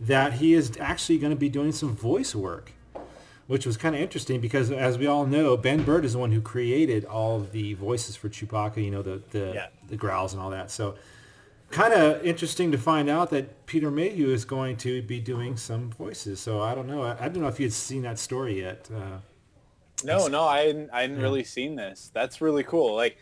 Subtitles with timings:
[0.00, 2.72] that he is actually going to be doing some voice work,
[3.46, 6.32] which was kind of interesting because, as we all know, Ben Burtt is the one
[6.32, 8.82] who created all the voices for Chewbacca.
[8.82, 9.66] You know, the the, Yeah.
[9.88, 10.70] the growls and all that.
[10.70, 10.94] So
[11.70, 15.90] kind of interesting to find out that Peter Mayhew is going to be doing some
[15.90, 16.38] voices.
[16.40, 17.02] So I don't know.
[17.02, 18.88] I, I don't know if you had seen that story yet.
[18.94, 19.18] Uh,
[20.04, 22.10] No, no, I hadn't, I hadn't really seen this.
[22.14, 22.94] That's really cool.
[22.94, 23.16] Like,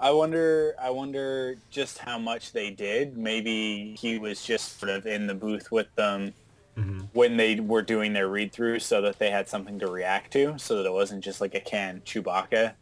[0.00, 3.16] I wonder, I wonder just how much they did.
[3.16, 6.34] Maybe he was just sort of in the booth with them
[7.12, 10.58] when they were doing their read through, so that they had something to react to,
[10.58, 12.74] so that it wasn't just like a canned Chewbacca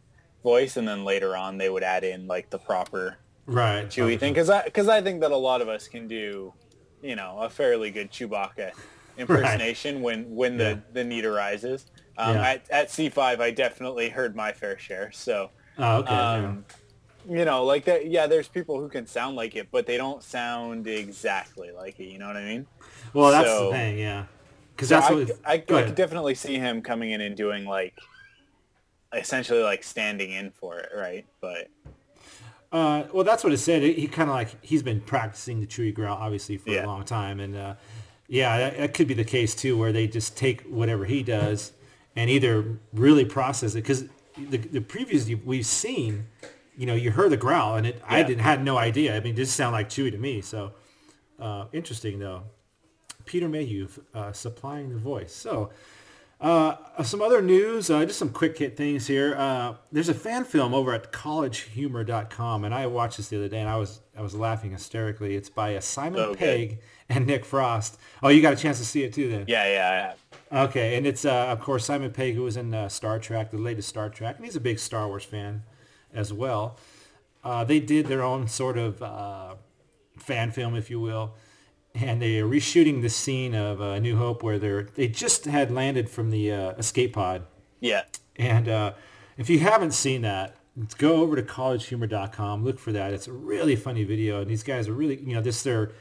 [0.42, 3.86] voice, and then later on they would add in like the proper right.
[3.88, 6.52] Chewie thing because I because I think that a lot of us can do,
[7.02, 8.70] you know, a fairly good Chewbacca
[9.18, 10.76] impersonation when when the Yeah.
[10.92, 11.86] the need arises.
[12.16, 12.42] Um, Yeah.
[12.42, 15.10] At at C five, I definitely heard my fair share.
[15.12, 16.12] So, Oh, okay.
[16.12, 16.32] yeah.
[16.34, 16.64] um,
[17.28, 18.06] you know, like that.
[18.06, 22.04] Yeah, there's people who can sound like it, but they don't sound exactly like it.
[22.04, 22.66] You know what I mean?
[23.12, 24.26] Well, that's so- the thing, yeah.
[24.74, 25.30] Because So that's I, what.
[25.44, 27.94] I, I could definitely see him coming in and doing like,
[29.12, 31.26] essentially like standing in for it, right?
[31.40, 31.68] But
[32.72, 33.82] Uh, well, that's what it said.
[33.82, 36.84] He kind of like he's been practicing the Chewy growl obviously for Yeah.
[36.84, 37.74] a long time, and uh,
[38.28, 41.72] yeah, that, that could be the case too, where they just take whatever he does
[42.16, 44.04] and either really process it because
[44.38, 46.26] the the previews we've seen,
[46.76, 49.16] you know, you heard the growl and it I didn't had no idea.
[49.16, 50.40] I mean, it just sounded like Chewy to me.
[50.40, 50.72] So
[51.40, 52.44] uh, interesting though.
[53.30, 55.32] Peter Mayhew uh, supplying the voice.
[55.32, 55.70] So.
[56.40, 59.34] Uh, some other news, uh, just some quick hit things here.
[59.36, 63.60] Uh, there's a fan film over at collegehumor.com, and I watched this the other day,
[63.60, 65.36] and I was I was laughing hysterically.
[65.36, 66.38] It's by uh, Simon So good.
[66.38, 66.78] Pegg
[67.10, 67.98] and Nick Frost.
[68.22, 69.44] Oh, you got a chance to see it too, then?
[69.48, 70.14] yeah, yeah,
[70.64, 73.58] Okay, and it's uh, of course Simon Pegg who was in uh, Star Trek, the
[73.58, 75.62] latest Star Trek, and he's a big Star Wars fan
[76.14, 76.78] as well.
[77.44, 79.56] Uh, they did their own sort of uh,
[80.16, 81.34] fan film, if you will,
[81.94, 85.70] and they are reshooting the scene of uh, New Hope where they're they just had
[85.70, 87.44] landed from the uh, escape pod,
[87.80, 88.02] Yeah.
[88.36, 88.92] and uh,
[89.36, 90.56] if you haven't seen that,
[90.98, 93.12] go over to collegehumor.com, look for that.
[93.12, 95.92] It's a really funny video, and these guys are really, you know, this their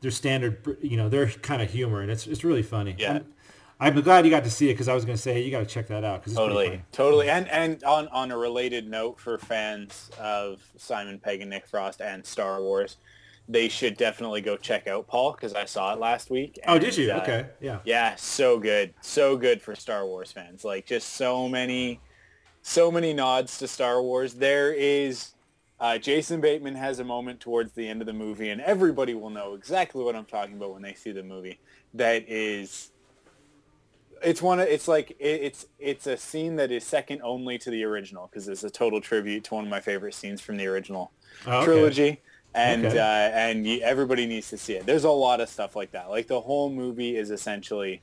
[0.00, 2.94] their standard, you know, their kind of humor, and it's it's really funny.
[2.98, 3.12] Yeah.
[3.80, 5.42] I'm, I'm glad you got to see it because I was going to say hey,
[5.42, 8.88] you got to check that out because Totally, totally, and and on on a related
[8.88, 12.96] note for fans of Simon Pegg and Nick Frost and Star Wars,
[13.52, 16.58] they should definitely go check out Paul because I saw it last week.
[16.66, 17.12] Oh, did you?
[17.12, 17.80] uh, okay, yeah.
[17.84, 20.64] Yeah, so good, so good for Star Wars fans.
[20.64, 22.00] Like just so many,
[22.62, 24.34] so many nods to Star Wars.
[24.34, 25.32] There is.
[25.80, 29.30] Uh, Jason Bateman has a moment towards the end of the movie, and everybody will
[29.30, 31.58] know exactly what I'm talking about when they see the movie.
[31.94, 32.92] That is
[34.22, 37.70] it's one of it's like it, it's it's a scene that is second only to
[37.70, 40.66] the original because it's a total tribute to one of my favorite scenes from the
[40.66, 41.10] original
[41.46, 41.64] Oh, okay.
[41.64, 42.20] trilogy
[42.54, 42.94] and Okay.
[42.94, 46.10] uh, and you, everybody needs to see it there's a lot of stuff like that
[46.10, 48.02] like the whole movie is essentially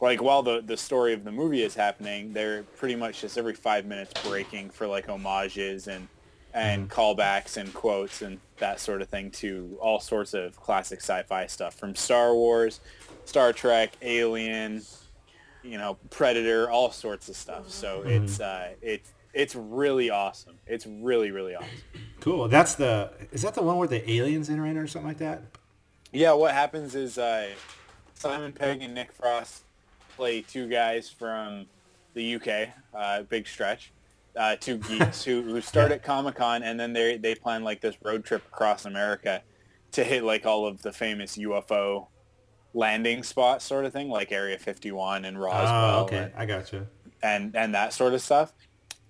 [0.00, 3.54] like while the the story of the movie is happening they're pretty much just every
[3.54, 6.08] five minutes breaking for like homages and
[6.52, 6.90] and Mm-hmm.
[6.90, 11.76] callbacks and quotes and that sort of thing to all sorts of classic sci-fi stuff
[11.76, 12.80] from Star Wars,
[13.24, 14.86] Star Trek, Alien,
[15.62, 17.70] you know, Predator, all sorts of stuff.
[17.70, 18.06] So Mm-hmm.
[18.06, 20.56] it's uh, it's it's really awesome.
[20.66, 21.68] It's really really awesome.
[22.20, 22.48] Cool.
[22.48, 25.42] That's the is that the one where the aliens enter in or something like that?
[26.12, 27.48] Yeah, what happens is uh,
[28.14, 29.62] Simon Pegg and Nick Frost
[30.16, 31.66] play two guys from
[32.14, 33.92] the UK, uh, big stretch,
[34.36, 37.80] uh, two geeks who, who start at Comic Con and then they they plan like
[37.80, 39.42] this road trip across America
[39.92, 42.06] to hit like all of the famous UFO
[42.74, 46.18] landing spots sort of thing, like Area 51 and Roswell Oh, okay.
[46.18, 46.86] and, I got you.
[47.22, 48.52] and and that sort of stuff.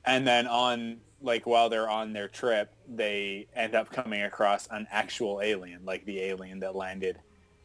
[0.05, 4.87] And then on like while they're on their trip, they end up coming across an
[4.91, 7.19] actual alien, like the alien that landed,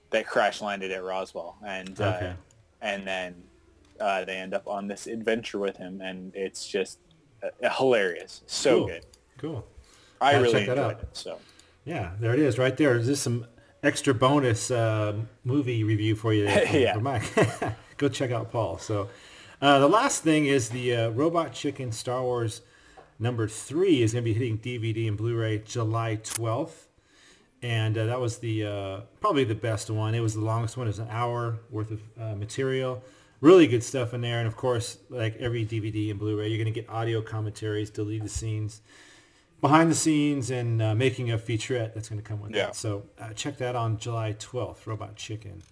[0.10, 2.34] that crash landed at Roswell, and uh,
[2.82, 3.44] and then
[4.00, 7.00] uh, they end up on this adventure with him, and it's just
[7.42, 8.88] uh, hilarious, so Cool.
[8.88, 9.06] good.
[9.38, 9.68] Cool.
[10.20, 10.92] I Gotta really enjoyed out.
[11.02, 11.08] it.
[11.14, 11.40] So
[11.86, 12.98] Yeah, there it is, right there.
[12.98, 13.46] Is this some
[13.84, 15.16] extra bonus uh,
[15.46, 16.46] movie review for you?
[16.72, 16.94] Yeah.
[16.94, 17.24] from Mike.
[17.98, 18.78] Go check out Paul.
[18.80, 19.08] So
[19.62, 22.62] uh, the last thing is the uh, Robot Chicken Star Wars
[23.20, 26.88] number three is going to be hitting DVD and Blu-ray July 12th.
[27.62, 30.14] And uh, that was the uh, probably the best one.
[30.14, 30.86] It was the longest one.
[30.88, 33.02] It was an hour worth of uh, material.
[33.42, 34.40] Really good stuff in there.
[34.40, 38.30] And of course, like every DVD and Blu-ray, you're going to get audio commentaries, deleted
[38.30, 38.82] scenes,
[39.62, 42.68] behind the scenes, and uh, making a featurette that's going to come with Yeah.
[42.68, 42.76] that.
[42.76, 45.64] So uh, check that on July 12th, Robot Chicken.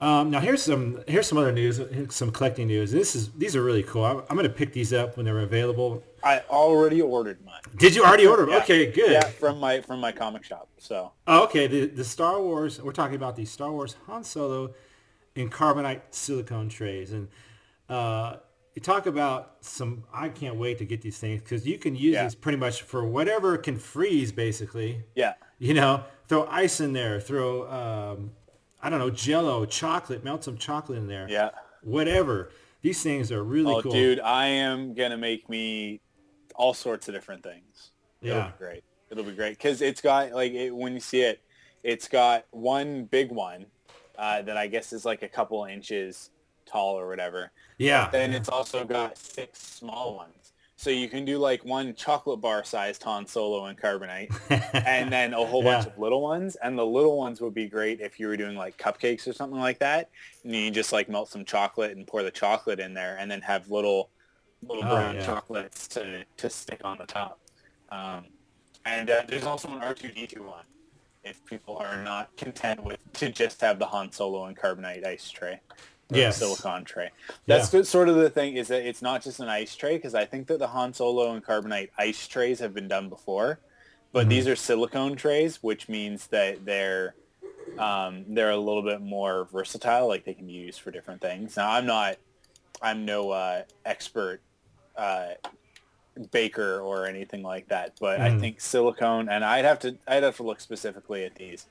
[0.00, 1.80] Um, now here's some here's some other news,
[2.14, 2.92] some collecting news.
[2.92, 4.04] This is these are really cool.
[4.04, 6.04] I'm, I'm going to pick these up when they're available.
[6.22, 7.60] I already ordered mine.
[7.76, 8.42] Did you already order?
[8.46, 8.50] them?
[8.54, 8.62] Yeah.
[8.62, 9.10] Okay, good.
[9.10, 10.68] Yeah, from my from my comic shop.
[10.78, 12.80] So Oh, okay, the the Star Wars.
[12.80, 14.72] We're talking about the Star Wars Han Solo
[15.34, 17.26] in carbonite silicone trays, and
[17.88, 18.36] uh,
[18.74, 20.04] you talk about some.
[20.14, 22.22] I can't wait to get these things because you can use Yeah.
[22.22, 25.02] these pretty much for whatever can freeze, basically.
[25.16, 28.30] yeah, You know, throw ice in there, throw um,
[28.82, 31.26] I don't know, Jello, chocolate, melt some chocolate in there.
[31.28, 31.50] yeah.
[31.82, 32.50] whatever.
[32.82, 33.92] These things are really oh, cool.
[33.92, 36.00] dude, I am gonna make me
[36.54, 37.90] all sorts of different things.
[38.22, 38.46] It'll Yeah.
[38.50, 38.84] be great.
[39.10, 41.40] It'll be great because it's got like it, when you see it,
[41.82, 43.66] it's got one big one
[44.18, 46.30] uh, that I guess is like a couple inches
[46.66, 47.50] tall or whatever.
[47.78, 48.10] Yeah.
[48.10, 50.32] Then it's also got six small ones.
[50.80, 54.30] So you can do like one chocolate bar sized Han Solo and carbonite,
[54.86, 56.54] and then a whole bunch of little ones.
[56.62, 59.58] And the little ones would be great if you were doing like cupcakes or something
[59.58, 60.08] like that.
[60.44, 63.40] And you just like melt some chocolate and pour the chocolate in there, and then
[63.42, 64.10] have little
[64.62, 65.26] little Oh, brown yeah.
[65.26, 67.40] chocolates to to stick on the top.
[67.90, 68.26] Um,
[68.86, 70.64] and uh, there's also an R2D2 one
[71.24, 75.28] if people are not content with to just have the Han Solo and carbonite ice
[75.28, 75.58] tray.
[76.10, 76.38] Yes.
[76.38, 77.10] silicon tray.
[77.46, 80.14] That's the, sort of the thing is that it's not just an ice tray because
[80.14, 83.60] I think that the Han Solo and carbonite ice trays have been done before,
[84.12, 84.30] but Mm-hmm.
[84.30, 87.14] these are silicone trays, which means that they're
[87.78, 90.08] um, they're a little bit more versatile.
[90.08, 91.56] Like they can be used for different things.
[91.56, 92.16] Now I'm not
[92.82, 94.40] I'm no uh, expert
[94.96, 95.34] uh,
[96.32, 98.40] baker or anything like that, but I Mhm.
[98.40, 101.66] think silicone and I'd have to I'd have to look specifically at these.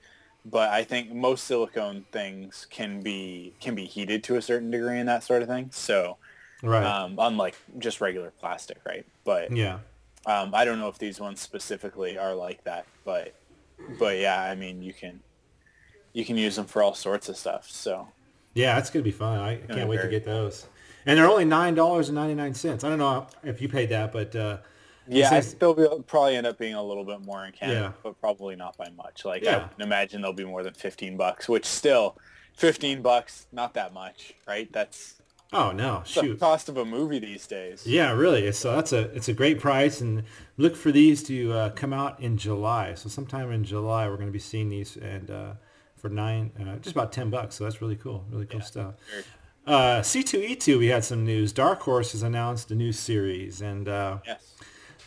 [0.49, 4.99] But I think most silicone things can be can be heated to a certain degree
[4.99, 5.69] and that sort of thing.
[5.71, 6.17] So
[6.63, 6.83] right.
[6.83, 9.05] um, unlike just regular plastic, right?
[9.25, 9.79] But yeah.
[10.25, 13.33] um, I don't know if these ones specifically are like that, but
[13.99, 15.19] but yeah, I mean you can
[16.13, 17.69] you can use them for all sorts of stuff.
[17.69, 18.07] So
[18.53, 19.39] Yeah, that's gonna be fun.
[19.39, 20.67] I can't wait to get those.
[21.05, 22.83] And they're only nine dollars and ninety nine cents.
[22.83, 24.57] I don't know if you paid that, but uh,
[25.09, 27.91] Yeah, I they'll be, probably end up being a little bit more in Canada, Yeah.
[28.03, 29.25] but probably not by much.
[29.25, 29.69] Like Yeah.
[29.79, 32.17] I imagine they'll be more than fifteen bucks, which still,
[32.53, 34.71] fifteen bucks, not that much, right?
[34.71, 35.15] That's
[35.53, 36.39] oh no, the shoot.
[36.39, 37.85] cost of a movie these days.
[37.87, 38.51] Yeah, really.
[38.51, 40.23] So that's a it's a great price, and
[40.57, 42.93] look for these to uh, come out in July.
[42.95, 45.53] So sometime in July, we're going to be seeing these, and uh,
[45.95, 47.55] for nine, uh, just about ten bucks.
[47.55, 48.95] So that's really cool, really cool stuff.
[49.09, 49.23] very
[49.65, 51.51] Uh, C2E2, we had some news.
[51.51, 54.53] Dark Horse has announced a new series, and uh, Yes.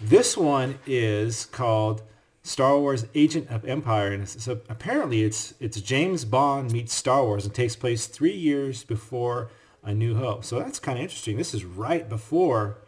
[0.00, 2.02] This one is called
[2.42, 7.25] Star Wars: Agent of Empire, and it's, so apparently it's it's James Bond meets Star
[7.25, 9.50] Wars, and takes place three years before
[9.85, 10.45] A New Hope.
[10.45, 11.37] So that's kind of interesting.
[11.37, 12.78] This is right before,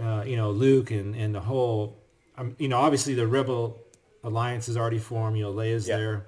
[0.00, 1.98] uh, you know, Luke and and the whole,
[2.36, 3.78] um, you know, obviously the Rebel
[4.22, 5.36] Alliance is already formed.
[5.36, 5.96] You know, Leia's Yeah.
[5.96, 6.26] there,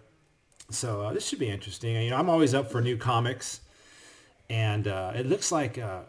[0.71, 1.95] so uh, this should be interesting.
[2.03, 3.61] You know, I'm always up for new comics,
[4.49, 6.01] and uh, it looks like uh,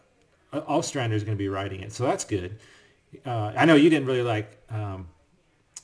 [0.54, 2.58] Ostrander is going to be writing it, so that's good.
[3.26, 5.08] Uh, I know you didn't really like um,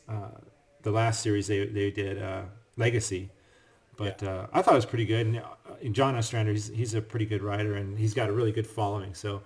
[0.07, 0.29] uh,
[0.83, 2.43] the last series they they did, uh,
[2.77, 3.29] Legacy,
[3.97, 5.27] but uh, I thought it was pretty good.
[5.27, 5.41] And, uh,
[5.83, 8.67] and John Ostrander, he's, he's a pretty good writer, and he's got a really good
[8.67, 9.13] following.
[9.13, 9.41] So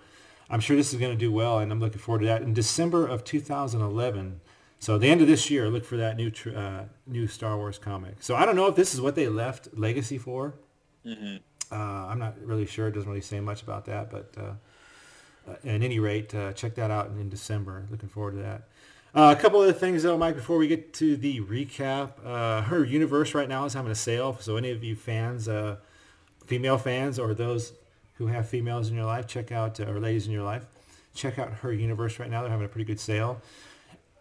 [0.50, 2.42] I'm sure this is going to do well, and I'm looking forward to that.
[2.42, 4.40] In December of 2011,
[4.78, 7.78] so the end of this year, look for that new tr- uh, new Star Wars
[7.78, 8.16] comic.
[8.20, 10.54] So I don't know if this is what they left Legacy for.
[11.70, 12.88] Uh, I'm not really sure.
[12.88, 14.54] It doesn't really say much about that, but uh, uh,
[15.48, 17.86] at any rate, uh, check that out in, in December.
[17.90, 18.62] Looking forward to that.
[19.14, 22.12] Uh, a couple other things though, Mike, before we get to the recap.
[22.24, 24.36] Uh, her universe right now is having a sale.
[24.40, 25.76] So any of you fans, uh,
[26.46, 27.74] female fans, or those
[28.14, 30.64] who have females in your life, check out, uh, or ladies in your life,
[31.14, 32.40] check out her universe right now.
[32.40, 33.42] They're having a pretty good sale.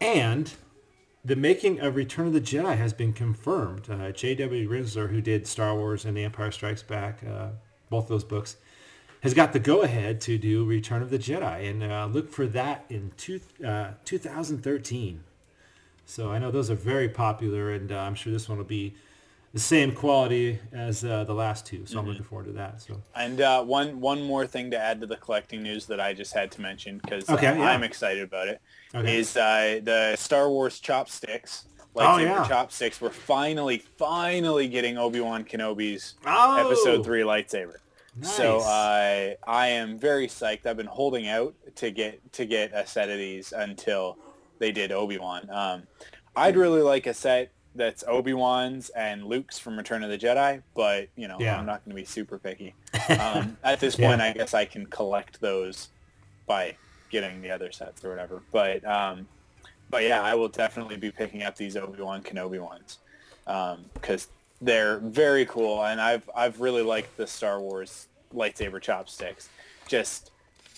[0.01, 0.51] And
[1.23, 3.89] the making of Return of the Jedi has been confirmed.
[3.89, 4.69] Uh, J.W.
[4.69, 7.49] Rinzler, who did Star Wars and The Empire Strikes Back, uh,
[7.89, 8.57] both those books,
[9.21, 12.85] has got the go-ahead to do Return of the Jedi, and uh, look for that
[12.89, 15.23] in two, uh, 2013.
[16.05, 18.95] So I know those are very popular, and uh, I'm sure this one will be
[19.53, 21.85] the same quality as uh, the last two.
[21.85, 22.81] So I'm looking forward to that.
[22.81, 26.13] So And uh, one one more thing to add to the collecting news that I
[26.13, 27.69] just had to mention because Okay, yeah.
[27.69, 28.61] I'm excited about it
[28.93, 29.79] is Okay.
[29.79, 31.65] uh, the Star Wars chopsticks.
[31.95, 32.47] Oh, Lightsaber yeah.
[32.47, 33.01] chopsticks.
[33.01, 36.65] We're finally, finally getting Obi Wan Kenobi's Oh!
[36.65, 37.75] Episode Three lightsaber.
[38.21, 38.65] So Nice.
[38.67, 40.65] I I am very psyched.
[40.65, 44.17] I've been holding out to get to get a set of these until
[44.59, 45.49] they did Obi Wan.
[45.49, 45.83] Um,
[46.35, 50.61] I'd really like a set that's Obi Wan's and Luke's from Return of the Jedi,
[50.75, 51.57] but you know Yeah.
[51.57, 52.75] I'm not going to be super picky.
[53.09, 54.09] Um, at this Yeah.
[54.09, 55.89] point, I guess I can collect those
[56.47, 56.75] by
[57.09, 58.41] getting the other sets or whatever.
[58.51, 59.27] But um,
[59.89, 62.99] but yeah, I will definitely be picking up these Obi Wan Kenobi ones
[63.93, 64.27] because
[64.61, 69.49] they're very cool, and I've I've really liked the Star Wars lightsaber chopsticks.
[69.87, 70.31] Just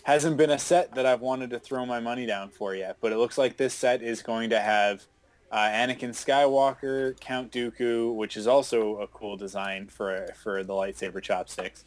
[0.04, 3.12] hasn't been a set that I've wanted to throw my money down for yet, but
[3.12, 5.04] it looks like this set is going to have
[5.52, 11.22] uh, Anakin Skywalker, Count Dooku, which is also a cool design for for the lightsaber
[11.22, 11.86] chopsticks,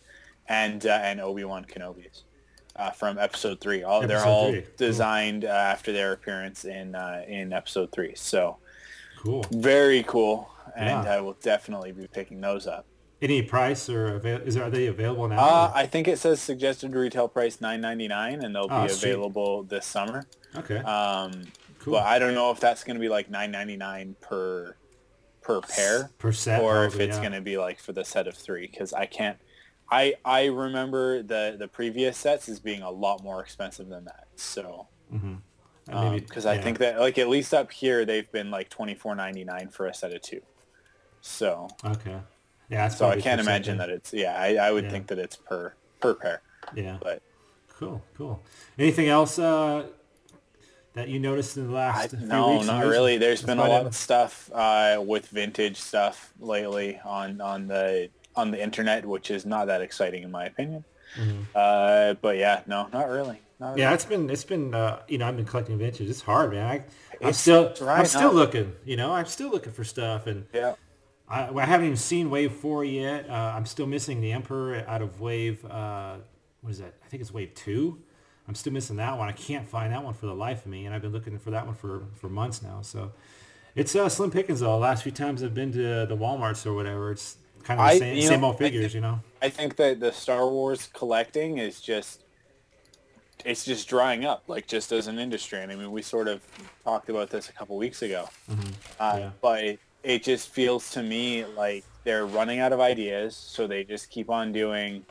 [0.49, 2.23] and uh, and Obi Wan Kenobi's.
[2.77, 4.61] Uh, from episode three, all they're Episode all three.
[4.61, 4.71] Cool.
[4.77, 8.13] designed uh, after their appearance in uh, in episode three.
[8.15, 8.59] So
[9.23, 9.47] cool.
[9.51, 11.15] very cool, and Yeah.
[11.17, 12.87] I will definitely be picking those up.
[13.23, 15.39] Any price or avail- is are they available now?
[15.39, 18.87] Uh, I think it says suggested retail price nine ninety nine, and they'll be Oh,
[18.89, 19.11] sweet.
[19.11, 20.27] available this summer.
[20.55, 20.79] okay.
[20.79, 21.45] Um,
[21.79, 21.95] Cool.
[21.95, 24.75] But I don't know if that's going to be like nine ninety nine per
[25.41, 27.23] per pair, Per set, or if it's yeah.
[27.23, 28.67] going to be like for the set of three.
[28.67, 29.39] Because I can't.
[29.89, 34.27] I I remember the the previous sets as being a lot more expensive than that.
[34.35, 34.89] So
[35.89, 36.61] maybe- because I yeah.
[36.63, 39.87] think that like at least up here they've been like twenty four ninety nine for
[39.87, 40.41] a set of two.
[41.27, 42.17] So Okay.
[42.69, 42.89] Yeah.
[42.89, 44.41] So I can't imagine that it's yeah.
[44.41, 44.91] I, I would Yeah.
[44.91, 46.43] think that it's per per pair.
[46.75, 46.99] Yeah.
[47.01, 47.23] But
[47.79, 48.03] Cool.
[48.17, 48.43] Cool.
[48.79, 49.85] Anything else uh,
[50.95, 52.67] that you noticed in the I, last few no, weeks?
[52.67, 53.19] not really.
[53.19, 53.87] There's That's been a lot it.
[53.89, 59.45] of stuff uh, with vintage stuff lately on on the on the internet, which is
[59.45, 60.85] not that exciting in my opinion.
[61.55, 63.41] Uh, but yeah, no, not really.
[63.59, 63.79] Not Mm-hmm.
[63.79, 63.95] Yeah, really.
[63.95, 66.09] it's been it's been uh, you know I've been collecting vintage.
[66.09, 66.67] It's hard, man.
[66.67, 68.39] I, I'm still right I'm still now.
[68.41, 68.73] looking.
[68.85, 70.75] You know, I'm still looking for stuff, and yeah.
[71.29, 73.29] I, I haven't even seen Wave Four yet.
[73.29, 75.65] Uh, I'm still missing the Emperor out of Wave.
[75.65, 76.17] Uh,
[76.61, 76.95] what is that?
[77.05, 77.99] I think it's Wave Two.
[78.49, 79.29] I'm still missing that one.
[79.29, 81.51] I can't find that one for the life of me, and I've been looking for
[81.51, 82.81] that one for, for months now.
[82.83, 83.11] So
[83.75, 84.71] it's uh, slim pickings though.
[84.73, 87.93] The last few times I've been to the WalMarts or whatever, it's kind of the
[87.93, 89.21] I- same, you same know, old figures, think- you know.
[89.43, 92.23] I think that the Star Wars collecting is just
[93.45, 95.61] it's just drying up, like just as an industry.
[95.61, 96.41] And I mean, we sort of
[96.85, 99.19] talked about this a couple weeks ago, uh, Mm-hmm.
[99.19, 99.31] Yeah.
[99.43, 104.11] but it, just feels to me like they're running out of ideas, so they just
[104.11, 105.05] keep on doing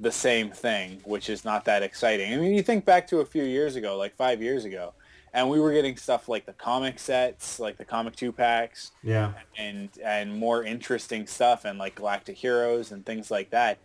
[0.00, 2.32] the same thing, which is not that exciting.
[2.32, 4.92] I mean, you think back to a few years ago, like five years ago,
[5.32, 9.32] and we were getting stuff like the comic sets, like the comic two packs, Yeah.
[9.56, 13.78] and and more interesting stuff, and like Galactic Heroes and things like that.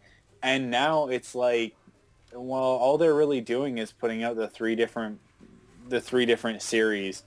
[0.43, 1.75] And now it's like,
[2.33, 5.19] well, all they're really doing is putting out the three different,
[5.87, 7.23] the three different series,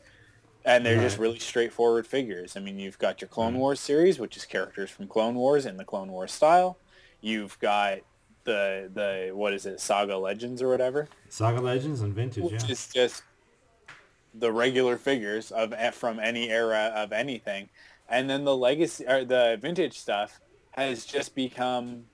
[0.64, 2.56] and they're just really straightforward figures.
[2.56, 5.76] I mean, you've got your Clone Wars series, which is characters from Clone Wars in
[5.76, 6.78] the Clone Wars style.
[7.20, 7.98] You've got
[8.44, 12.70] the the what is it, Saga Legends or whatever, Saga Legends and Vintage, which yeah.
[12.70, 13.22] is just
[14.34, 17.68] the regular figures of eh, from any era of anything,
[18.08, 20.40] and then the legacy or the vintage stuff
[20.72, 22.04] has just become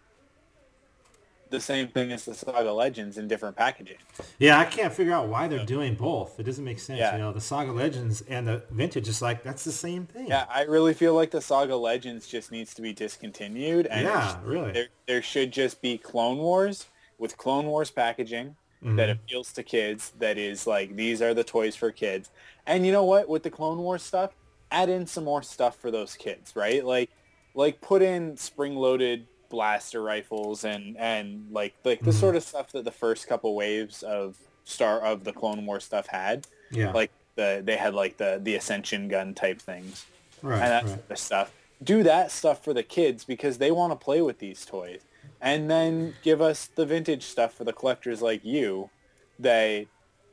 [1.50, 3.96] the same thing as the Saga Legends in different packaging.
[4.38, 6.38] Yeah, I can't figure out why they're doing both.
[6.40, 6.98] It doesn't make sense.
[7.00, 7.12] Yeah.
[7.12, 10.28] You know, the Saga Legends and the Vintage is like that's the same thing.
[10.28, 14.38] Yeah, I really feel like the Saga Legends just needs to be discontinued, and Yeah,
[14.44, 14.72] really.
[14.72, 16.86] there there should just be Clone Wars
[17.18, 19.12] with Clone Wars packaging that Mhm.
[19.12, 20.12] appeals to kids.
[20.18, 22.30] That is like these are the toys for kids.
[22.66, 23.28] And you know what?
[23.28, 24.30] With the Clone Wars stuff,
[24.70, 26.84] add in some more stuff for those kids, right?
[26.84, 27.10] Like
[27.54, 32.20] like put in spring-loaded blaster rifles and and like like the Mhm.
[32.20, 36.06] sort of stuff that the first couple waves of Star of the Clone War stuff
[36.06, 36.46] had.
[36.70, 36.92] Yeah.
[36.92, 40.06] Like the they had like the the Ascension gun type things
[40.42, 40.92] right, and that right.
[40.94, 41.52] sort of stuff.
[41.82, 45.02] Do that stuff for the kids because they want to play with these toys.
[45.42, 48.90] And then give us the vintage stuff for the collectors like you
[49.38, 49.86] that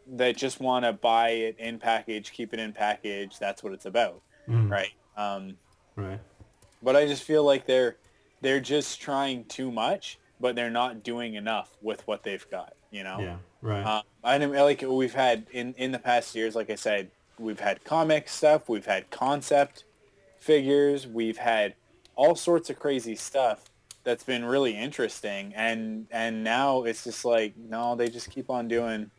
[0.10, 3.40] that just want to buy it in package, keep it in package.
[3.40, 4.70] That's what it's about, Mhm.
[4.72, 4.92] right?
[5.18, 5.58] Um,
[5.96, 6.20] Right.
[6.84, 7.98] but I just feel like they're
[8.42, 12.74] they're just trying too much, but they're not doing enough with what they've got.
[12.92, 13.20] You know?
[13.20, 13.38] Yeah.
[13.62, 13.84] Right.
[13.84, 17.60] Uh, I know, like we've had in in the past years, like I said, we've
[17.60, 19.84] had comic stuff, we've had concept
[20.40, 21.76] figures, we've had
[22.16, 23.66] all sorts of crazy stuff
[24.04, 28.68] that's been really interesting, and and now it's just like no, they just keep on
[28.68, 29.12] doing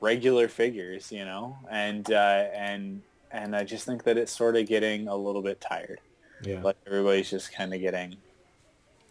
[0.00, 4.66] regular figures, you know, and uh, and and I just think that it's sort of
[4.66, 6.00] getting a little bit tired.
[6.42, 6.62] yeah.
[6.62, 8.16] Like everybody's just kind of getting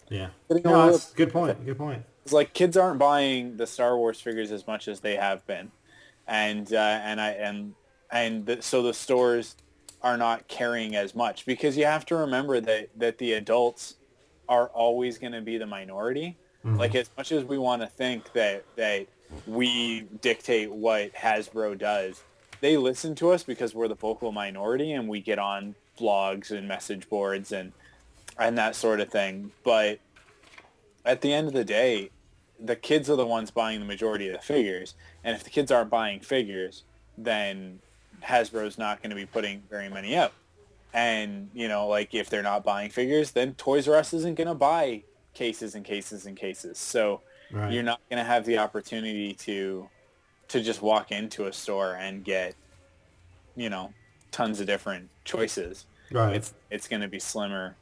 [0.09, 0.27] yeah.
[0.49, 1.65] No, that's good point.
[1.65, 2.03] Good point.
[2.23, 5.71] it's like kids aren't buying the Star Wars figures as much as they have been,
[6.27, 7.73] and uh, and I and
[8.11, 9.55] and the, so the stores
[10.01, 13.95] are not carrying as much because you have to remember that that the adults
[14.47, 16.37] are always going to be the minority.
[16.63, 16.77] Mhm.
[16.77, 19.07] Like as much as we want to think that that
[19.47, 22.23] we dictate what Hasbro does,
[22.61, 26.67] they listen to us because we're the vocal minority and we get on blogs and
[26.67, 27.71] message boards and
[28.37, 29.51] and that sort of thing.
[29.63, 29.99] But
[31.05, 32.09] at the end of the day,
[32.59, 34.95] the kids are the ones buying the majority of the figures.
[35.23, 36.83] And if the kids aren't buying figures,
[37.17, 37.79] then
[38.23, 40.33] Hasbro's not going to be putting very many out.
[40.93, 44.47] And, you know, like if they're not buying figures, then Toys R Us isn't going
[44.47, 46.77] to buy cases and cases and cases.
[46.77, 47.21] So
[47.51, 47.71] Right.
[47.71, 49.87] you're not going to have the opportunity to
[50.47, 52.55] to just walk into a store and get,
[53.55, 53.93] you know,
[54.31, 56.35] tons of different choices right.
[56.35, 57.75] it's it's going to be slimmer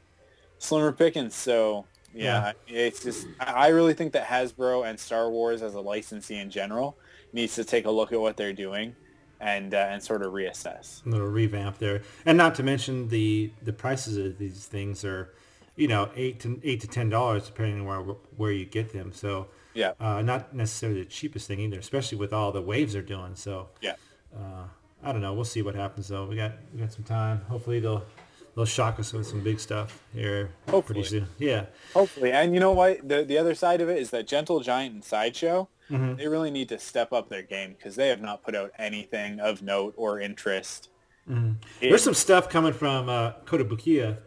[0.63, 5.61] slimmer pickings so yeah, it's just i I really think that hasbro and star wars
[5.63, 6.95] as a licensee in general
[7.31, 8.95] needs to take a look at what they're doing
[9.39, 13.51] and uh, and sort of reassess a little revamp there, and not to mention the
[13.61, 15.33] the prices of these things are,
[15.75, 19.11] you know, eight to eight to ten dollars depending on where where you get them.
[19.11, 23.01] So yeah uh, not necessarily the cheapest thing either, especially with all the waves they're
[23.01, 23.35] doing.
[23.35, 23.95] So yeah
[24.35, 24.65] uh,
[25.03, 25.33] I don't know.
[25.33, 26.25] We'll see what happens though.
[26.25, 27.41] We got we got some time.
[27.49, 28.05] Hopefully they'll
[28.55, 31.01] they'll shock us with some big stuff here Hopefully.
[31.01, 31.27] pretty soon.
[31.39, 31.65] Yeah.
[31.93, 34.93] hopefully and you know what the the other side of it is that gentle giant
[34.93, 36.17] and sideshow Mhm.
[36.17, 39.39] they really need to step up their game because they have not put out anything
[39.39, 40.89] of note or interest
[41.29, 41.55] Mhm.
[41.81, 44.17] in- There's some stuff coming from uh, Kotobukiya.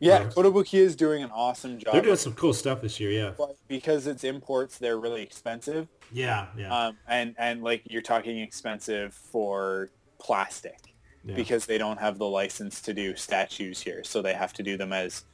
[0.00, 3.10] yeah Kotobukiya is doing an awesome job They're doing some cool stuff this year.
[3.10, 3.32] Yeah.
[3.36, 6.46] but because it's imports they're really expensive Yeah.
[6.56, 6.74] Yeah.
[6.86, 10.91] um, and and like you're talking expensive for plastic
[11.24, 11.34] yeah.
[11.34, 14.76] because they don't have the license to do statues here, so they have to do
[14.76, 15.24] them as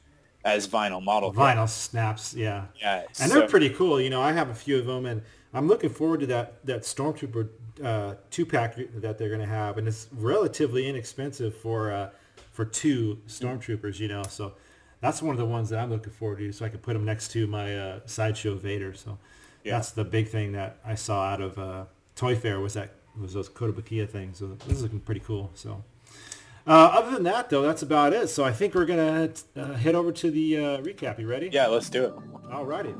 [0.45, 1.33] as vinyl model.
[1.33, 2.33] Vinyl snaps.
[2.33, 2.65] Yeah.
[2.79, 3.99] yeah, And so- they're pretty cool.
[3.99, 5.21] You know, I have a few of them, and
[5.53, 7.49] I'm looking forward to that that Stormtrooper
[7.83, 12.09] uh, two pack that they're going to have, and it's relatively inexpensive for uh,
[12.51, 13.99] for two Stormtroopers.
[13.99, 14.53] You know, so
[15.01, 17.05] that's one of the ones that I'm looking forward to, so I can put them
[17.05, 18.93] next to my uh, sideshow Vader.
[18.93, 19.17] So
[19.63, 19.75] Yeah.
[19.75, 23.33] that's the big thing that I saw out of uh, Toy Fair was that was
[23.33, 24.39] those Kotobukiya things.
[24.39, 25.51] So this is looking pretty cool.
[25.53, 25.83] So.
[26.67, 28.27] Uh, other than that, though, that's about it.
[28.27, 31.17] So I think we're gonna uh, head over to the uh, recap.
[31.17, 31.49] You ready?
[31.51, 32.13] Yeah, let's do it.
[32.51, 32.93] All righty.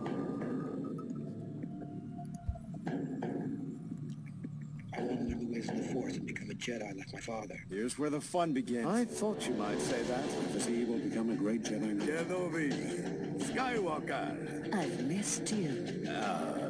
[5.10, 7.58] want to learn the ways of the Force become a Jedi like my father.
[7.69, 8.86] Here's where the fun begins.
[8.86, 10.62] I thought you might say that.
[10.62, 12.10] See, he will become a great Jedi Knight.
[12.10, 13.39] Kenobi.
[13.39, 14.76] Skywalker.
[14.76, 16.06] I've missed you.
[16.10, 16.69] Uh,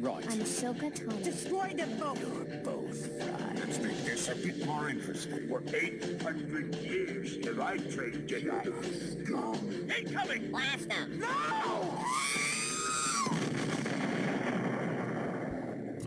[0.00, 0.24] right.
[0.30, 1.22] I'm Ahsoka Tano.
[1.22, 2.18] Destroy them both.
[2.20, 3.56] You're both right.
[3.56, 5.48] Let's make this a bit more interesting.
[5.48, 9.28] For 800 years have I trained Jedi.
[9.28, 9.54] Go.
[9.94, 10.50] Incoming!
[10.50, 11.20] Blast them.
[11.20, 12.04] No!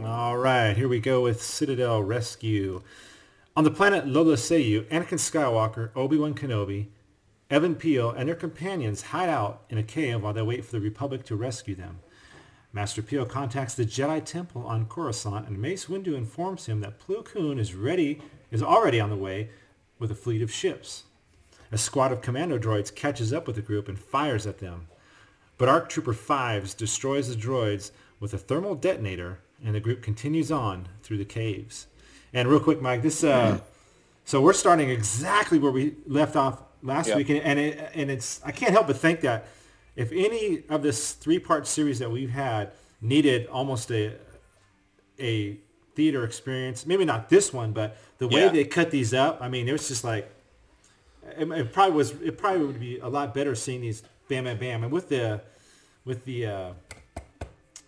[0.04, 2.82] All right, here we go with Citadel Rescue.
[3.60, 6.88] On the planet Lola Sayu, Anakin Skywalker, Obi-Wan Kenobi,
[7.52, 10.80] Even Piell, and their companions hide out in a cave while they wait for the
[10.80, 12.00] Republic to rescue them.
[12.72, 17.22] Master Piell contacts the Jedi Temple on Coruscant, and Mace Windu informs him that Plo
[17.26, 19.50] Koon is ready, is already on the way
[20.00, 21.04] with a fleet of ships.
[21.69, 24.88] A squad of commando droids catches up with the group and fires at them.
[25.58, 27.91] But ARC Trooper Fives destroys the droids
[28.22, 31.88] with a thermal detonator, and the group continues on through the caves.
[32.34, 33.60] And real quick, Mike, this uh,
[34.26, 37.18] so we're starting exactly where we left off last Yep.
[37.18, 39.48] week, and and, it, and it's I can't help but think that
[39.96, 44.13] if any of this three-part series that we've had needed almost a
[45.20, 45.58] a
[45.96, 48.50] theater experience, maybe not this one, but the way Yeah.
[48.50, 50.30] they cut these up, I mean, it was just like
[51.38, 52.12] it, it probably was.
[52.22, 55.42] It probably would be a lot better seeing these bam, bam, bam, and with the
[56.06, 56.46] with the.
[56.46, 56.74] Uh,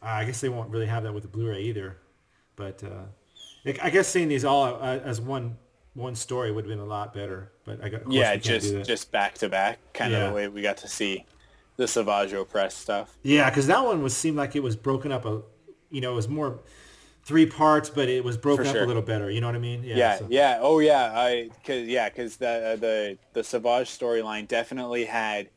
[0.03, 1.95] I guess they won't really have that with the Blu-ray either,
[2.55, 3.03] but uh,
[3.65, 5.57] I- I guess seeing these all uh, as one
[5.93, 7.51] one story would have been a lot better.
[7.65, 10.19] But I got yeah, we can't do just just back to back, kind Yeah.
[10.25, 11.25] of the way we got to see
[11.77, 13.17] the Savage Opress stuff.
[13.23, 15.41] yeah, because that one was seemed like it was broken up a,
[15.89, 16.59] you know, it was more
[17.23, 19.29] three parts, but it was broken For up a little better.
[19.31, 19.83] You know what I mean?
[19.83, 25.05] Yeah, so- yeah, oh yeah, I cause yeah, cause the the the Savage storyline definitely
[25.05, 25.49] had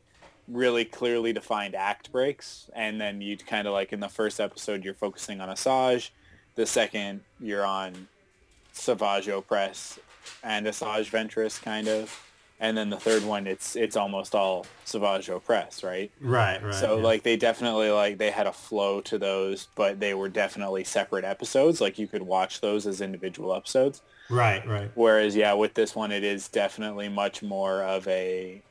[0.47, 4.83] really clearly defined act breaks, and then you'd kind of like in the first episode
[4.83, 6.09] you're focusing on Asajj,
[6.55, 8.07] the second you're on
[8.71, 9.99] Savage Opress
[10.43, 12.21] and Asajj Ventress kind of,
[12.59, 16.11] and then the third one it's it's almost all Savage Opress, right?
[16.21, 16.73] Right, right.
[16.73, 17.03] So yeah.
[17.03, 21.25] like they definitely like they had a flow to those, but they were definitely separate
[21.25, 21.81] episodes.
[21.81, 24.01] Like you could watch those as individual episodes.
[24.29, 24.91] right, right.
[24.95, 28.61] Whereas yeah, with this one it is definitely much more of a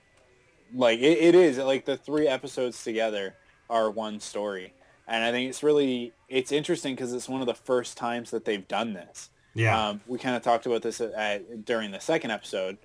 [0.75, 3.35] like it, it is like the three episodes together
[3.71, 4.73] are one story.
[5.07, 8.45] And I think it's really it's interesting because it's one of the first times that
[8.45, 9.31] they've done this.
[9.55, 9.89] Yeah.
[9.89, 12.77] Um, we kind of talked about this at, at, during the second episode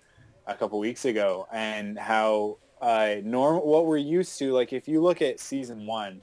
[0.46, 4.52] a couple weeks ago, and how uh, norm what we're used to.
[4.52, 6.22] Like if you look at season one,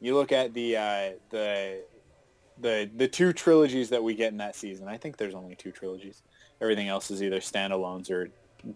[0.00, 1.82] you look at the uh, the
[2.58, 4.88] the the two trilogies that we get in that season.
[4.88, 6.22] I think there's only two trilogies.
[6.60, 8.30] Everything else is either standalones or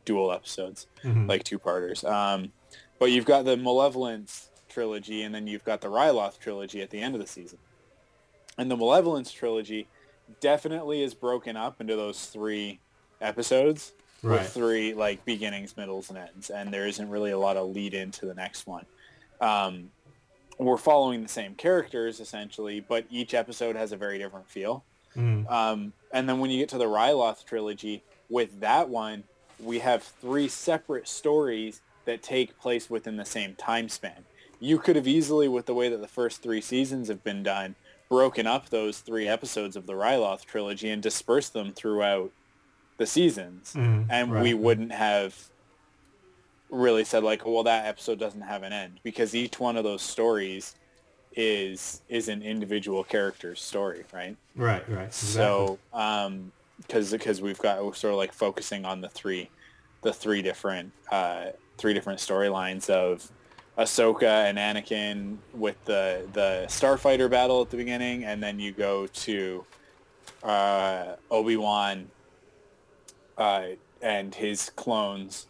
[0.04, 1.28] dual episodes, Mhm.
[1.28, 2.04] like two parters.
[2.04, 2.52] Um,
[2.98, 7.00] but you've got the Malevolence trilogy, and then you've got the Ryloth trilogy at the
[7.00, 7.58] end of the season.
[8.56, 9.88] And the Malevolence trilogy
[10.40, 12.78] definitely is broken up into those three
[13.20, 14.40] episodes Right.
[14.40, 17.94] with three like beginnings, middles, and ends, and there isn't really a lot of lead
[17.94, 18.84] into the next one.
[19.40, 19.90] Um,
[20.58, 24.84] we're following the same characters essentially, but each episode has a very different feel.
[25.16, 25.50] Mhm.
[25.50, 29.24] Um, and then when you get to the Ryloth trilogy, with that one,
[29.58, 34.24] we have three separate stories that take place within the same time span.
[34.60, 37.74] You could have easily, with the way that the first three seasons have been done,
[38.08, 42.30] broken up those three episodes of the Ryloth trilogy and dispersed them throughout
[42.98, 43.72] the seasons.
[43.74, 45.34] Mhm, And right, we wouldn't have
[46.68, 50.02] really said like, well, that episode doesn't have an end because each one of those
[50.02, 50.74] stories
[51.32, 54.36] is is an individual character's story, right?
[54.56, 55.14] Right, right.
[55.14, 59.48] So, um, because because we've got we're sort of like focusing on the three,
[60.02, 63.30] the three different uh, three different storylines of
[63.80, 69.06] Ahsoka and Anakin with the the Starfighter battle at the beginning, and then you go
[69.06, 69.64] to
[70.42, 72.10] uh, Obi Wan
[73.38, 73.68] uh,
[74.02, 75.46] and his clones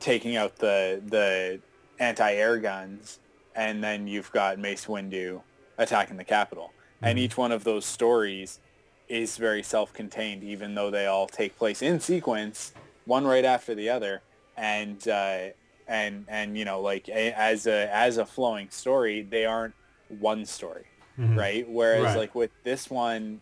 [0.00, 1.60] taking out the the
[1.98, 3.18] anti-air guns,
[3.54, 5.42] and then you've got Mace Windu
[5.76, 6.72] attacking the Capitol.
[7.02, 8.60] And each one of those stories
[9.08, 12.72] is very self-contained, even though they all take place in sequence,
[13.04, 14.22] one right after the other,
[14.56, 15.38] and uh,
[15.88, 19.74] and and you know, like a, as a as a flowing story, they aren't
[20.08, 20.84] one story,
[21.18, 21.36] Mhm.
[21.36, 21.68] right?
[21.68, 22.16] Whereas Right.
[22.16, 23.40] like with this one,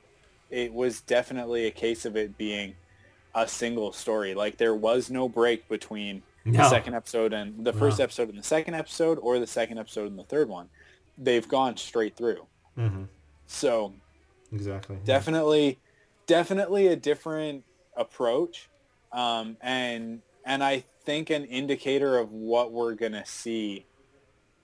[0.51, 2.75] it was definitely a case of it being
[3.35, 4.35] a single story.
[4.35, 8.05] Like there was no break between the second episode and the first No.
[8.05, 10.69] episode and the second episode, or the second episode and the third one.
[11.19, 12.47] They've gone straight through.
[12.77, 13.05] hmm
[13.47, 13.93] So
[14.53, 14.97] Exactly.
[14.97, 15.03] yeah.
[15.05, 15.79] definitely,
[16.27, 17.65] definitely a different
[17.97, 18.69] approach,
[19.13, 23.85] um, and and I think an indicator of what we're gonna see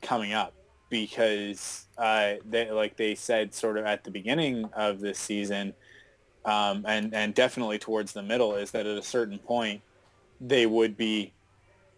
[0.00, 0.54] coming up
[0.88, 5.74] because uh, they like they said sort of at the beginning of this season,
[6.44, 9.82] um, and and definitely towards the middle is that at a certain point
[10.40, 11.32] they would be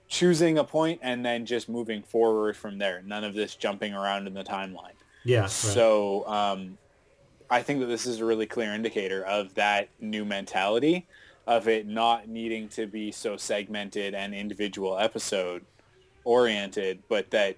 [0.08, 3.02] choosing a point and then just moving forward from there.
[3.04, 4.92] None of this jumping around in the timeline.
[5.24, 5.42] Yeah.
[5.42, 5.50] Right.
[5.50, 6.78] So um,
[7.50, 11.06] I think that this is a really clear indicator of that new mentality
[11.46, 15.64] of it not needing to be so segmented and individual episode
[16.24, 17.56] oriented, but that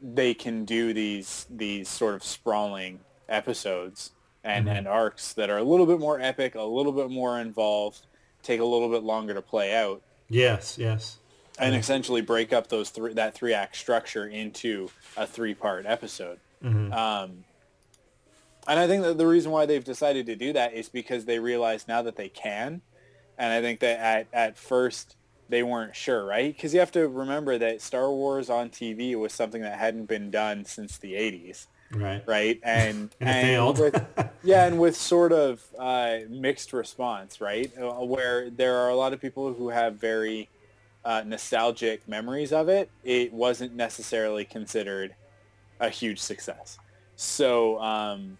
[0.00, 4.78] they can do these these sort of sprawling episodes and, Mhm.
[4.78, 8.06] and arcs that are a little bit more epic, a little bit more involved,
[8.42, 10.78] take a little bit longer to play out, yes.
[10.78, 11.18] Yes.
[11.58, 16.38] and essentially break up those three that three act structure into a three part episode.
[16.64, 16.92] Mhm.
[16.94, 17.44] Um,
[18.70, 21.38] and I think that the reason why they've decided to do that is because they
[21.40, 22.82] realize now that they can.
[23.36, 25.16] And I think that at, at first
[25.48, 26.54] they weren't sure, right?
[26.54, 30.30] Because you have to remember that Star Wars on TV was something that hadn't been
[30.30, 32.22] done since the 80s, Right.
[32.26, 32.60] right?
[32.64, 33.80] And, And failed.
[33.80, 34.04] with,
[34.44, 37.72] yeah, and with sort of uh, mixed response, right?
[37.76, 40.48] Uh, Where there are a lot of people who have very
[41.04, 42.88] uh, nostalgic memories of it.
[43.02, 45.16] It wasn't necessarily considered
[45.80, 46.78] a huge success.
[47.16, 48.38] So, um,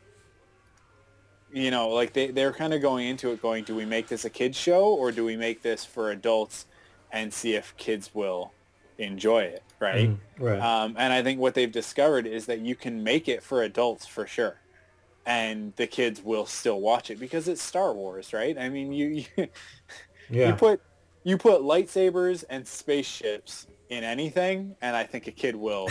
[1.52, 4.24] you know, like they, they're kind of going into it going, do we make this
[4.24, 6.66] a kid's show or do we make this for adults
[7.12, 8.52] and see if kids will
[8.98, 10.10] enjoy it, right?
[10.10, 10.16] Mhm.
[10.38, 10.60] Right.
[10.60, 14.06] Um, and I think what they've discovered is that you can make it for adults
[14.06, 14.56] for sure.
[15.26, 18.56] And the kids will still watch it because it's Star Wars, right?
[18.58, 19.24] I mean, you, you,
[20.30, 20.48] Yeah.
[20.48, 20.80] you put
[21.24, 25.88] you put lightsabers and spaceships in anything, and I think a kid will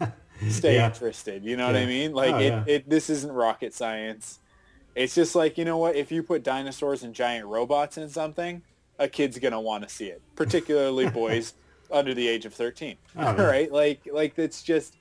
[0.48, 0.86] stay Yeah.
[0.86, 1.44] interested.
[1.44, 2.12] You know what I mean?
[2.12, 2.64] Like Oh, it, yeah.
[2.66, 2.88] it.
[2.90, 4.40] This isn't rocket science.
[4.94, 5.96] It's just like you know what?
[5.96, 8.62] If you put dinosaurs and giant robots in something,
[8.98, 10.20] a kid's gonna want to see it.
[10.36, 11.54] Particularly boys
[11.90, 12.96] under the age of thirteen.
[13.16, 13.42] Oh, yeah.
[13.46, 13.72] right?
[13.72, 14.96] Like like it's just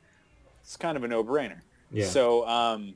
[0.61, 1.61] it's kind of a no brainer.
[1.91, 2.05] Yeah.
[2.05, 2.93] So um.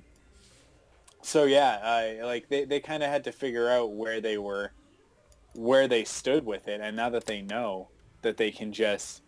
[1.21, 4.71] So yeah, I like they, they kind of had to figure out where they were,
[5.55, 7.87] where they stood with it, and now that they know
[8.21, 9.23] that they can just,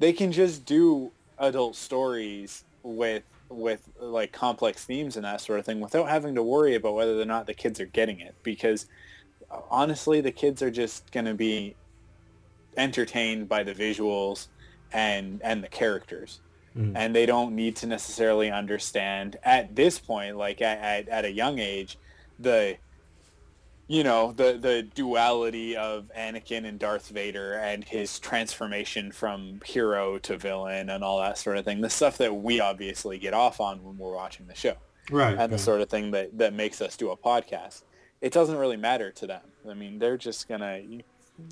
[0.00, 5.64] they can just do adult stories with with like complex themes and that sort of
[5.66, 8.86] thing without having to worry about whether or not the kids are getting it because
[9.50, 11.74] uh, honestly the kids are just going to be
[12.76, 14.48] entertained by the visuals
[14.92, 16.40] and and the characters
[16.76, 16.92] Mhm.
[16.96, 21.30] and they don't need to necessarily understand at this point like at, at, at a
[21.30, 21.98] young age
[22.40, 22.76] the
[23.86, 30.18] you know the the duality of Anakin and Darth Vader and his transformation from hero
[30.18, 33.60] to villain and all that sort of thing the stuff that we obviously get off
[33.60, 34.74] on when we're watching the show
[35.10, 35.36] Right.
[35.38, 37.82] and the sort of thing that that makes us do a podcast
[38.22, 41.00] it doesn't really matter to them I mean they're just gonna you,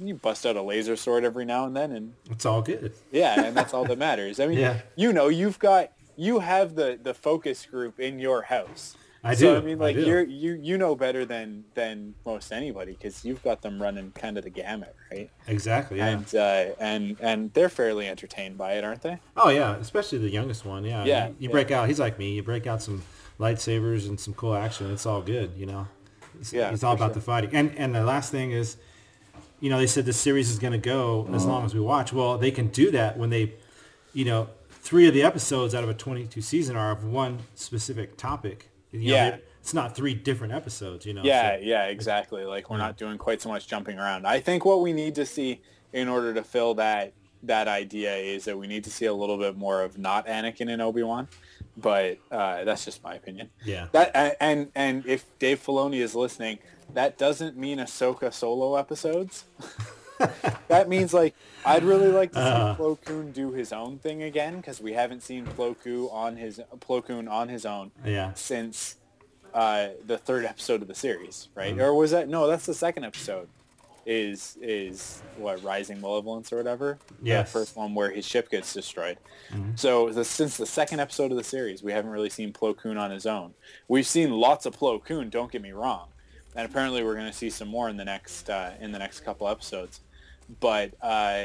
[0.02, 2.94] you bust out a laser sword every now and then and It's all good.
[3.10, 4.40] yeah, and that's all that matters.
[4.40, 4.80] I mean, Yeah.
[4.96, 8.96] you know, you've got you have the the focus group in your house.
[9.24, 9.56] I so, do.
[9.56, 10.02] I mean, like do.
[10.04, 14.36] you're you you know better than than most anybody because you've got them running kind
[14.36, 15.30] of the gamut, right?
[15.46, 15.98] Exactly.
[15.98, 16.08] Yeah.
[16.08, 19.18] And uh, and and they're fairly entertained by it, aren't they?
[19.36, 20.84] Oh yeah, especially the youngest one.
[20.84, 21.04] Yeah.
[21.04, 21.52] Yeah, You, you yeah.
[21.52, 21.86] break out.
[21.88, 22.34] He's like me.
[22.34, 23.02] You break out some
[23.38, 24.90] lightsabers and some cool action.
[24.90, 25.52] It's all good.
[25.56, 25.88] You know.
[26.40, 27.14] It's, Yeah, It's all about sure.
[27.14, 27.50] the fighting.
[27.54, 28.76] And and the last thing is,
[29.60, 32.12] you know, they said the series is going to go as long as we watch.
[32.12, 33.54] Well, they can do that when they,
[34.12, 38.16] you know, three of the episodes out of a 22 season are of one specific
[38.16, 38.68] topic.
[38.92, 39.36] You Yeah.
[39.60, 41.06] It's not three different episodes.
[41.06, 41.22] You know.
[41.24, 42.44] Yeah, so- yeah, exactly.
[42.44, 44.26] Like we're not doing quite so much jumping around.
[44.26, 45.60] I think what we need to see
[45.92, 47.12] in order to fill that
[47.44, 50.72] that idea is that we need to see a little bit more of not Anakin
[50.72, 51.26] and Obi Wan,
[51.76, 53.50] but uh, that's just my opinion.
[53.64, 53.86] Yeah.
[53.92, 56.58] That and, and and if Dave Filoni is listening,
[56.94, 59.44] that doesn't mean Ahsoka solo episodes.
[60.68, 62.74] that means like I'd really like to see Uh.
[62.76, 66.60] Plo Koon do his own thing again because we haven't seen Plo Koon on his
[66.80, 68.32] Plo Koon on his own Yeah.
[68.34, 68.96] since
[69.54, 71.76] uh, the third episode of the series, right?
[71.76, 71.82] Mhm.
[71.82, 72.46] Or was that no?
[72.46, 73.48] That's the second episode.
[74.04, 76.98] Is is what Rising Malevolence or whatever?
[77.22, 79.16] Yeah, first one where his ship gets destroyed.
[79.52, 79.78] Mhm.
[79.78, 82.96] So the, since the second episode of the series, we haven't really seen Plo Koon
[82.98, 83.54] on his own.
[83.86, 85.30] We've seen lots of Plo Koon.
[85.30, 86.08] Don't get me wrong,
[86.54, 89.20] and apparently we're going to see some more in the next uh, in the next
[89.20, 90.00] couple episodes.
[90.60, 91.44] But uh,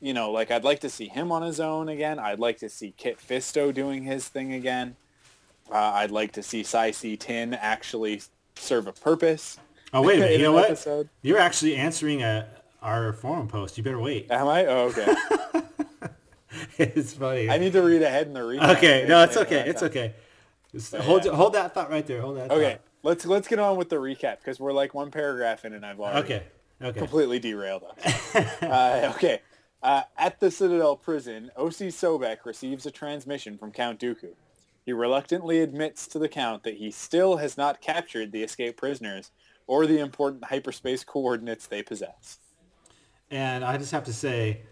[0.00, 2.18] you know, like I'd like to see him on his own again.
[2.18, 4.96] I'd like to see Kit Fisto doing his thing again.
[5.70, 8.22] Uh, I'd like to see Saesee Tiin actually
[8.56, 9.58] serve a purpose.
[9.92, 10.38] Oh wait a minute.
[10.38, 10.66] You know what?
[10.66, 11.08] episode.
[11.22, 12.48] You're actually answering a
[12.82, 13.76] our forum post.
[13.76, 14.30] You better wait.
[14.30, 14.66] Am I?
[14.66, 15.14] Oh, okay.
[16.78, 17.50] it's funny.
[17.50, 18.62] I need to read ahead in the read.
[18.62, 19.64] Okay, no, it's okay.
[19.66, 20.14] It's okay.
[20.72, 21.32] Just hold yeah.
[21.32, 22.20] hold that thought right there.
[22.20, 22.50] Hold that.
[22.50, 22.80] Okay, thought.
[23.02, 26.00] Let's let's get on with the recap because we're like one paragraph in and I've
[26.00, 26.42] already Okay.
[26.80, 26.98] Okay.
[26.98, 28.34] completely derailed us.
[28.62, 29.40] uh, okay,
[29.82, 34.34] uh, at the Citadel prison, Osi Sobeck receives a transmission from Count Dooku.
[34.86, 39.32] He reluctantly admits to the Count that he still has not captured the escaped prisoners
[39.66, 42.38] or the important hyperspace coordinates they possess.
[43.30, 44.62] And I just have to say,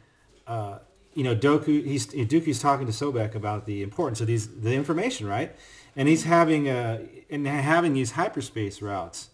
[0.47, 0.79] uh,
[1.13, 5.27] you know, Dooku, he's Dooku's talking to Sobeck about the importance of these the information,
[5.27, 5.55] right?
[5.97, 9.31] And he's having uh, and having these hyperspace routes,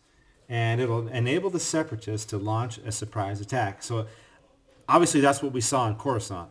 [0.49, 3.83] and it'll enable the separatists to launch a surprise attack.
[3.83, 4.07] So
[4.89, 6.49] obviously, that's what we saw in Coruscant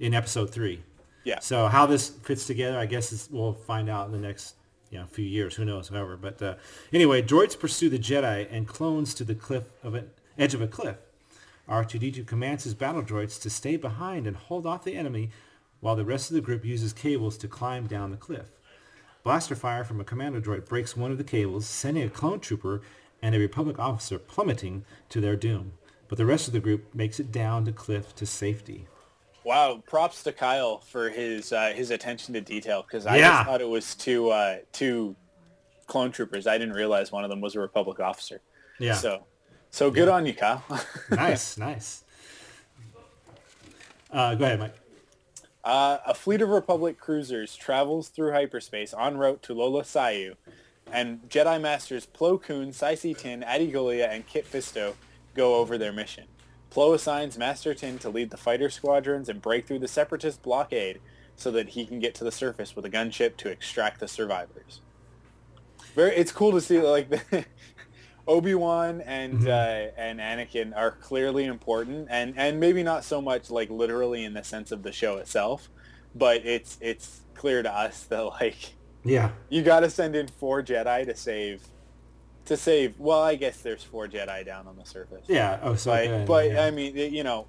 [0.00, 0.82] in Episode Three.
[1.24, 1.38] Yeah.
[1.40, 4.54] So how this fits together, I guess is, we'll find out in the next
[4.90, 5.54] you know few years.
[5.56, 5.88] Who knows?
[5.88, 6.54] However, but uh,
[6.92, 10.68] anyway, droids pursue the Jedi and clones to the cliff of an edge of a
[10.68, 10.96] cliff.
[11.68, 15.30] R2-D2 commands his battle droids to stay behind and hold off the enemy
[15.80, 18.46] while the rest of the group uses cables to climb down the cliff.
[19.22, 22.82] Blaster fire from a commando droid breaks one of the cables, sending a clone trooper
[23.22, 25.72] and a Republic officer plummeting to their doom.
[26.08, 28.86] But the rest of the group makes it down the cliff to safety.
[29.44, 33.30] Wow, props to Kyle for his uh, his attention to detail because I Yeah.
[33.38, 35.16] just thought it was two uh, two
[35.86, 36.46] clone troopers.
[36.46, 38.40] I didn't realize one of them was a Republic officer.
[38.78, 38.94] Yeah.
[38.94, 39.24] So
[39.70, 40.62] so good on you, Kyle.
[41.10, 42.04] nice, nice.
[44.10, 44.74] Uh, go ahead, Mike.
[45.64, 50.34] Uh, a fleet of Republic cruisers travels through hyperspace en route to Lola Sayu,
[50.90, 54.94] and Jedi Masters Plo Koon, Saesee Tiin, Adi Gallia, and Kit Fisto
[55.34, 56.24] go over their mission.
[56.70, 61.00] Plo assigns Master Tiin to lead the fighter squadrons and break through the Separatist blockade
[61.36, 64.80] so that he can get to the surface with a gunship to extract the survivors.
[65.94, 67.08] Very, it's cool to see like
[68.26, 73.50] the, Obi-Wan and uh, and Anakin are clearly important, and and maybe not so much
[73.50, 75.68] like literally in the sense of the show itself,
[76.14, 79.30] but it's it's clear to us that like Yeah.
[79.48, 81.62] you got to send in four Jedi to save
[82.46, 82.98] to save.
[82.98, 85.24] Well, I guess there's four Jedi down on the surface.
[85.28, 85.58] Yeah.
[85.62, 86.64] Oh, so but good, but yeah.
[86.64, 87.46] I mean, you know,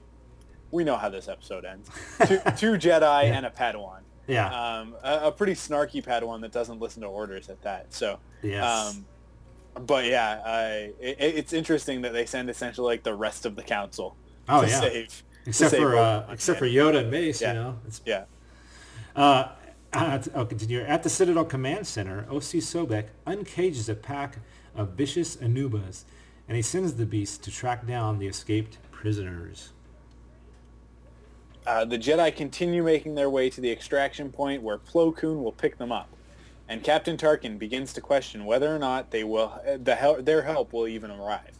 [0.72, 1.90] we know how this episode ends.
[2.28, 4.02] two, two Jedi and a Padawan.
[4.28, 4.48] Yeah.
[4.48, 7.94] Um, a, a pretty snarky Padawan that doesn't listen to orders at that.
[7.94, 8.20] So.
[8.42, 8.64] Yes.
[8.96, 9.06] Um,
[9.82, 10.66] but yeah, I,
[11.00, 14.16] it, it's interesting that they send essentially like the rest of the council
[14.50, 14.80] Oh, to yeah.
[14.80, 15.08] save.
[15.08, 17.54] to except save for uh, except for Yoda and Mace, Yeah.
[17.54, 17.80] you know.
[17.88, 18.26] It's, yeah.
[19.16, 19.50] Uh,
[19.94, 20.82] uh, I'll continue.
[20.82, 24.40] At the Citadel Command Center, Osi Sobeck uncages a pack
[24.76, 26.04] of vicious Anoobas,
[26.48, 29.72] and he sends the beast to track down the escaped prisoners.
[31.66, 35.52] Uh, the Jedi continue making their way to the extraction point where Plo Koon will
[35.54, 36.10] pick them up,
[36.67, 40.43] and Captain Tarkin begins to question whether or not they will uh, the hel- their
[40.43, 41.60] help will even arrive.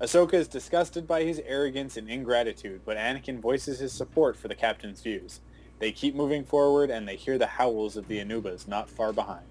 [0.00, 4.54] Ahsoka is disgusted by his arrogance and ingratitude, but Anakin voices his support for the
[4.54, 5.40] captain's views.
[5.78, 9.46] They keep moving forward, and they hear the howls of the Anoobas not far behind.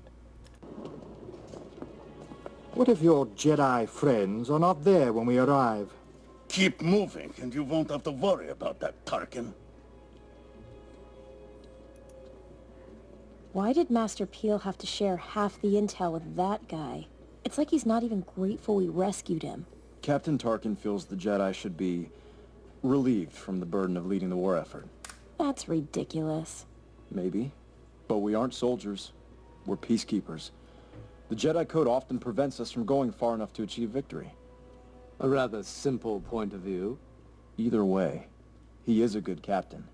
[2.73, 5.89] What if your Jedi friends are not there when we arrive?
[6.47, 9.53] Keep moving, and you won't have to worry about that, Tarkin.
[13.54, 17.08] Why did Master Piell have to share half the intel with that guy?
[17.44, 19.66] It's like he's not even grateful we rescued him.
[20.02, 22.10] Captain Tarkin feels the Jedi should be
[22.82, 24.88] relieved from the burden of leading the war effort.
[25.38, 26.66] That's ridiculous.
[27.10, 27.52] Maybe.
[28.08, 29.12] But we aren't soldiers.
[29.66, 30.52] We're peacekeepers.
[31.28, 34.32] The Jedi Code often prevents us from going far enough to achieve victory.
[35.20, 36.98] A rather simple point of view.
[37.58, 38.28] Either way,
[38.86, 39.90] he is a good captain.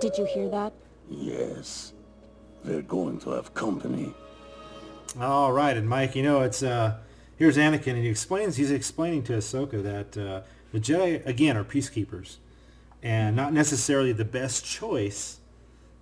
[0.00, 0.72] Did you hear that?
[1.10, 1.92] Yes.
[2.64, 4.12] They're going to have company.
[5.20, 6.96] All right, and Mike, you know it's uh,
[7.36, 10.40] here's Anakin, and he explains he's explaining to Ahsoka that uh,
[10.72, 12.36] the Jedi again are peacekeepers,
[13.02, 15.38] and not necessarily the best choice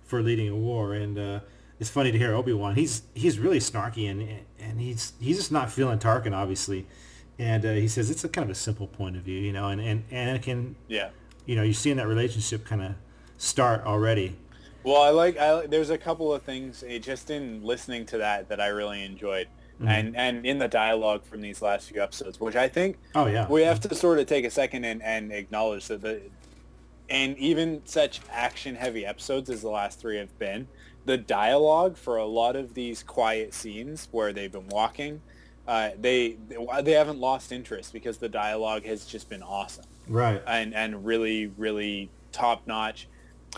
[0.03, 0.93] for leading a war.
[0.93, 1.39] And uh,
[1.79, 2.75] it's funny to hear Obi Wan.
[2.75, 4.27] He's he's really snarky, and
[4.59, 6.85] and he's he's just not feeling Tarkin, obviously.
[7.37, 9.69] And uh, he says it's a kind of a simple point of view, you know.
[9.69, 11.09] And and Anakin, Yeah.
[11.45, 12.95] you know, you're seeing that relationship kind of
[13.37, 14.35] start already.
[14.83, 15.37] Well, I like.
[15.37, 19.03] I, there's a couple of things eh, just in listening to that that I really
[19.03, 19.47] enjoyed,
[19.81, 19.87] Mhm.
[19.89, 23.47] and and in the dialogue from these last few episodes, which I think Oh, yeah.
[23.47, 26.21] we have to sort of take a second and, and acknowledge that the
[27.09, 30.67] and even such action heavy episodes as the last three have been,
[31.05, 35.21] the dialogue for a lot of these quiet scenes where they've been walking,
[35.67, 36.37] uh, they
[36.83, 40.41] they haven't lost interest because the dialogue has just been awesome Right.
[40.45, 43.07] and and really really top notch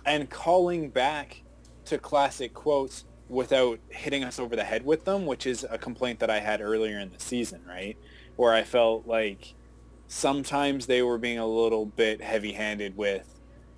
[0.06, 1.44] and calling back
[1.86, 6.20] to classic quotes without hitting us over the head with them which is a complaint
[6.20, 7.98] that I had earlier in the season right?
[8.36, 9.54] Where I felt like
[10.08, 13.34] sometimes they were being a little bit heavy-handed with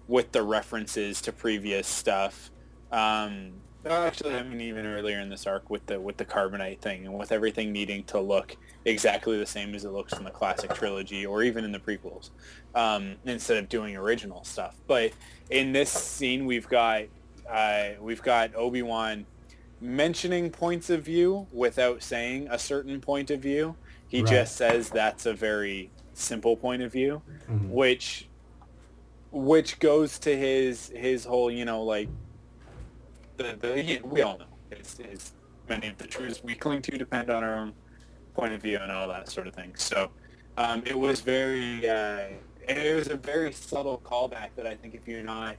[0.07, 2.51] with the references to previous stuff.
[2.91, 3.53] Um
[3.89, 7.17] actually I mean even earlier in this arc with the with the carbonite thing and
[7.17, 11.25] with everything needing to look exactly the same as it looks in the classic trilogy
[11.25, 12.29] or even in the prequels
[12.75, 15.11] um, instead of doing original stuff but
[15.49, 17.03] in this scene we've got
[17.49, 19.25] uh, we've got Obi-Wan
[19.81, 23.75] mentioning points of view without saying a certain point of view
[24.07, 24.29] he Right.
[24.31, 27.69] just says that's a very simple point of view, Mhm.
[27.69, 28.27] which
[29.31, 32.09] which goes to his his whole you know like
[33.39, 35.33] the the we all know it's, it's
[35.67, 37.73] many of the truths we cling to depend on our own
[38.35, 39.73] point of view and all that sort of thing.
[39.75, 40.11] So
[40.57, 42.21] um, it was very uh,
[42.67, 45.55] it was a very subtle callback that I think if you're not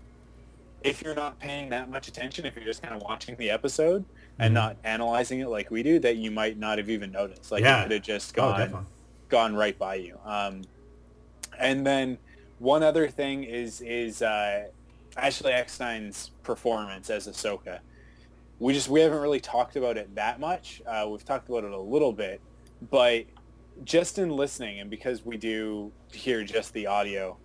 [0.82, 4.04] if you're not paying that much attention, if you're just kind of watching the episode
[4.38, 4.54] and Mhm.
[4.54, 7.50] not analyzing it like we do, that you might not have even noticed.
[7.52, 7.80] Like Yeah.
[7.80, 8.86] it could have just Oh, gone definitely.
[9.28, 10.18] gone right by you.
[10.24, 10.62] Um,
[11.58, 12.18] and then
[12.58, 14.68] one other thing is is uh,
[15.20, 17.80] Ashley Eckstein's performance as Ahsoka.
[18.58, 20.82] We just we haven't really talked about it that much.
[20.86, 22.40] Uh, we've talked about it a little bit,
[22.90, 23.24] but
[23.84, 27.36] just in listening and because we do hear just the audio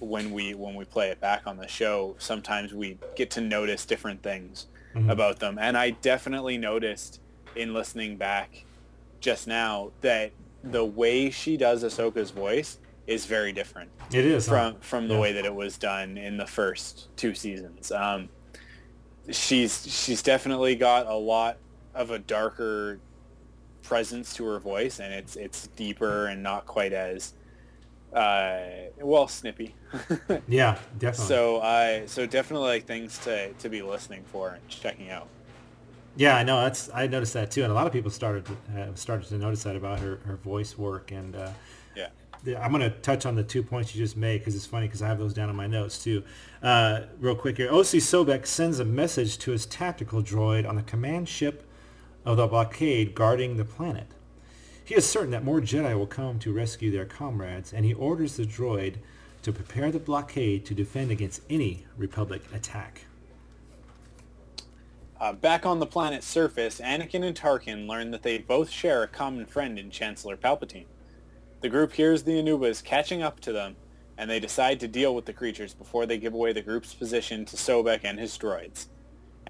[0.00, 3.84] when we when we play it back on the show, sometimes we get to notice
[3.86, 5.10] different things Mhm.
[5.10, 5.58] about them.
[5.58, 7.20] And I definitely noticed
[7.56, 8.64] in listening back
[9.20, 10.32] just now that
[10.62, 13.90] the way she does Ahsoka's voice is very different.
[14.12, 14.72] It is, huh?
[14.72, 15.20] from from the Yeah.
[15.20, 17.92] way that it was done in the first two seasons.
[17.92, 18.28] Um,
[19.30, 21.58] she's she's definitely got a lot
[21.94, 22.98] of a darker
[23.82, 27.34] presence to her voice, and it's it's deeper and not quite as
[28.12, 28.60] uh,
[29.00, 29.74] well snippy.
[30.48, 31.26] Yeah, definitely.
[31.26, 35.28] So I so definitely like things to to be listening for and checking out.
[36.16, 36.60] Yeah, I know.
[36.62, 39.38] That's I noticed that too, and a lot of people started to, uh, started to
[39.38, 41.10] notice that about her, her voice work.
[41.10, 41.50] And uh,
[42.46, 45.02] I'm going to touch on the two points you just made because it's funny because
[45.02, 46.22] I have those down in my notes too.
[46.62, 50.82] Uh, real quick here, Osi Sobeck sends a message to his tactical droid on the
[50.82, 51.66] command ship
[52.24, 54.08] of the blockade guarding the planet.
[54.84, 58.36] He is certain that more Jedi will come to rescue their comrades, and he orders
[58.36, 58.96] the droid
[59.42, 63.06] to prepare the blockade to defend against any Republic attack.
[65.18, 69.08] Uh, back on the planet's surface, Anakin and Tarkin learn that they both share a
[69.08, 70.84] common friend in Chancellor Palpatine.
[71.64, 73.76] The group hears the Anoobas catching up to them,
[74.18, 77.46] and they decide to deal with the creatures before they give away the group's position
[77.46, 78.88] to Sobeck and his droids.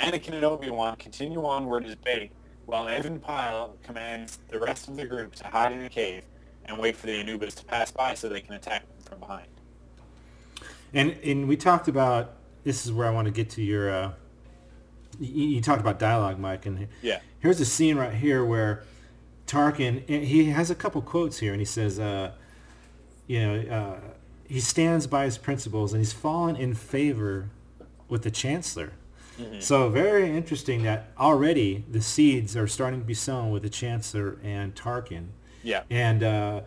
[0.00, 2.30] Anakin and Obi-Wan continue onward as bait,
[2.66, 6.22] while Even Piell commands the rest of the group to hide in a cave
[6.66, 9.48] and wait for the Anoobas to pass by so they can attack them from behind.
[10.92, 13.90] And and we talked about this is where I want to get to your.
[13.90, 14.12] Uh,
[15.18, 17.18] you, you talked about dialogue, Mike, and Yeah.
[17.40, 18.84] here's a scene right here where
[19.46, 22.32] Tarkin and he has a couple quotes here, and he says, uh,
[23.26, 24.00] you know, uh,
[24.48, 27.48] he stands by his principles, and he's fallen in favor
[28.08, 28.92] with the Chancellor.
[29.38, 29.62] Mhm.
[29.62, 34.38] So very interesting that already the seeds are starting to be sown with the Chancellor
[34.44, 35.28] and Tarkin.
[35.62, 35.82] Yeah.
[35.90, 36.60] And uh,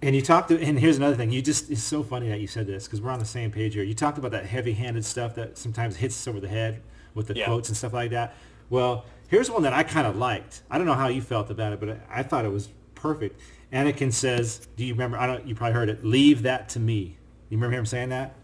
[0.00, 1.30] and you talked to, and here's another thing.
[1.30, 3.74] You just it's so funny that you said this because we're on the same page
[3.74, 3.84] here.
[3.84, 6.82] You talked about that heavy-handed stuff that sometimes hits us over the head
[7.14, 7.44] with the Yeah.
[7.44, 8.34] quotes and stuff like that.
[8.68, 10.62] Well, here's one that I kind of liked.
[10.70, 13.40] I don't know how you felt about it, but I, I thought it was perfect.
[13.72, 15.16] Anakin says, "Do you remember?
[15.18, 15.46] I don't.
[15.46, 16.04] You probably heard it.
[16.04, 17.16] Leave that to me.
[17.48, 18.34] You remember him saying that?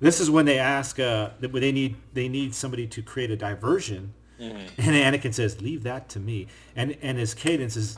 [0.00, 3.30] This is when they ask uh, that when they need they need somebody to create
[3.30, 4.68] a diversion, Mhm.
[4.78, 7.96] and Anakin says, "Leave that to me." And and his cadence is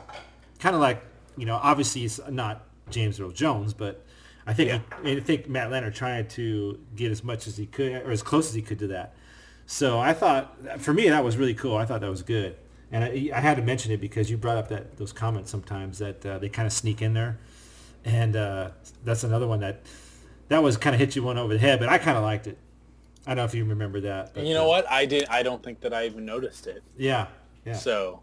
[0.59, 1.03] kind of like
[1.39, 4.05] you know, obviously it's not James Earl Jones, but
[4.47, 8.11] I think I think Matt Leonard tried to get as much as he could or
[8.11, 9.15] as close as he could to that.
[9.73, 11.79] So I thought for me that was really cool.
[11.79, 12.57] I thought that was good,
[12.93, 15.99] and I, I had to mention it because you brought up that those comments sometimes
[15.99, 17.39] that uh, they kind of sneak in there,
[18.05, 19.81] and uh, that's another one that
[20.49, 22.47] that was kind of hit you one over the head, but I kind of liked
[22.49, 22.59] it.
[23.27, 24.35] I don't know if you remember that.
[24.35, 24.91] But, you know uh, what?
[24.91, 25.27] I did.
[25.31, 26.83] I don't think that I even noticed it.
[26.99, 27.29] Yeah,
[27.65, 27.73] yeah.
[27.73, 28.21] So,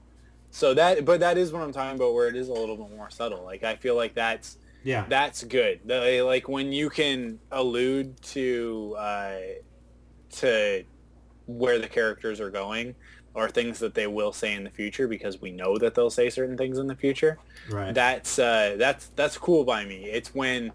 [0.52, 2.95] so that, but that is what I'm talking about, where it is a little bit
[2.95, 3.43] more subtle.
[3.43, 5.04] Like I feel like that's Yeah.
[5.10, 5.80] that's good.
[5.88, 9.38] Like when you can allude to uh,
[10.34, 10.84] to
[11.50, 12.95] where the characters are going
[13.34, 16.30] or things that they will say in the future because we know that they'll say
[16.30, 17.38] certain things in the future.
[17.70, 17.93] Right.
[17.93, 20.06] That's uh, that's that's cool by me.
[20.06, 20.72] It's when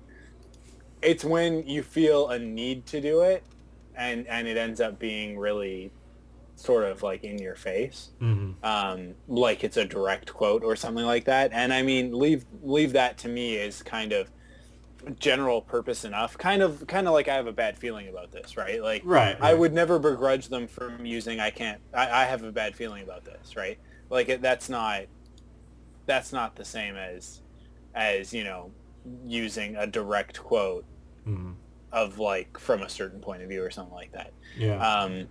[1.03, 3.45] it's when you feel a need to do it
[3.95, 5.91] and and it ends up being really
[6.57, 8.55] sort of like in your face Mhm.
[8.65, 12.93] um, like it's a direct quote or something like that and i mean leave leave
[12.93, 14.31] that to me is kind of
[15.19, 18.57] general purpose enough kind of kind of like i have a bad feeling about this
[18.57, 22.43] right like Right, i would never begrudge them from using i can't i, I have
[22.43, 23.79] a bad feeling about this right
[24.11, 25.03] like it, that's not
[26.07, 27.41] that's not the same as
[27.95, 28.71] as you know
[29.25, 30.85] using a direct quote
[31.27, 31.55] Mhm.
[31.93, 34.33] of like from a certain point of view or something like that.
[34.59, 34.77] Yeah.
[34.87, 35.27] Um,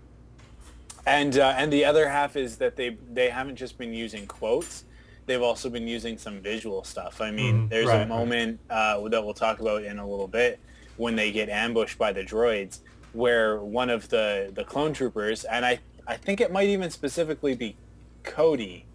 [1.05, 4.85] and uh, and the other half is that they they haven't just been using quotes;
[5.25, 7.21] they've also been using some visual stuff.
[7.21, 7.69] I mean, Mhm.
[7.69, 8.07] there's Right, a right.
[8.07, 10.59] moment uh, that we'll talk about in a little bit
[10.97, 12.79] when they get ambushed by the droids,
[13.13, 17.55] where one of the the clone troopers, and I I think it might even specifically
[17.55, 17.75] be
[18.23, 18.85] Cody,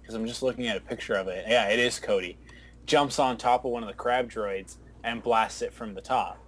[0.00, 1.44] because I'm just looking at a picture of it.
[1.48, 2.36] Yeah, it is Cody.
[2.86, 6.38] Jumps on top of one of the crab droids and blasts it from the top.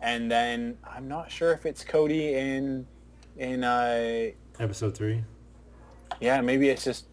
[0.00, 2.86] And then I'm not sure if it's Cody in
[3.36, 4.30] in uh
[4.60, 5.24] Episode three.
[6.20, 7.07] yeah, maybe it's just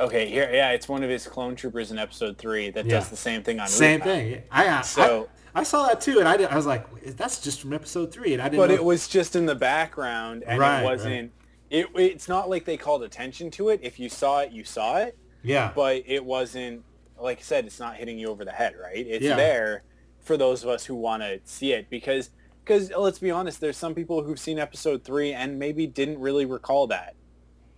[0.00, 2.92] okay, here yeah, it's one of his clone troopers in episode 3 that Yeah.
[2.98, 4.42] does the same thing on Same thing.
[4.50, 6.86] I, I So- I, I saw that too, and I, did, I was like,
[7.16, 8.58] that's just from episode three, and I didn't.
[8.62, 11.32] But know it was just in the background and Right, it wasn't
[11.70, 13.80] it it's not like they called attention to it.
[13.82, 15.16] If you saw it, you saw it.
[15.42, 15.72] Yeah.
[15.74, 16.84] But it wasn't
[17.18, 19.06] like I said, it's not hitting you over the head, right?
[19.06, 19.36] It's Yeah.
[19.36, 19.82] there
[20.20, 22.30] for those of us who want to see it because
[22.64, 26.44] because let's be honest, there's some people who've seen episode 3 and maybe didn't really
[26.46, 27.14] recall that.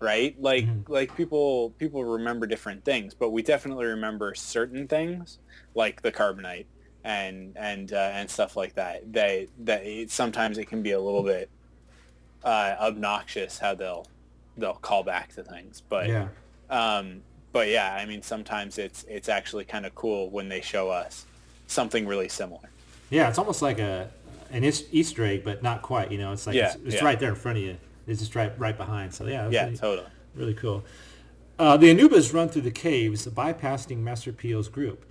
[0.03, 0.34] Right?
[0.40, 0.92] Like Mm-hmm.
[0.92, 5.38] like people people remember different things, but we definitely remember certain things
[5.76, 6.66] like the carbonite
[7.05, 9.12] and and uh, and stuff like that.
[9.12, 11.48] They that it, sometimes it can be a little bit
[12.42, 14.07] uh, obnoxious how they'll
[14.57, 16.28] they'll call back to things, but Yeah.
[16.68, 17.22] um,
[17.53, 21.26] but yeah, I mean sometimes it's it's actually kind of cool when they show us
[21.68, 22.70] something really similar.
[23.11, 24.11] Yeah, it's almost like a
[24.50, 26.11] an Easter egg, but not quite.
[26.11, 27.05] You know, it's like Yeah, it's, it's yeah.
[27.05, 27.76] right there in front of you.
[28.07, 29.14] It's just right right behind.
[29.14, 30.09] So yeah, Yeah, really, totally.
[30.34, 30.84] really cool.
[31.59, 35.05] Uh, the Anoobas run through the caves, bypassing Master Piell's group,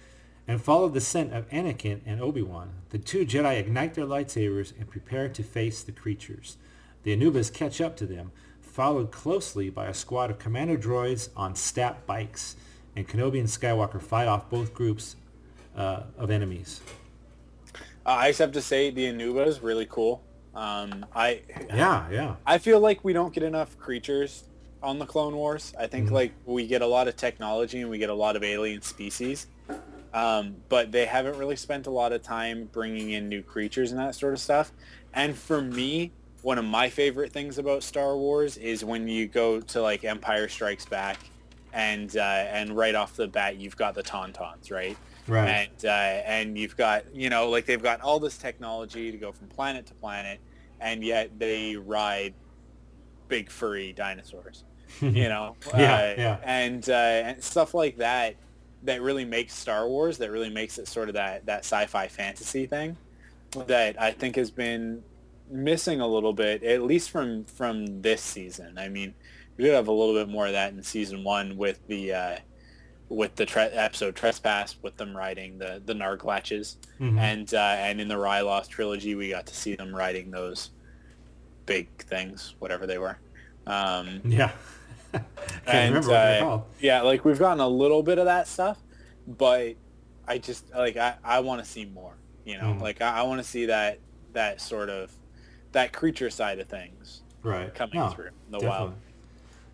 [0.48, 2.72] and follow the scent of Anakin and Obi-Wan.
[2.90, 6.58] The two Jedi ignite their lightsabers and prepare to face the creatures.
[7.04, 11.56] The Anoobas catch up to them, followed closely by a squad of commando droids on
[11.56, 12.56] STAP bikes,
[12.96, 15.16] and Kenobi and Skywalker fight off both groups
[15.78, 16.82] uh, of enemies.
[18.06, 20.22] Uh, I just have to say the Anooba is really cool.
[20.54, 21.42] Um, I
[21.74, 22.36] Yeah, yeah.
[22.46, 24.44] I feel like we don't get enough creatures
[24.84, 25.74] on the Clone Wars.
[25.80, 26.14] I think Mhm.
[26.14, 29.48] like we get a lot of technology and we get a lot of alien species,
[30.14, 34.00] um, but they haven't really spent a lot of time bringing in new creatures and
[34.00, 34.72] that sort of stuff.
[35.14, 39.62] And for me, one of my favorite things about Star Wars is when you go
[39.62, 41.18] to like Empire Strikes Back,
[41.74, 44.98] and uh, and right off the bat you've got the Tauntauns, right?
[45.28, 45.48] Right.
[45.50, 45.90] And uh,
[46.26, 49.86] and you've got you know like they've got all this technology to go from planet
[49.88, 50.40] to planet,
[50.80, 52.34] and yet they ride
[53.28, 54.64] big furry dinosaurs.
[55.02, 56.38] you know, Yeah, uh, yeah.
[56.44, 58.36] and uh, and stuff like that
[58.84, 62.66] that really makes Star Wars that really makes it sort of that that sci-fi fantasy
[62.66, 62.98] thing
[63.68, 65.04] that I think has been
[65.50, 68.78] missing a little bit, at least from from this season.
[68.78, 69.14] I mean,
[69.58, 72.38] we did have a little bit more of that in season one with the uh,
[73.12, 77.20] with the tre- episode Trespass, with them riding the the Narglatches, Mhm.
[77.20, 80.72] and uh, and in the Ryloth trilogy, we got to see them riding those
[81.66, 83.18] big things, whatever they were.
[83.68, 84.52] Um, Yeah.
[85.12, 85.26] Can't
[85.68, 86.64] and remember what they're uh, called.
[86.80, 88.78] yeah, like we've gotten a little bit of that stuff,
[89.28, 89.76] but
[90.26, 92.14] I just like I, I want to see more.
[92.46, 92.82] You know, Mhm.
[92.82, 94.00] like I, I want to see that
[94.34, 95.12] that sort of
[95.74, 97.74] that creature side of things Right.
[97.76, 98.70] coming No, through in the definitely.
[98.70, 98.94] wild.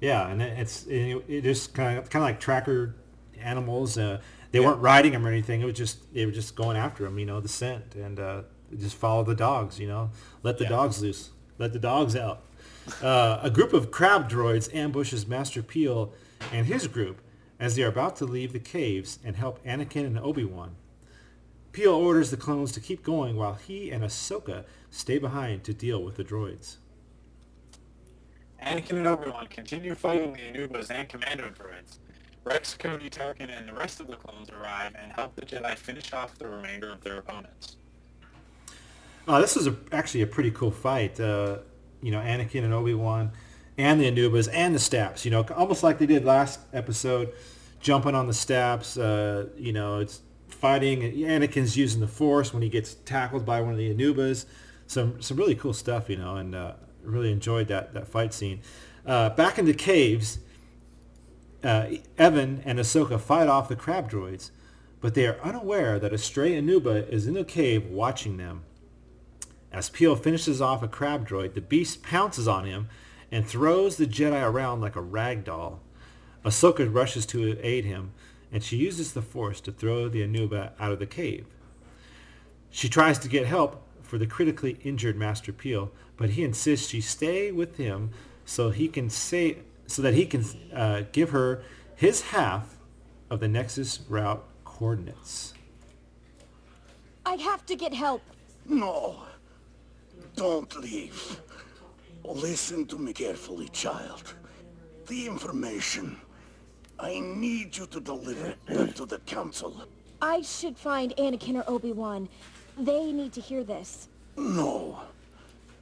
[0.01, 2.95] Yeah, and it- it's it, it just kind of kind of like tracker
[3.39, 3.97] animals.
[3.97, 4.21] Uh,
[4.51, 4.67] they Yeah.
[4.67, 5.61] weren't riding them or anything.
[5.61, 7.19] It was just they were just going after them.
[7.19, 8.41] You know, the scent and uh,
[8.77, 9.79] just follow the dogs.
[9.79, 10.11] You know,
[10.43, 10.69] let the Yeah.
[10.71, 11.31] dogs loose.
[11.57, 12.43] Let the dogs out.
[13.01, 16.13] Uh, a group of crab droids ambushes Master Piell
[16.53, 17.19] and his group
[17.59, 20.75] as they are about to leave the caves and help Anakin and Obi-Wan.
[21.73, 26.01] Piell orders the clones to keep going while he and Ahsoka stay behind to deal
[26.03, 26.77] with the droids.
[28.63, 31.97] Anakin and Obi-Wan continue fighting the Anoobas and Commando droids.
[32.47, 36.13] Rex, Cody, Tarkin, and the rest of the clones arrive and help the Jedi finish
[36.13, 37.75] off the remainder of their opponents.
[39.27, 41.19] Uh, this is a, actually a pretty cool fight.
[41.19, 41.57] Uh,
[42.01, 43.31] you know, Anakin and Obi-Wan
[43.77, 47.33] and the Anoobas and the Staps, you know, almost like they did last episode,
[47.81, 48.97] jumping on the Staps.
[48.97, 51.01] Uh, you know, it's fighting.
[51.01, 54.45] Anakin's using the Force when he gets tackled by one of the Anoobas.
[54.87, 56.73] Some some really cool stuff, you know, and uh,
[57.03, 58.61] really enjoyed that, that fight scene.
[59.05, 60.39] Uh, back in the caves,
[61.63, 61.87] uh,
[62.19, 64.51] Even and Ahsoka fight off the crab droids,
[65.01, 68.63] but they are unaware that a stray Anooba is in the cave watching them.
[69.71, 72.89] As Piell finishes off a crab droid, the beast pounces on him
[73.31, 75.81] and throws the Jedi around like a rag doll.
[76.45, 78.11] Ahsoka rushes to aid him,
[78.51, 81.45] and she uses the Force to throw the Anooba out of the cave.
[82.69, 87.01] She tries to get help for the critically injured Master Piell, but he insists she
[87.01, 88.11] stay with him
[88.45, 91.63] so he can say so that he can uh, give her
[91.95, 92.77] his half
[93.29, 95.53] of the Nexus route coordinates.
[97.25, 98.21] I have to get help.
[98.65, 99.23] No.
[100.35, 101.41] Don't leave.
[102.23, 104.33] Listen to me carefully, child.
[105.07, 106.17] The information.
[106.99, 109.83] I need you to deliver that to the Council.
[110.21, 112.27] I should find Anakin or Obi-Wan.
[112.77, 114.07] They need to hear this.
[114.35, 114.99] No.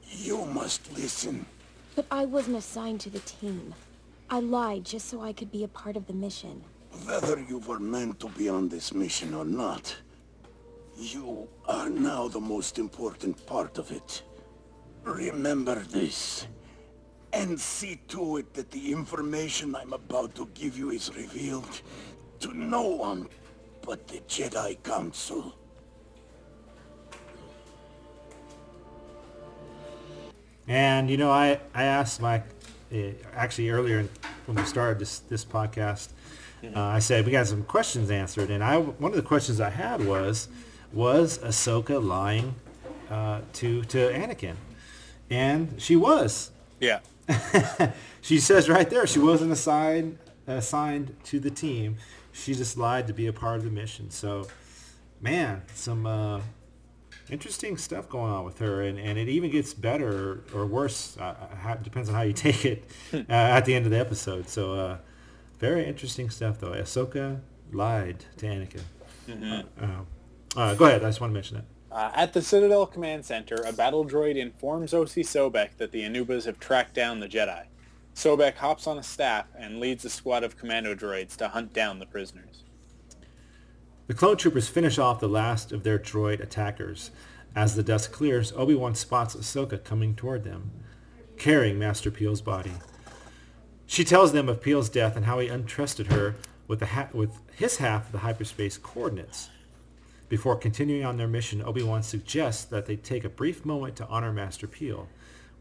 [0.08, 1.46] You must listen.
[1.94, 3.74] But I wasn't assigned to the team.
[4.28, 6.64] I lied just so I could be a part of the mission.
[7.04, 9.94] Whether you were meant to be on this mission or not,
[10.98, 14.22] You are now the most important part of it.
[15.04, 16.46] Remember this.
[17.34, 21.82] And see to it that the information I'm about to give you is revealed
[22.40, 23.28] to no one
[23.82, 25.54] but the Jedi Council.
[30.66, 32.42] And you know, I I asked my
[33.34, 34.08] actually earlier
[34.46, 36.08] when we started this this podcast,
[36.64, 39.70] uh, I said we got some questions answered, and I one of the questions I
[39.70, 40.48] had was
[40.92, 42.54] was Ahsoka lying
[43.10, 44.56] uh, to to Anakin,
[45.30, 46.50] and she was.
[46.80, 47.00] Yeah.
[48.20, 51.96] she says right there she wasn't assigned assigned to the team.
[52.32, 54.10] She just lied to be a part of the mission.
[54.10, 54.46] So,
[55.20, 56.40] man, some uh,
[57.30, 61.16] interesting stuff going on with her, and, and it even gets better or worse.
[61.18, 64.48] Uh, how, depends on how you take it uh, at the end of the episode.
[64.48, 64.98] So, uh,
[65.58, 66.72] very interesting stuff, though.
[66.72, 67.40] Ahsoka
[67.72, 68.82] lied to Anakin.
[69.26, 70.58] Mm-hmm.
[70.58, 71.02] Uh, go ahead.
[71.02, 71.64] I just want to mention that.
[71.90, 76.44] Uh, at the Citadel Command Center, a battle droid informs Osi Sobeck that the Anoobas
[76.44, 77.64] have tracked down the Jedi.
[78.14, 81.98] Sobeck hops on a STAP and leads a squad of commando droids to hunt down
[81.98, 82.64] the prisoners.
[84.06, 87.10] The clone troopers finish off the last of their droid attackers.
[87.56, 90.70] As the dust clears, Obi-Wan spots Ahsoka coming toward them,
[91.36, 92.72] carrying Master Piell's body.
[93.84, 96.36] She tells them of Piell's death and how he untrusted her
[96.68, 99.50] with, ha- with his half of the hyperspace coordinates.
[100.28, 104.32] Before continuing on their mission, Obi-Wan suggests that they take a brief moment to honor
[104.32, 105.08] Master Piell.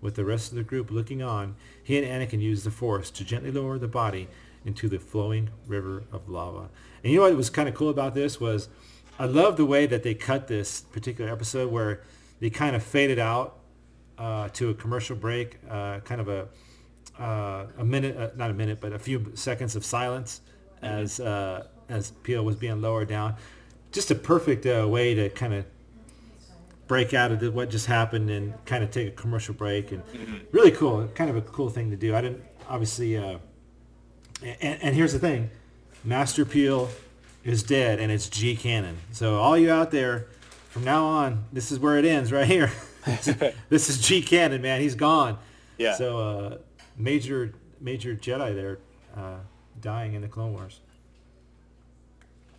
[0.01, 3.23] With the rest of the group looking on, he and Anakin use the Force to
[3.23, 4.27] gently lower the body
[4.65, 6.69] into the flowing river of lava.
[7.05, 8.67] And you know what was kind of cool about this was
[9.19, 12.01] I love the way that they cut this particular episode where
[12.39, 13.59] they kind of faded out
[14.17, 16.47] uh, to a commercial break, uh, kind of a
[17.19, 20.41] uh, a minute, uh, not a minute, but a few seconds of silence
[20.81, 23.35] as uh, as Piell was being lowered down.
[23.91, 25.65] Just a perfect uh, way to kind of
[26.87, 30.01] break out of the, what just happened and kind of take a commercial break and
[30.51, 32.15] really cool, kind of a cool thing to do.
[32.15, 33.37] I didn't obviously, uh,
[34.41, 35.51] and, and here's the thing,
[36.05, 36.89] Master Piell
[37.43, 38.97] is dead and it's G canon.
[39.11, 40.27] So all you out there,
[40.69, 42.71] from now on, this is where it ends right here.
[43.69, 44.81] this is G canon, man.
[44.81, 45.37] He's gone.
[45.77, 45.95] Yeah.
[45.95, 46.57] So uh,
[46.97, 48.79] major major Jedi there
[49.15, 49.37] uh,
[49.81, 50.79] dying in the Clone Wars.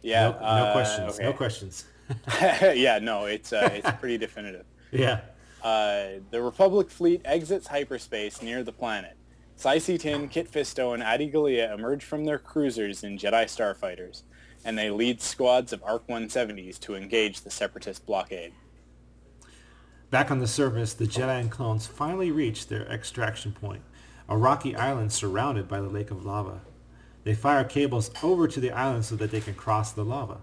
[0.02, 0.30] Yeah.
[0.30, 1.18] No, no uh, questions.
[1.18, 1.84] No questions.
[2.40, 4.64] yeah, no, it's uh, it's pretty definitive.
[4.92, 5.22] Yeah.
[5.64, 9.15] Uh, the Republic fleet exits hyperspace near the planet.
[9.58, 14.22] Saesee Tiin, Kit Fisto, and Adi Gallia emerge from their cruisers in Jedi starfighters,
[14.62, 18.52] and they lead squads of ARC-170s to engage the Separatist blockade.
[20.10, 23.82] Back on the surface, the Jedi and clones finally reach their extraction point,
[24.28, 26.60] a rocky island surrounded by the lake of lava.
[27.24, 30.42] They fire cables over to the island so that they can cross the lava.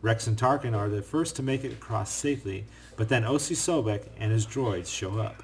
[0.00, 4.08] Rex and Tarkin are the first to make it across safely, but then Osi Sobeck
[4.16, 5.42] and his droids show up.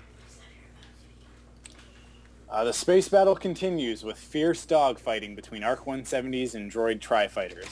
[2.50, 7.68] Uh, the space battle continues with fierce dogfighting between ARC-170s and droid tri-fighters.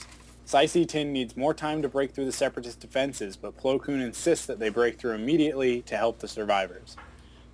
[0.47, 4.47] Saesee Tiin needs more time to break through the Separatist defenses, but Plo Koon insists
[4.47, 6.97] that they break through immediately to help the survivors.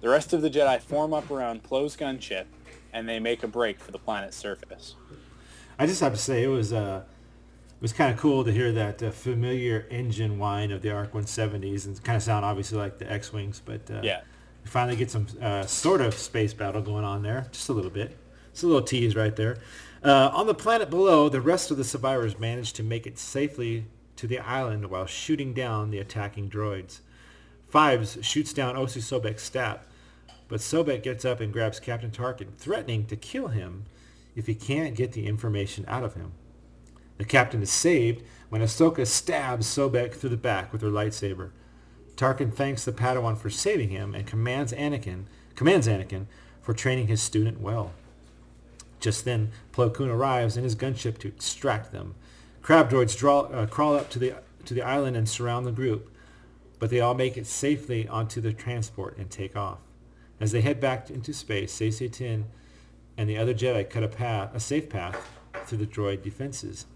[0.03, 2.45] The rest of the Jedi form up around Plo's gunship,
[2.93, 4.95] and they make a break for the planet's surface.
[5.79, 8.71] I just have to say it was uh, it was kind of cool to hear
[8.73, 13.11] that uh, familiar engine whine of the ARC-170s and kind of sound obviously like the
[13.11, 14.21] X-wings, but uh, Yeah.
[14.65, 17.91] We finally get some uh, sort of space battle going on there, just a little
[17.91, 18.17] bit.
[18.51, 19.59] It's a little tease right there.
[20.03, 23.87] Uh, on the planet below, the rest of the survivors manage to make it safely
[24.17, 27.01] to the island while shooting down the attacking droids.
[27.69, 29.87] Fives shoots down Osi Sobeck's STAP,
[30.49, 33.85] but Sobeck gets up and grabs Captain Tarkin, threatening to kill him
[34.37, 36.33] if he can't get the information out of him.
[37.19, 41.51] The captain is saved when Ahsoka stabs Sobeck through the back with her lightsaber.
[42.17, 46.27] Tarkin thanks the Padawan for saving him and commands Anakin, commands Anakin
[46.63, 47.93] for training his student well.
[49.01, 52.15] Just then, Plo Koon arrives in his gunship to extract them.
[52.63, 54.35] Crab droids draw, uh, crawl up to the
[54.65, 56.11] to the island and surround the group,
[56.79, 59.79] but they all make it safely onto the transport and take off.
[60.41, 62.45] As they head back into space, Saesee Tiin
[63.17, 65.31] and the other Jedi cut a path, a safe path
[65.67, 66.87] through the droid defenses.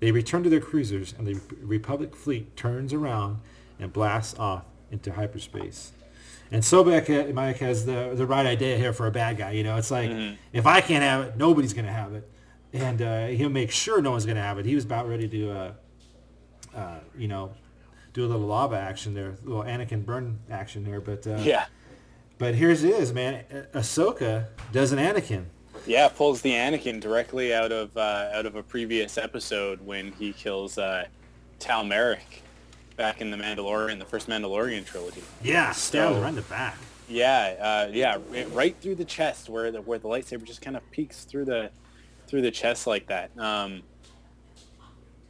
[0.00, 3.40] They return to their cruisers, and the Republic fleet turns around
[3.78, 5.92] and blasts off into hyperspace.
[6.50, 9.50] And Sobeck, Mike, has the the right idea here for a bad guy.
[9.52, 10.10] You know, it's like
[10.52, 12.28] if I can't have it, nobody's gonna have it,
[12.72, 14.64] and uh, he'll make sure no one's gonna have it.
[14.64, 15.72] He was about ready to, uh,
[16.74, 17.52] uh, you know,
[18.14, 21.00] do a little lava action there, a little Anakin burn action there.
[21.00, 21.66] But uh, Yeah.
[22.38, 23.44] But here's it is, man.
[23.52, 25.46] Ah- Ahsoka does an Anakin.
[25.86, 30.32] Yeah, pulls the Anakin directly out of uh, out of a previous episode when he
[30.32, 31.06] kills uh,
[31.58, 32.42] Tal Merrik.
[32.98, 35.22] Back in the Mandalorian, the first Mandalorian trilogy.
[35.42, 36.76] Yeah, stabbed So- right in the back.
[37.08, 38.18] Yeah, uh, yeah,
[38.52, 41.70] right through the chest where the where the lightsaber just kind of peeks through the
[42.26, 43.30] through the chest like that.
[43.38, 43.80] Um,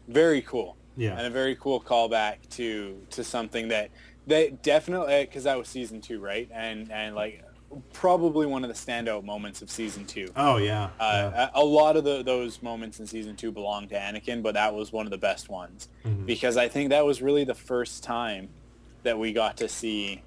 [0.08, 0.74] very cool.
[0.96, 1.16] Yeah.
[1.16, 3.90] and a very cool callback to to something that
[4.26, 6.48] that definitely because that was season two, right?
[6.52, 7.44] And and like
[7.92, 10.28] probably one of the standout moments of season two.
[10.36, 10.90] Oh yeah.
[10.98, 14.54] Uh, a, a lot of the, those moments in season two belong to Anakin, but
[14.54, 16.24] that was one of the best ones Mhm.
[16.26, 18.48] because I think that was really the first time
[19.02, 20.22] that we got to see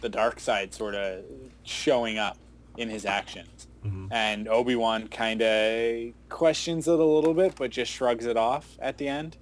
[0.00, 1.24] the dark side sort of
[1.64, 2.38] showing up
[2.76, 3.66] in his actions.
[3.84, 4.08] Mhm.
[4.12, 8.98] And Obi-Wan kind of questions it a little bit, but just shrugs it off at
[8.98, 9.36] the end.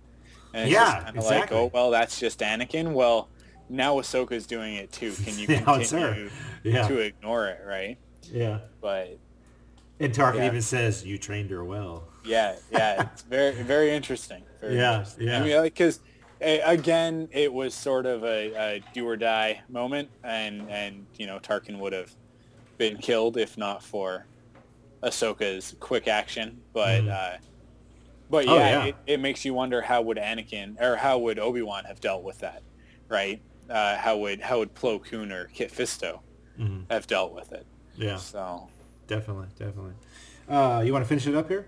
[0.55, 2.93] And it's Yeah, kind like, oh, well, that's just Anakin.
[2.93, 3.29] Well,
[3.69, 5.13] now Ahsoka's doing it too.
[5.13, 5.99] Can you Now it's her.
[6.15, 6.31] continue
[6.63, 6.89] Yeah.
[6.89, 7.99] to ignore it, right?
[8.31, 8.61] Yeah.
[8.81, 9.19] But
[10.01, 10.47] And Tarkin Yeah.
[10.47, 14.45] even says, "You trained her well." yeah, yeah, it's very, very interesting.
[14.61, 15.27] Very Yeah, interesting.
[15.29, 15.41] yeah.
[15.41, 16.01] I mean, because
[16.41, 21.39] again, it was sort of a, a do or die moment, and and you know,
[21.39, 22.15] Tarkin would have
[22.77, 24.27] been killed if not for
[25.03, 26.61] Ahsoka's quick action.
[26.73, 27.11] But Mhm.
[27.11, 27.39] uh,
[28.31, 28.85] but Oh, yeah, yeah.
[28.87, 32.23] It, it makes you wonder how would Anakin or how would Obi Wan have dealt
[32.23, 32.63] with that,
[33.09, 33.41] right?
[33.69, 36.21] Uh, how would how would Plo Koon or Kit Fisto
[36.59, 36.85] Mhm.
[36.91, 37.67] have dealt with it?
[37.97, 38.17] Yeah.
[38.17, 38.69] So
[39.07, 39.93] Definitely, definitely.
[40.49, 41.67] Uh, you want to finish it up here?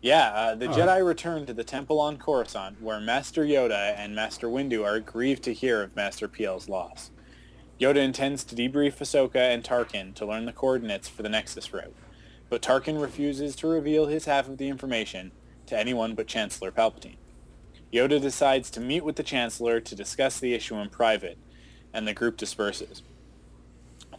[0.00, 0.98] Yeah, uh, the All Jedi right.
[0.98, 5.52] return to the temple on Coruscant, where Master Yoda and Master Windu are grieved to
[5.52, 7.10] hear of Master Piell's loss.
[7.80, 11.94] Yoda intends to debrief Ahsoka and Tarkin to learn the coordinates for the Nexus route,
[12.48, 15.32] but Tarkin refuses to reveal his half of the information
[15.66, 17.16] to anyone but Chancellor Palpatine.
[17.92, 21.38] Yoda decides to meet with the Chancellor to discuss the issue in private,
[21.94, 23.02] and the group disperses.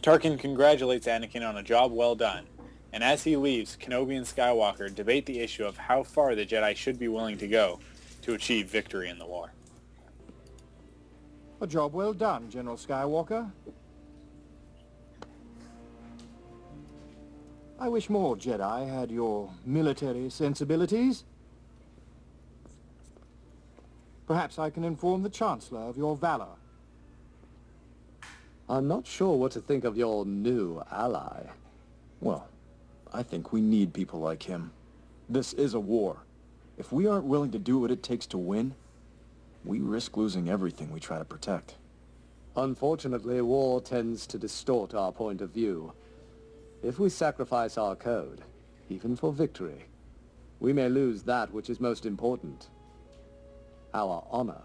[0.02, 2.46] Tarkin congratulates Anakin on a job well done,
[2.92, 6.74] and as he leaves, Kenobi and Skywalker debate the issue of how far the Jedi
[6.74, 7.78] should be willing to go
[8.22, 9.52] to achieve victory in the war.
[11.60, 13.50] A job well done, General Skywalker.
[17.78, 21.24] I wish more Jedi had your military sensibilities.
[24.30, 26.54] Perhaps I can inform the Chancellor of your valor.
[28.68, 31.46] I'm not sure what to think of your new ally.
[32.20, 32.46] Well,
[33.12, 34.70] I think we need people like him.
[35.28, 36.18] This is a war.
[36.78, 38.76] If we aren't willing to do what it takes to win,
[39.64, 41.74] we risk losing everything we try to protect.
[42.54, 45.92] Unfortunately, war tends to distort our point of view.
[46.84, 48.42] If we sacrifice our code,
[48.90, 49.86] even for victory,
[50.60, 52.68] we may lose that which is most important,
[53.94, 54.62] our honor.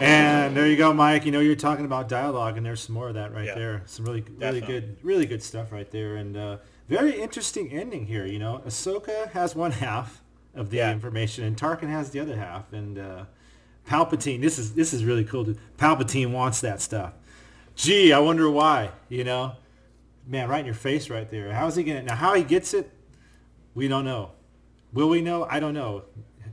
[0.00, 1.24] And there you go, Mike.
[1.24, 3.54] You know you're talking about dialogue, and there's some more of that right Yeah.
[3.54, 3.82] there.
[3.86, 4.80] Some really, really Definitely.
[4.80, 6.56] good, really good stuff right there, and uh,
[6.88, 8.26] very interesting ending here.
[8.26, 10.22] You know, Ahsoka has one half
[10.54, 10.92] of the Yeah.
[10.92, 12.72] information, and Tarkin has the other half.
[12.72, 13.24] And uh,
[13.88, 15.46] Palpatine, this is this is really cool.
[15.78, 17.12] Palpatine wants that stuff.
[17.76, 18.90] Gee, I wonder why.
[19.08, 19.52] You know,
[20.26, 21.52] man, right in your face, right there.
[21.52, 22.16] How is he gonna now?
[22.16, 22.90] How he gets it,
[23.74, 24.32] we don't know.
[24.92, 25.46] Will we know?
[25.48, 26.04] I don't know.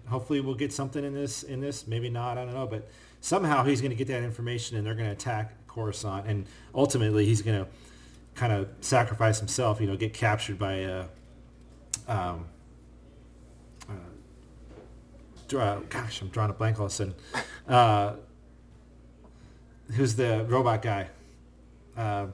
[0.08, 1.44] Hopefully, we'll get something in this.
[1.44, 2.38] In this, maybe not.
[2.38, 2.90] I don't know, but
[3.22, 7.26] somehow he's going to get that information, and they're going to attack Coruscant, and ultimately
[7.26, 7.70] he's going to
[8.36, 9.82] kind of sacrifice himself.
[9.82, 10.84] You know, get captured by.
[10.84, 11.08] Uh,
[12.08, 12.46] um,
[15.58, 17.16] uh, gosh, I'm drawing a blank all of a sudden.
[17.68, 18.14] Uh,
[19.94, 21.10] who's the robot guy?
[21.98, 22.28] Uh,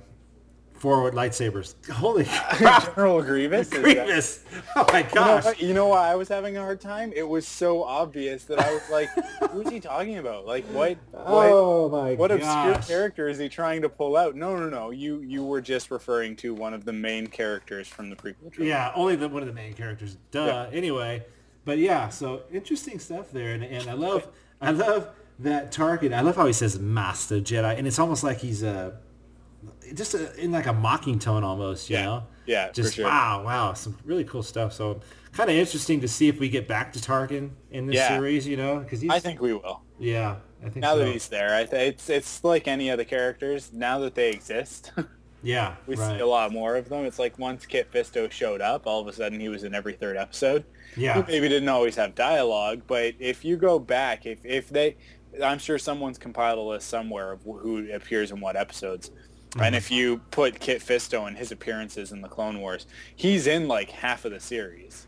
[0.86, 1.74] forward lightsabers.
[1.92, 2.86] Holy crap!
[2.96, 3.68] General Grievous?
[3.68, 4.44] Is that- Grievous!
[4.76, 5.60] Oh my You know, gosh!
[5.62, 7.12] you know why I was having a hard time?
[7.16, 9.10] It was so obvious that I was like,
[9.52, 10.46] who is he talking about?
[10.46, 14.36] Like, what, what, Oh my what obscure character is he trying to pull out?
[14.36, 14.92] No, no, no.
[14.92, 18.68] You you were just referring to one of the main characters from the prequel trilogy.
[18.68, 20.18] Yeah, only the, one of the main characters.
[20.30, 20.68] Duh.
[20.72, 21.26] Anyway,
[21.66, 24.28] but yeah, so interesting stuff there, and, and I love
[24.62, 25.10] I love
[25.40, 26.14] that target.
[26.14, 28.92] I love how he says Master Jedi, and it's almost like he's uh,
[29.94, 31.90] just a, in like a mocking tone almost.
[31.90, 32.04] You Yeah.
[32.06, 32.24] know.
[32.48, 33.06] Yeah, for Just sure.
[33.06, 34.72] wow, wow, some really cool stuff.
[34.74, 38.10] So kind of interesting to see if we get back to Tarkin in this Yeah.
[38.10, 38.48] series.
[38.48, 39.82] You know, because I think we will.
[39.98, 41.00] Yeah, I think Now so.
[41.00, 43.72] that he's there, I th- it's it's like any other characters.
[43.74, 44.92] Now that they exist,
[45.44, 46.18] yeah, we right.
[46.18, 47.06] see a lot more of them.
[47.06, 49.94] It's like once Kit Fisto showed up, all of a sudden he was in every
[49.94, 50.66] third episode.
[50.96, 51.16] Yeah.
[51.16, 54.98] He maybe didn't always have dialogue, but if you go back, if if they,
[55.44, 59.10] I'm sure someone's compiled a list somewhere of who appears in what episodes.
[59.60, 59.78] And Mhm.
[59.78, 62.86] if you put Kit Fisto and his appearances in the Clone Wars,
[63.16, 65.08] he's in like half of the series.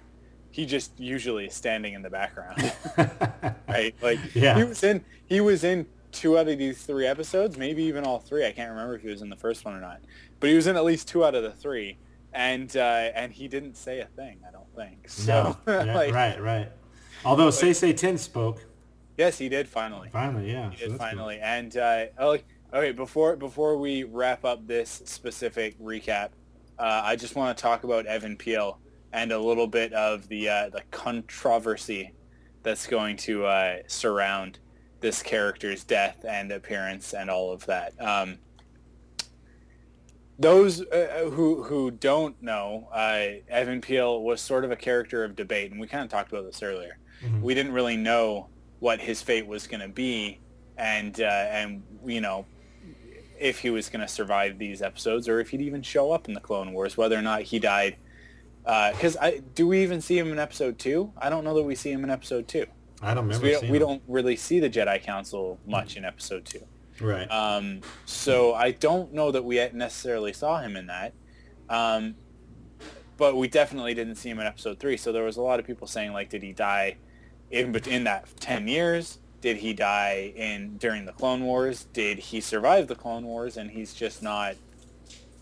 [0.51, 2.73] He just usually is standing in the background,
[3.67, 3.93] right?
[4.01, 4.57] Like Yeah.
[4.57, 8.19] he was in he was in two out of these three episodes, maybe even all
[8.19, 8.45] three.
[8.45, 9.99] I can't remember if he was in the first one or not,
[10.39, 11.97] but he was in at least two out of the three.
[12.33, 14.39] and uh, and he didn't say a thing.
[14.47, 14.97] I don't think.
[15.09, 15.73] So No.
[15.85, 16.71] Yeah, like, right, right.
[17.25, 18.63] Although Say Say Ten spoke.
[19.17, 20.09] Yes, he did finally.
[20.09, 20.69] Finally, yeah.
[20.69, 20.97] He did good.
[20.99, 21.39] finally.
[21.41, 26.30] And uh, oh, like, okay, before before we wrap up this specific recap,
[26.80, 28.78] uh, I just want to talk about Even Piell
[29.13, 32.13] and a little bit of the uh, the controversy
[32.63, 34.59] that's going to uh, surround
[34.99, 37.93] this character's death and appearance and all of that.
[38.01, 38.39] Um,
[40.39, 43.22] those uh, who who don't know, uh,
[43.55, 46.45] Even Piell was sort of a character of debate, and we kind of talked about
[46.45, 46.99] this earlier.
[47.41, 48.49] We didn't really know
[48.80, 50.39] what his fate was going to be,
[50.78, 52.45] and uh, and you know
[53.39, 56.33] if he was going to survive these episodes or if he'd even show up in
[56.33, 57.97] the Clone Wars, whether or not he died.
[58.63, 61.13] Because I do we even see him in episode two?
[61.17, 62.65] I don't know that we see him in episode two.
[63.01, 66.45] I don't remember We don't, we don't really see the Jedi Council much in episode
[66.45, 66.65] two.
[66.99, 67.29] Right.
[67.31, 71.13] Um, so I don't know that we necessarily saw him in that.
[71.69, 72.15] Um,
[73.17, 74.97] but we definitely didn't see him in episode three.
[74.97, 76.97] So there was a lot of people saying like, did he die
[77.51, 79.19] in in that ten years?
[79.41, 81.85] Did he die in during the Clone Wars?
[81.93, 84.55] Did he survive the Clone Wars and he's just not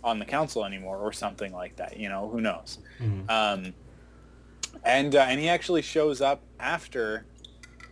[0.03, 1.97] on the council anymore or something like that?
[1.97, 2.79] You know, who knows?
[3.29, 3.73] Um,
[4.83, 7.25] and uh, and he actually shows up after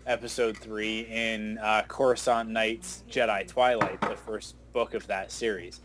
[0.05, 5.79] episode three in uh, Coruscant Nights Jedi Twilight, the first book of that series,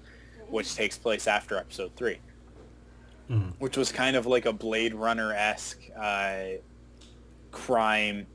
[0.48, 2.18] which takes place after episode three,
[3.30, 3.52] Mhm.
[3.60, 6.58] which was kind of like a Blade Runner esque uh,
[7.52, 8.26] crime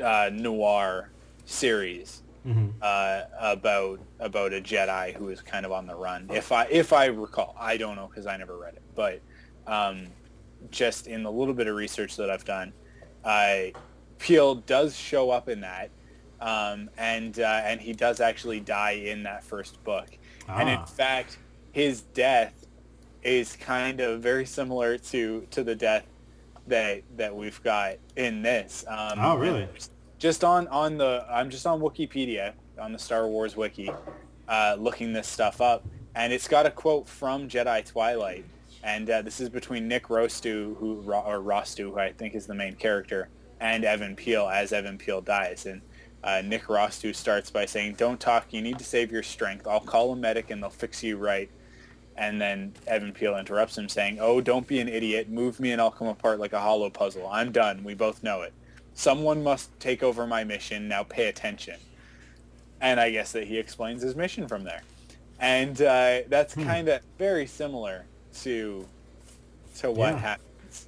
[0.00, 1.10] uh, noir
[1.44, 2.72] series Mhm.
[2.80, 6.26] uh, about about a Jedi who is kind of on the run.
[6.32, 9.20] If I if I recall, I don't know because I never read it, but
[9.66, 10.06] um,
[10.70, 12.72] just in the little bit of research that I've done,
[13.24, 13.64] uh,
[14.18, 15.90] Piell does show up in that,
[16.40, 20.08] um, and uh, and he does actually die in that first book,
[20.48, 20.84] and in Ah.
[20.86, 21.36] fact,
[21.72, 22.54] his death
[23.22, 26.06] is kind of very similar to to the death
[26.66, 28.84] that that we've got in this.
[28.88, 29.68] Um, Oh, really?
[30.18, 33.90] Just on on the I'm just on Wikipedia on the Star Wars wiki,
[34.48, 35.84] uh, looking this stuff up,
[36.14, 38.44] and it's got a quote from Jedi Twilight,
[38.82, 42.54] and uh, this is between Nick Rostu, who or Rostu, who I think is the
[42.54, 43.28] main character,
[43.60, 45.80] and Even Piell as Even Piell dies, and
[46.22, 48.52] uh, Nick Rostu starts by saying, "Don't talk.
[48.52, 49.66] You need to save your strength.
[49.66, 51.50] I'll call a medic and they'll fix you right."
[52.16, 55.28] And then Even Piell interrupts him, saying, "Oh, don't be an idiot.
[55.30, 57.26] Move me and I'll come apart like a hollow puzzle.
[57.26, 57.82] I'm done.
[57.84, 58.52] We both know it.
[58.94, 60.86] Someone must take over my mission.
[60.88, 61.76] Now pay attention."
[62.80, 64.82] And I guess that he explains his mission from there,
[65.38, 68.04] and uh, that's kind of very similar
[68.42, 68.86] to
[69.78, 70.18] to what Yeah.
[70.18, 70.86] happens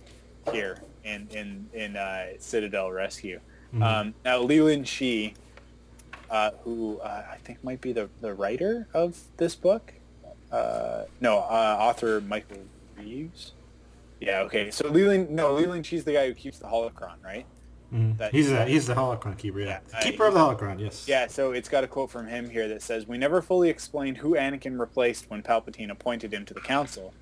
[0.52, 3.40] here in in in uh, Citadel Rescue.
[3.74, 3.82] Mhm.
[3.82, 5.34] Um, now Leland Chee,
[6.30, 9.94] uh, who uh, I think might be the the writer of this book,
[10.52, 12.58] uh, no, uh, author Michael
[12.98, 13.52] Reaves.
[14.20, 14.70] Yeah, okay.
[14.70, 17.46] So Leland, no, Leland Chee's the guy who keeps the holocron, right?
[17.90, 19.60] That- he's the that- he's the holocron keeper.
[19.60, 20.80] Yeah, Yeah, keeper I- of the holocron.
[20.80, 21.06] Yes.
[21.06, 24.18] Yeah, so it's got a quote from him here that says, "We never fully explained
[24.18, 27.12] who Anakin replaced when Palpatine appointed him to the council,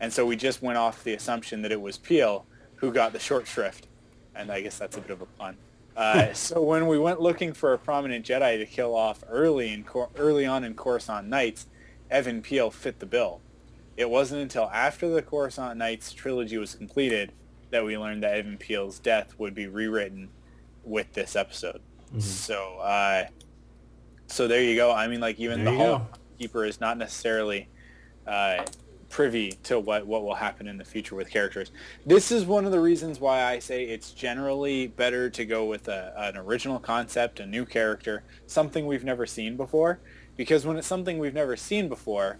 [0.00, 2.44] and so we just went off the assumption that it was Piell
[2.76, 3.86] who got the short shrift."
[4.34, 5.56] And I guess that's a bit of a pun.
[5.96, 9.84] Uh, so when we went looking for a prominent Jedi to kill off early in
[10.16, 11.66] early on in Coruscant Nights,
[12.14, 13.40] Even Piell fit the bill.
[13.96, 17.32] It wasn't until after the Coruscant Nights trilogy was completed
[17.70, 20.28] that we learned that Even Piell's death would be rewritten
[20.84, 21.80] with this episode.
[22.18, 23.26] So, uh,
[24.26, 24.92] so there you go.
[24.92, 25.78] I mean, like even There the.
[25.78, 26.08] Hall
[26.38, 27.68] Keeper is not necessarily
[28.26, 28.64] uh,
[29.08, 31.70] privy to what what will happen in the future with characters.
[32.04, 35.88] This is one of the reasons why I say it's generally better to go with
[35.88, 40.00] a, an original concept, a new character, something we've never seen before.
[40.36, 42.38] Because when it's something we've never seen before,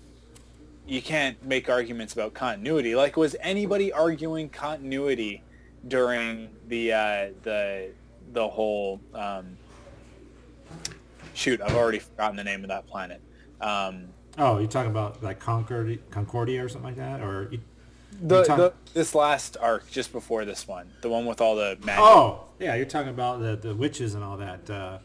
[0.86, 2.94] you can't make arguments about continuity.
[2.94, 5.42] Like, was anybody arguing continuity
[5.86, 7.90] during the uh, the
[8.32, 9.00] the whole?
[9.14, 9.56] Um,
[11.34, 13.20] shoot, I've already forgotten the name of that planet.
[13.60, 17.60] Um, Oh, you're talking about like Concord, Concordia or something like that, or you,
[18.22, 21.76] the, talk- the this last arc just before this one, the one with all the
[21.84, 22.02] magic.
[22.02, 24.70] Oh, yeah, you're talking about the, the witches and all that.
[24.70, 24.98] Uh,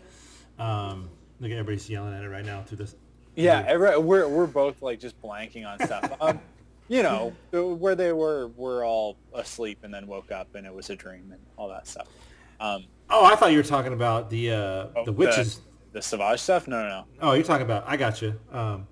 [0.62, 1.10] um,
[1.40, 2.96] look, everybody's yelling at it right now through this.
[3.36, 6.12] Yeah, every, we're we're both like just blanking on stuff.
[6.22, 6.40] Um,
[6.90, 10.90] you know, where they were were all asleep and then woke up and it was
[10.90, 12.08] a dream and all that stuff.
[12.62, 15.62] Um, Oh, I thought you were talking about the uh, the witches.
[15.94, 16.68] the, Savage stuff.
[16.68, 17.06] No, no, no.
[17.22, 17.84] Oh, you're talking about.
[17.88, 18.40] I got you.
[18.52, 18.88] Um,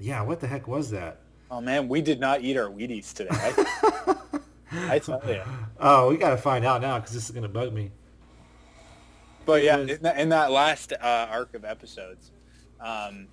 [0.00, 1.20] yeah, what the heck was that?
[1.50, 3.30] Oh man, we did not eat our Wheaties today.
[3.32, 5.42] I, I tell you.
[5.84, 7.90] Oh, we got to find out now because this is gonna bug me.
[9.44, 12.30] But yeah, in that, in that last uh, arc of episodes,
[12.80, 13.26] um,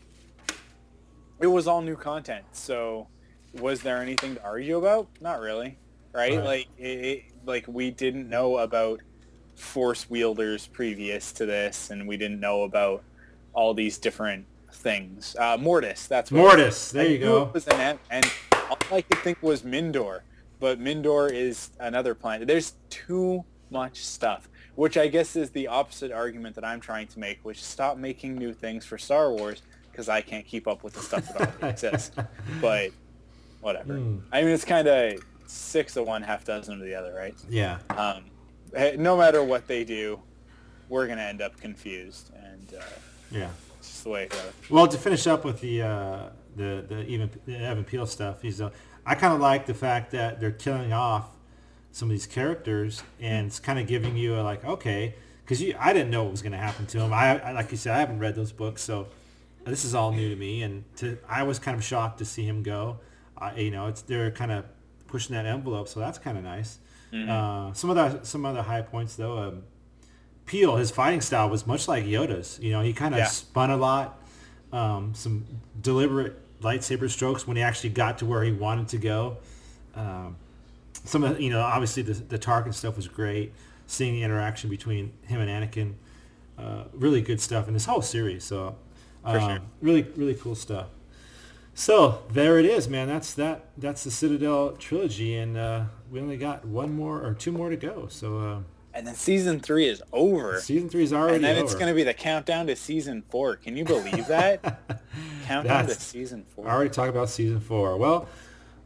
[1.40, 2.46] it was all new content.
[2.52, 3.08] So
[3.54, 5.08] was there anything to argue about?
[5.22, 5.78] Not really,
[6.14, 6.36] right?
[6.38, 6.44] Right.
[6.44, 9.02] Like it, it, like we didn't know about
[9.56, 13.04] force wielders previous to this, and we didn't know about
[13.54, 15.36] all these different things.
[15.38, 16.40] Uh, Mortis, that's what.
[16.40, 17.52] Mortis, there I you go.
[17.54, 18.26] was an and
[18.70, 20.22] all I could think was Mindor,
[20.60, 22.48] but Mindor is another planet.
[22.48, 27.20] There's too much stuff, which I guess is the opposite argument that I'm trying to
[27.20, 29.62] make, which stop making new things for Star Wars
[29.92, 32.12] because I can't keep up with the stuff that already exists.
[32.62, 32.92] But
[33.62, 33.96] whatever.
[33.96, 34.20] Hmm.
[34.32, 37.36] I mean, it's kind of six of one, half dozen of the other, right?
[37.50, 37.80] Yeah.
[37.90, 38.26] Um,
[38.98, 40.22] no matter what they do,
[40.90, 42.84] we're gonna end up confused, and uh,
[43.32, 43.50] Yeah.
[43.80, 44.52] it's just the way it goes.
[44.70, 48.62] Well, to finish up with the uh, the the even the Even Piell stuff, he's
[48.62, 48.70] uh,
[49.06, 51.28] I kind of like the fact that they're killing off
[51.92, 55.76] some of these characters and it's kind of giving you a like okay because you
[55.80, 57.12] I didn't know what was going to happen to him.
[57.14, 59.08] I, I like you said I haven't read those books, so
[59.66, 62.44] this is all new to me and to I was kind of shocked to see
[62.46, 63.00] him go.
[63.38, 64.66] Uh, you know, it's they're kind of
[65.08, 66.78] pushing that envelope, so that's kind of nice.
[67.12, 67.28] Mhm.
[67.30, 69.38] Uh, some of the some other high points though.
[69.40, 69.64] Um,
[70.46, 72.60] Piell, his fighting style was much like Yoda's.
[72.62, 73.26] You know, he kind of Yeah.
[73.28, 74.20] spun a lot,
[74.72, 75.46] um, some
[75.82, 79.38] deliberate lightsaber strokes when he actually got to where he wanted to go.
[79.96, 80.36] Um,
[81.06, 83.54] some of you know, obviously the the Tarkin stuff was great.
[83.88, 85.94] Seeing the interaction between him and Anakin,
[86.58, 88.44] uh, really good stuff in this whole series.
[88.44, 88.76] So,
[89.24, 89.60] For um, sure.
[89.82, 90.88] really really cool stuff.
[91.74, 93.08] So there it is, man.
[93.08, 93.66] That's that.
[93.78, 97.78] That's the Citadel trilogy, and uh, we only got one more or two more to
[97.78, 98.08] go.
[98.10, 98.38] So.
[98.38, 98.60] Uh,
[98.94, 100.60] And then season three is over.
[100.60, 101.36] Season three is already over.
[101.38, 103.56] And then it's going to be the countdown to season four.
[103.56, 104.80] Can you believe that?
[105.46, 106.68] countdown to season four.
[106.68, 107.96] I already talked about season four.
[107.98, 108.28] Well,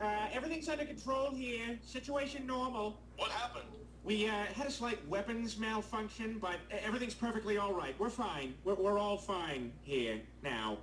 [0.00, 1.78] Uh, everything's under control here.
[1.84, 3.00] Situation normal.
[3.16, 3.64] What happened?
[4.02, 7.94] We uh, had a slight weapons malfunction, but uh, everything's perfectly all right.
[7.98, 8.54] We're fine.
[8.64, 10.78] We're, we're all fine here now.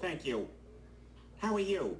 [0.00, 0.48] Thank you.
[1.38, 1.96] How are you?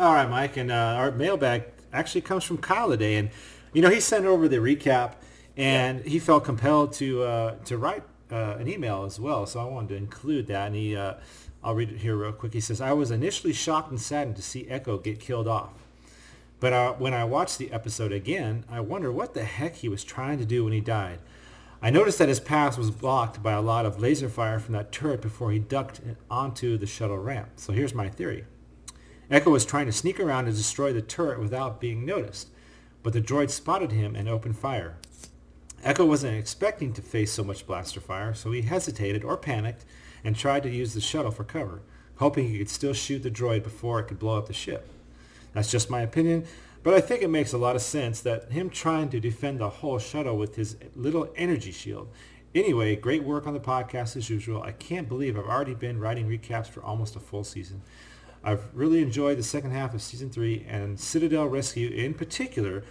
[0.00, 3.28] All right, Mike, and uh, our mailbag actually comes from Kyle today, and
[3.74, 5.16] you know he sent over the recap,
[5.58, 9.44] and he felt compelled to uh, to write uh, an email as well.
[9.44, 11.16] So I wanted to include that, and he uh,
[11.62, 12.54] I'll read it here real quick.
[12.54, 15.74] He says, "I was initially shocked and saddened to see Echo get killed off,
[16.60, 20.02] but uh, when I watched the episode again, I wonder what the heck he was
[20.02, 21.18] trying to do when he died."
[21.82, 24.92] I noticed that his path was blocked by a lot of laser fire from that
[24.92, 27.50] turret before he ducked onto the shuttle ramp.
[27.56, 28.46] So here's my theory.
[29.30, 32.48] Echo was trying to sneak around and destroy the turret without being noticed,
[33.02, 34.96] but the droid spotted him and opened fire.
[35.84, 39.84] Echo wasn't expecting to face so much blaster fire, so he hesitated or panicked
[40.24, 41.80] and tried to use the shuttle for cover,
[42.16, 44.90] hoping he could still shoot the droid before it could blow up the ship.
[45.54, 46.44] That's just my opinion,
[46.82, 49.68] but I think it makes a lot of sense that him trying to defend the
[49.68, 52.08] whole shuttle with his little energy shield.
[52.54, 54.62] Anyway, great work on the podcast as usual.
[54.62, 57.82] I can't believe I've already been writing recaps for almost a full season.
[58.42, 62.82] I've really enjoyed the second half of season three, and Citadel Rescue in particular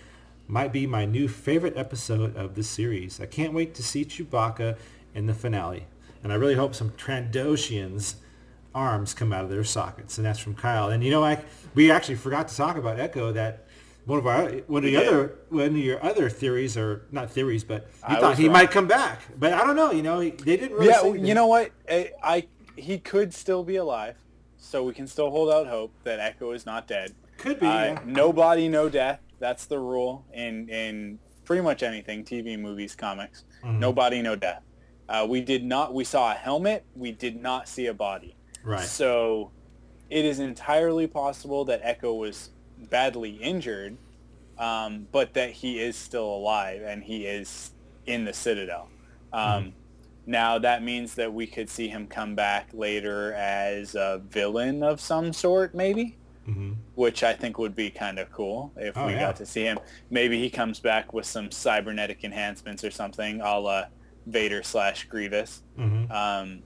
[0.48, 3.20] might be my new favorite episode of the series.
[3.20, 4.78] I can't wait to see Chewbacca
[5.14, 5.86] in the finale,
[6.24, 8.16] and I really hope some Trandoshans
[8.74, 10.18] arms come out of their sockets.
[10.18, 10.90] And that's from Kyle.
[10.90, 11.44] And you know, I
[11.76, 13.32] we actually forgot to talk about Echo.
[13.32, 13.66] That
[14.06, 17.64] one of our one of the other one of your other theories, or not theories,
[17.64, 18.54] but you I thought he wrong.
[18.54, 19.22] might come back.
[19.38, 19.92] But I don't know.
[19.92, 20.88] You know, they didn't really.
[21.20, 21.72] yeah, you know what?
[21.90, 24.16] I, I he could still be alive,
[24.60, 27.16] so we can still hold out hope that Echo is not dead.
[27.38, 28.00] Could be, Uh, yeah.
[28.06, 29.22] No body, no death.
[29.40, 33.46] That's the rule in in pretty much anything: TV, movies, comics.
[33.64, 33.80] Mhm.
[33.80, 34.62] No body, no death.
[35.08, 35.94] Uh, we did not.
[35.94, 36.84] We saw a helmet.
[36.96, 38.36] We did not see a body.
[38.64, 38.84] Right.
[38.84, 39.52] So
[40.10, 43.98] it is entirely possible that Echo was badly injured,
[44.58, 47.72] um, but that he is still alive and he is
[48.06, 48.90] in the Citadel.
[49.32, 49.74] Um,
[50.30, 55.02] Now that means that we could see him come back later as a villain of
[55.02, 56.18] some sort, maybe,
[56.48, 56.76] Mhm.
[56.94, 59.22] which I think would be kind of cool if Oh, we yeah.
[59.22, 59.80] got to see him.
[60.12, 63.86] Maybe he comes back with some cybernetic enhancements or something, a la
[64.28, 65.64] Vader slash Grievous.
[65.80, 66.12] Mhm.
[66.12, 66.64] Um,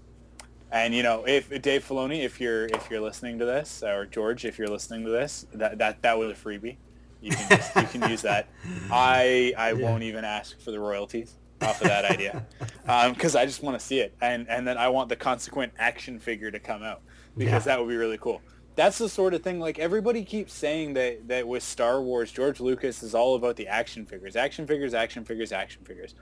[0.69, 4.43] And you know, if Dave Filoni, if you're if you're listening to this, or George,
[4.43, 6.77] if you're listening to this, that that that was a freebie.
[7.21, 8.47] You can just, you can use that.
[8.91, 9.73] I I Yeah.
[9.85, 12.45] won't even ask for the royalties off of that idea
[12.87, 15.73] um, because I just want to see it, and and then I want the consequent
[15.79, 17.01] action figure to come out
[17.37, 17.75] because Yeah.
[17.75, 18.41] that would be really cool.
[18.75, 19.59] That's the sort of thing.
[19.59, 23.67] Like everybody keeps saying that that with Star Wars, George Lucas is all about the
[23.67, 26.15] action figures, action figures, action figures, action figures.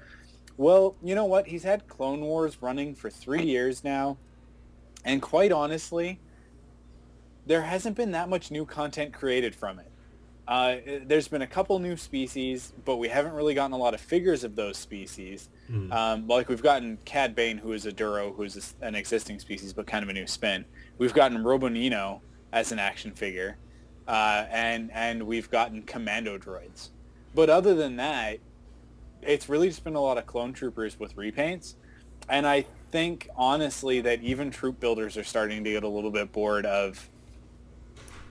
[0.58, 1.48] Well, you know what?
[1.48, 4.18] He's had Clone Wars running for three years now,
[5.06, 6.20] and quite honestly,
[7.46, 9.91] there hasn't been that much new content created from it.
[10.52, 14.02] Uh, there's been a couple new species, but we haven't really gotten a lot of
[14.02, 15.48] figures of those species.
[15.72, 15.94] Mm.
[15.94, 18.94] Um, like we've gotten Cad Bane, who is a Duro, who is a s- an
[18.94, 20.66] existing species, but kind of a new spin.
[20.98, 22.20] We've gotten Robonino
[22.52, 23.60] as an action figure,
[24.10, 26.90] uh, and and we've gotten Commando droids.
[27.34, 28.40] But other than that,
[29.22, 31.76] it's really just been a lot of clone troopers with repaints,
[32.28, 36.34] and I think honestly that even troop builders are starting to get a little bit
[36.34, 37.10] bored of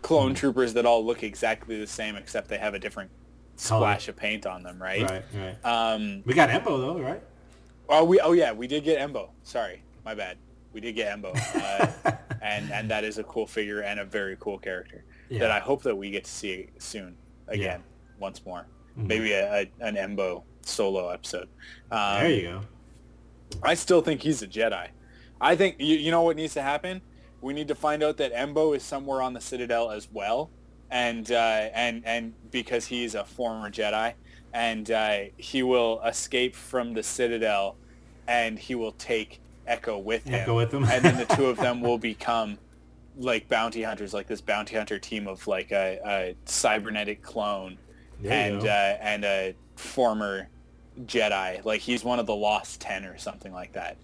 [0.03, 3.11] clone troopers that all look exactly the same except they have a different
[3.57, 5.03] splash of paint on them, right?
[5.09, 5.65] Right, right.
[5.65, 7.23] Um, We got Embo though, right?
[7.89, 9.31] Oh, we oh yeah, we did get Embo.
[9.43, 10.37] Sorry, my bad.
[10.73, 14.37] We did get Embo, uh, and and that is a cool figure and a very
[14.39, 15.41] cool character Yeah.
[15.41, 17.17] that I hope that we get to see soon
[17.49, 17.83] again,
[18.21, 18.67] once more.
[18.97, 21.49] Maybe a, a, an Embo solo episode.
[21.91, 22.61] Um, there you go.
[23.63, 24.89] I still think he's a Jedi.
[25.41, 27.01] I think you, you know what needs to happen.
[27.41, 30.51] We need to find out that Embo is somewhere on the Citadel as well,
[30.91, 34.15] and uh, and and because he's a former Jedi,
[34.53, 37.77] and uh, he will escape from the Citadel,
[38.29, 40.35] and he will take Echo with him.
[40.35, 40.85] Echo with him.
[40.85, 42.59] and then the two of them will become
[43.17, 47.79] like bounty hunters, like this bounty hunter team of like a, a cybernetic clone
[48.21, 50.49] There and uh, and a former
[51.05, 51.65] Jedi.
[51.65, 53.97] Like he's one of the Lost Ten or something like that.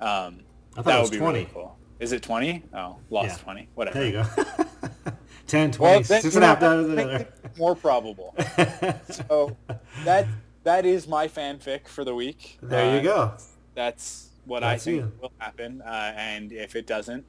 [0.00, 0.40] Um,
[0.72, 1.38] I thought that it was would be 20.
[1.38, 1.76] really cool.
[2.02, 2.64] Is it twenty?
[2.74, 3.36] Oh, Lost Yeah.
[3.44, 3.68] Twenty.
[3.76, 3.98] Whatever.
[4.00, 4.24] There you go.
[5.46, 7.18] 10, 20, Well, six you and a half know, dollars I another.
[7.18, 8.34] think it's more probable.
[9.28, 9.56] so
[10.04, 10.26] that
[10.64, 12.58] that is my fanfic for the week.
[12.62, 13.34] There you Uh, go.
[13.74, 15.12] That's what That's I think you.
[15.20, 17.24] will happen, uh, and if it doesn't,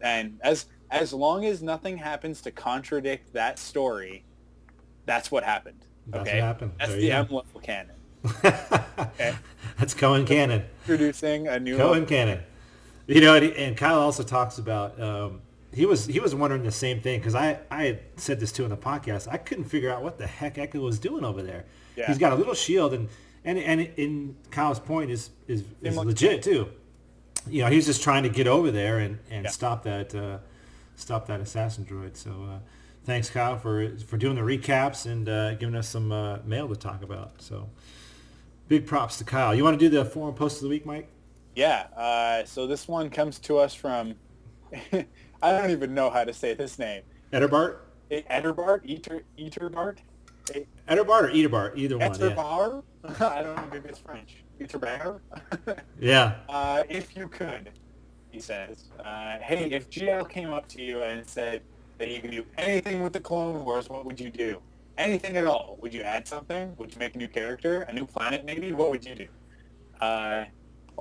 [0.00, 4.24] and as as long as nothing happens to contradict that story,
[5.06, 5.84] that's what happened.
[6.08, 6.72] That's okay, what happened.
[6.78, 7.12] That's There the.
[7.12, 7.96] M level canon.
[8.98, 9.34] okay,
[9.78, 10.64] That's Cohen Cannon.
[10.82, 12.06] introducing a new Cohen level.
[12.08, 12.40] Cannon.
[13.06, 15.40] You know, and, and Kyle also talks about um,
[15.74, 18.70] he was he was wondering the same thing because I I said this too in
[18.70, 19.26] the podcast.
[19.30, 21.64] I couldn't figure out what the heck Echo was doing over there.
[21.96, 22.06] Yeah.
[22.06, 23.08] He's got a little shield and
[23.44, 26.68] and and in Kyle's point is is, is legit too.
[27.48, 29.50] You know, he's just trying to get over there and, and Yeah.
[29.50, 30.38] stop that uh,
[30.94, 32.16] stop that assassin droid.
[32.16, 32.58] So uh,
[33.04, 36.76] thanks Kyle for for doing the recaps and uh, giving us some uh, mail to
[36.76, 37.42] talk about.
[37.42, 37.68] So
[38.68, 39.54] big props to Kyle.
[39.54, 41.08] You want to do the forum post of the week, Mike?
[41.54, 41.86] Yeah.
[41.96, 44.14] Uh, so this one comes to us from
[45.42, 47.02] I don't even know how to say this name.
[47.32, 47.78] Ederbart?
[48.10, 49.98] Ederbart, Eater, Eaterbart,
[50.88, 51.76] Ederbart or Eterbart?
[51.76, 52.20] Either one.
[52.20, 53.20] Yeah.
[53.28, 53.64] I don't know.
[53.72, 54.44] Maybe it's French.
[54.60, 55.20] Eterbar.
[56.00, 56.34] yeah.
[56.48, 57.70] Uh, if you could,
[58.30, 61.62] he says, uh, hey, if GL came up to you and said
[61.98, 64.60] that you could do anything with the Clone Wars, what would you do?
[64.98, 65.78] Anything at all?
[65.80, 66.74] Would you add something?
[66.76, 68.72] Would you make a new character, a new planet maybe?
[68.72, 69.28] What would you do?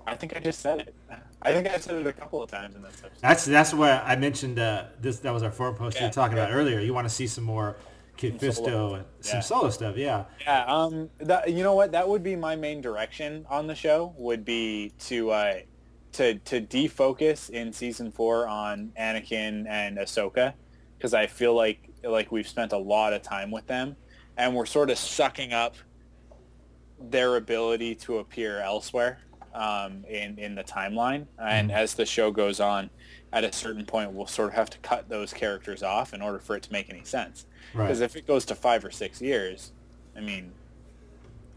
[0.07, 0.95] I think I just said it.
[1.41, 3.21] I think I said it a couple of times in this episode.
[3.21, 5.19] That's that's why I mentioned uh, this.
[5.19, 6.43] That was our forum post you were talking yeah.
[6.45, 6.79] about earlier.
[6.79, 7.77] You want to see some more
[8.17, 8.93] Kit Some Fisto solo.
[8.95, 9.31] and Yeah.
[9.31, 9.97] some solo stuff.
[9.97, 10.25] Yeah.
[10.41, 11.91] Yeah, um, that you know what?
[11.91, 14.13] That would be my main direction on the show.
[14.17, 15.53] Would be to uh,
[16.13, 20.53] to to defocus in season four on Anakin and Ahsoka,
[20.97, 23.95] because I feel like like we've spent a lot of time with them,
[24.37, 25.75] and we're sort of sucking up
[26.99, 29.19] their ability to appear elsewhere
[29.53, 31.27] um, in in the timeline.
[31.37, 32.89] And as the show goes on,
[33.33, 36.39] at a certain point, we'll sort of have to cut those characters off in order
[36.39, 37.45] for it to make any sense.
[37.73, 37.85] Right.
[37.85, 39.71] Because if it goes to five or six years,
[40.15, 40.51] I mean,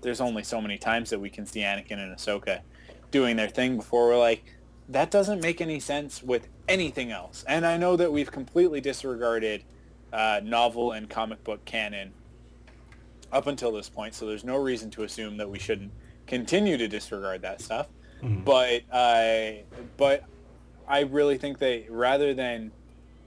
[0.03, 2.61] there's only so many times that we can see Anakin and Ahsoka
[3.11, 4.45] doing their thing before we're like,
[4.89, 7.45] that doesn't make any sense with anything else.
[7.49, 9.65] And I know that we've completely disregarded
[10.13, 12.13] uh, novel and comic book canon
[13.33, 15.91] up until this point, so there's no reason to assume that we shouldn't
[16.27, 17.89] continue to disregard that stuff.
[18.45, 19.65] But I,
[19.97, 20.25] but
[20.89, 22.73] I really think they rather than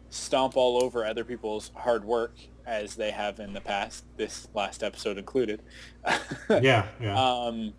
[0.09, 2.33] stomp all over other people's hard work
[2.65, 5.61] as they have in the past, this last episode included.
[6.49, 7.19] Yeah, yeah.
[7.19, 7.73] Um,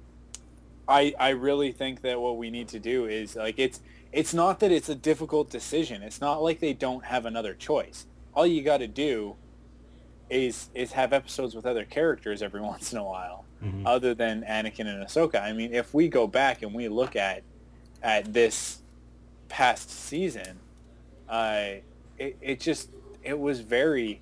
[0.86, 3.80] I I really think that what we need to do is like it's
[4.12, 6.02] it's not that it's a difficult decision.
[6.02, 8.06] It's not like they don't have another choice.
[8.34, 9.36] All you got to do
[10.30, 13.82] is is have episodes with other characters every once in a while, Mhm.
[13.86, 15.42] other than Anakin and Ahsoka.
[15.42, 17.42] I mean, if we go back and we look at
[18.02, 18.82] at this
[19.48, 20.58] past season,
[21.28, 21.64] uh,
[22.18, 22.90] it, it just
[23.24, 24.20] it was very,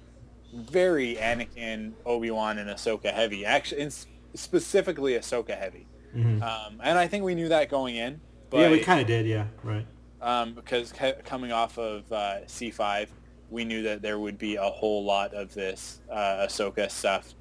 [0.54, 3.44] very Anakin, Obi Wan, and Ahsoka heavy.
[3.44, 5.86] Actually, and specifically Ahsoka heavy.
[6.14, 6.42] Mm-hmm.
[6.42, 8.20] Um, and I think we knew that going in.
[8.48, 9.26] But, yeah, we kind of did.
[9.26, 9.86] Yeah, right.
[10.22, 13.08] Um, because ca- coming off of uh, C5,
[13.50, 17.34] we knew that there would be a whole lot of this uh, Ahsoka stuff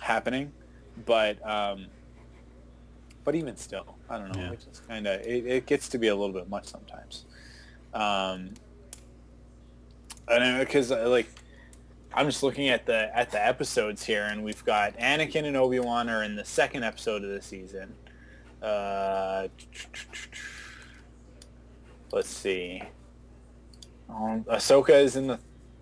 [0.00, 0.52] happening,
[1.04, 1.86] but um,
[3.24, 4.42] but even still, I don't know.
[4.42, 4.52] Yeah.
[4.52, 7.24] It just kind of it, it, gets to be a little bit much sometimes.
[7.92, 8.50] Um,
[10.28, 11.28] and because uh, like
[12.12, 15.80] I'm just looking at the at the episodes here, and we've got Anakin and Obi
[15.80, 17.94] Wan are in the second episode of the season.
[18.62, 19.48] Uh,
[22.12, 22.82] let's see.
[24.08, 25.38] Um, Ahsoka is in the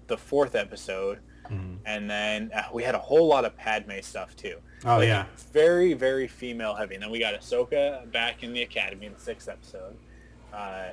[0.06, 1.18] the fourth episode,
[1.52, 1.74] mm-hmm.
[1.86, 4.56] and then uh, we had a whole lot of Padme stuff too.
[4.84, 6.94] Oh like, yeah, very very female heavy.
[6.94, 9.96] And then we got Ahsoka back in the academy in the sixth episode.
[10.52, 10.88] Uh,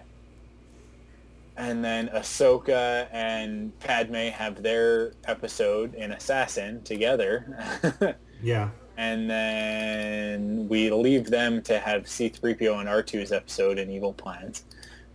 [1.59, 8.15] and then Ahsoka and Padme have their episode in Assassin together.
[8.41, 8.69] yeah.
[8.95, 14.63] And then we leave them to have C-3PO and R2's episode in Evil Plans.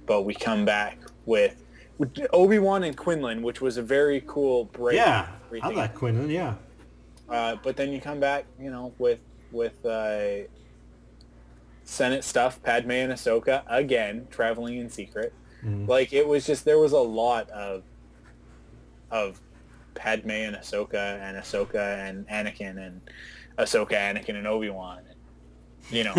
[0.05, 1.64] But we come back with,
[1.99, 4.97] with Obi-Wan and Quinlan, which was a very cool break.
[4.97, 5.29] Yeah,
[5.63, 6.55] I like Quinlan, yeah.
[7.29, 9.21] Uh, but then you come back, you know, with
[9.53, 10.47] with uh,
[11.85, 15.33] Senate stuff, Padme and Ahsoka again traveling in secret.
[15.65, 15.89] Mm.
[15.89, 17.83] Like it was just there was a lot of
[19.11, 19.41] of
[19.95, 23.01] Padme and Ahsoka and Ahsoka and Anakin and
[23.59, 25.03] Ahsoka, Anakin and Obi Wan.
[25.91, 26.15] You know.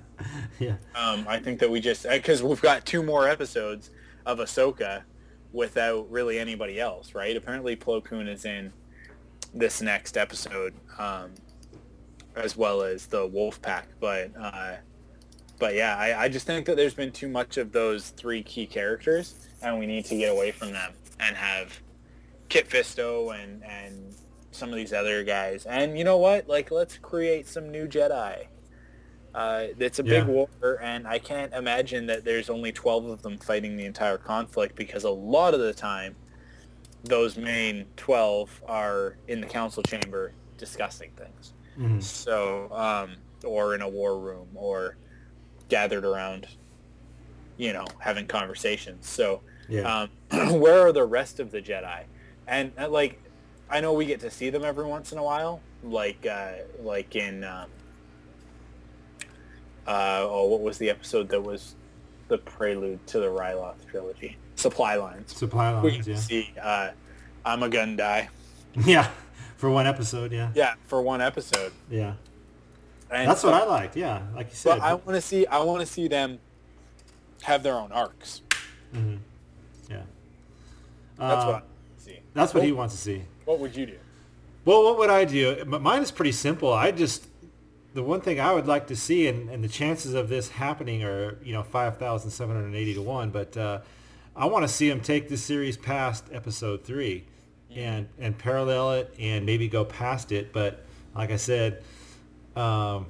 [0.58, 0.76] yeah.
[0.94, 3.90] Um, I think that we just because we've got two more episodes
[4.26, 5.02] of Ahsoka
[5.52, 7.36] without really anybody else, right?
[7.36, 8.72] Apparently, Plo Koon is in
[9.54, 11.30] this next episode, um,
[12.36, 14.30] as well as the Wolf Pack, but.
[14.38, 14.76] Uh,
[15.58, 18.66] but yeah, I, I just think that there's been too much of those three key
[18.66, 21.78] characters, and we need to get away from them and have
[22.48, 24.14] Kit Fisto and and
[24.52, 25.66] some of these other guys.
[25.66, 26.48] And you know what?
[26.48, 28.46] Like, let's create some new Jedi.
[29.34, 30.20] Uh, it's a yeah.
[30.20, 30.48] big war,
[30.82, 35.04] and I can't imagine that there's only 12 of them fighting the entire conflict because
[35.04, 36.16] a lot of the time,
[37.04, 41.52] those main 12 are in the council chamber discussing things.
[41.78, 42.00] Mm-hmm.
[42.00, 44.96] So, um, or in a war room, or
[45.68, 46.48] gathered around,
[47.56, 49.08] you know, having conversations.
[49.08, 50.08] So, yeah.
[50.30, 52.02] um, where are the rest of the Jedi?
[52.46, 53.22] And uh, like,
[53.70, 56.52] I know we get to see them every once in a while, like uh,
[56.82, 57.68] like in um,
[59.86, 61.74] uh, oh, what was the episode that was
[62.28, 64.36] the prelude to the Ryloth trilogy?
[64.56, 65.36] Supply lines.
[65.36, 66.06] Supply lines.
[66.06, 66.18] We yeah.
[66.18, 66.90] See, uh,
[67.46, 68.28] Ima-Gun Di.
[68.86, 69.10] Yeah,
[69.56, 70.30] for one episode.
[70.30, 70.52] Yeah.
[70.54, 71.72] Yeah, for one episode.
[71.90, 72.14] Yeah.
[73.10, 73.96] And That's so, what I liked.
[73.96, 74.78] Yeah, like you said.
[74.78, 75.44] But I want to see.
[75.46, 76.38] I want to see them
[77.42, 78.42] have their own arcs.
[78.94, 79.16] Mm-hmm.
[79.90, 80.02] Yeah.
[81.18, 81.62] That's uh, what I
[81.96, 82.20] see.
[82.32, 83.24] That's what, what he wants to see.
[83.44, 83.98] What would you do?
[84.64, 85.64] Well, what would I do?
[85.64, 86.72] Mine is pretty simple.
[86.72, 87.26] I just
[87.92, 91.02] the one thing I would like to see, and, and the chances of this happening
[91.04, 93.80] are you know five thousand seven hundred eighty to one, but uh,
[94.36, 97.26] I want to see him take this series past episode three,
[97.74, 100.52] and and parallel it, and maybe go past it.
[100.52, 100.84] But
[101.14, 101.82] like I said
[102.56, 103.06] um,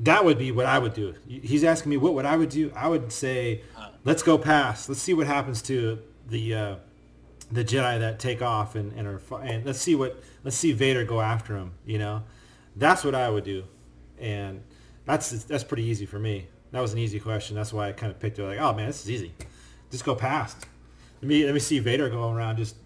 [0.00, 1.14] that would be what I would do.
[1.26, 2.72] He's asking me what would I would do.
[2.74, 3.62] I would say,
[4.04, 4.88] let's go past.
[4.88, 6.76] Let's see what happens to the uh,
[7.50, 11.04] the Jedi that take off and and, are, and let's see what let's see Vader
[11.04, 11.72] go after him.
[11.84, 12.22] You know,
[12.76, 13.64] that's what I would do,
[14.20, 14.62] and
[15.04, 16.46] that's that's pretty easy for me.
[16.72, 17.56] That was an easy question.
[17.56, 18.44] That's why I kind of picked it.
[18.44, 19.32] Like, oh man, this is easy.
[19.90, 20.66] Just go past.
[21.22, 22.76] Let me let me see Vader going around just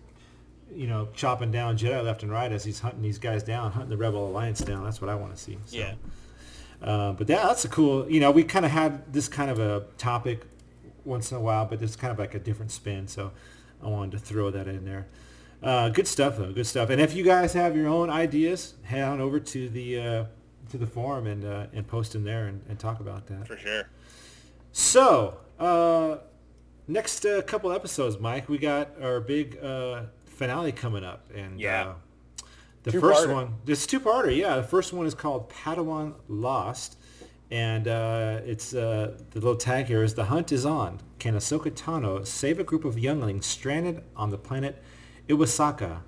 [0.75, 3.91] you know, chopping down Jedi left and right as he's hunting these guys down, hunting
[3.91, 4.85] the Rebel Alliance down.
[4.85, 5.59] That's what I want to see.
[5.67, 5.77] So.
[5.77, 5.95] Yeah.
[6.83, 8.11] Uh, but yeah, that's a cool.
[8.11, 10.43] You know, we kind of had this kind of a topic
[11.05, 13.07] once in a while, but it's kind of like a different spin.
[13.07, 13.33] So
[13.83, 15.07] I wanted to throw that in there.
[15.63, 16.53] Uh, good stuff though.
[16.53, 16.91] Good stuff.
[16.91, 20.25] And if you guys have your own ideas, head on over to the uh,
[20.73, 23.47] to the forum and uh, and post in there and, and, talk about that.
[23.47, 23.89] For sure.
[24.73, 26.17] So uh,
[26.89, 29.59] next uh, couple episodes, Mike, we got our big
[30.33, 31.83] finale coming up, and yeah.
[31.83, 31.95] Uh,
[32.83, 34.57] the two first one, this two-parter, yeah.
[34.57, 36.97] The first one is called Padawan Lost,
[37.49, 40.99] and uh, it's uh, the little tag here is the hunt is on.
[41.21, 44.83] Can Ahsoka Tano save a group of younglings stranded on the planet
[45.29, 46.01] Iwasaka?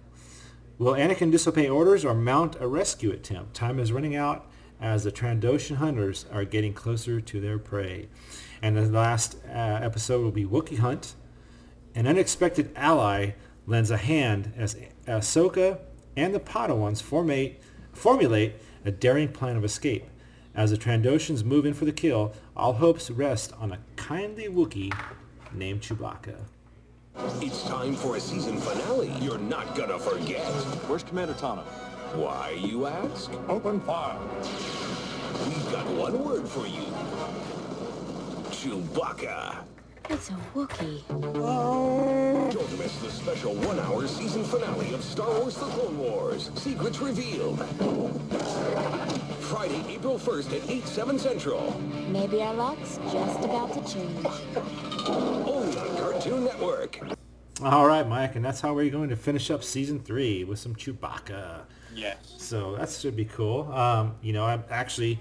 [0.78, 3.54] Will Anakin disobey orders or mount a rescue attempt?
[3.54, 4.50] Time is running out
[4.84, 8.06] as the Trandoshan hunters are getting closer to their prey.
[8.60, 11.14] And the last uh, episode will be Wookiee Hunt.
[11.94, 13.30] An unexpected ally
[13.66, 15.78] lends a hand as Ahsoka
[16.18, 17.54] and the Padawans formate,
[17.94, 20.04] formulate a daring plan of escape.
[20.54, 24.94] As the Trandoshans move in for the kill, all hopes rest on a kindly Wookiee
[25.54, 26.36] named Chewbacca.
[27.40, 30.44] It's time for a season finale you're not gonna forget.
[30.86, 31.64] Where's Commander Tano?
[32.14, 33.32] Why, you ask?
[33.48, 34.16] Open fire.
[35.46, 36.86] We've got one word for you.
[38.54, 39.64] Chewbacca.
[40.08, 41.02] It's a Wookiee.
[41.08, 46.52] Don't miss the special one-hour season finale of Star Wars The Clone Wars.
[46.54, 47.58] Secrets revealed.
[49.40, 51.80] Friday, April 1st at 8, 7 Central.
[52.08, 54.26] Maybe our luck's just about to change.
[55.08, 57.00] Only on Cartoon Network.
[57.62, 60.76] All right, Mike, and that's how we're going to finish up season three with some
[60.76, 61.62] Chewbacca.
[61.94, 62.34] Yes.
[62.38, 63.70] So that should be cool.
[63.72, 65.18] Um, you know, I'm actually,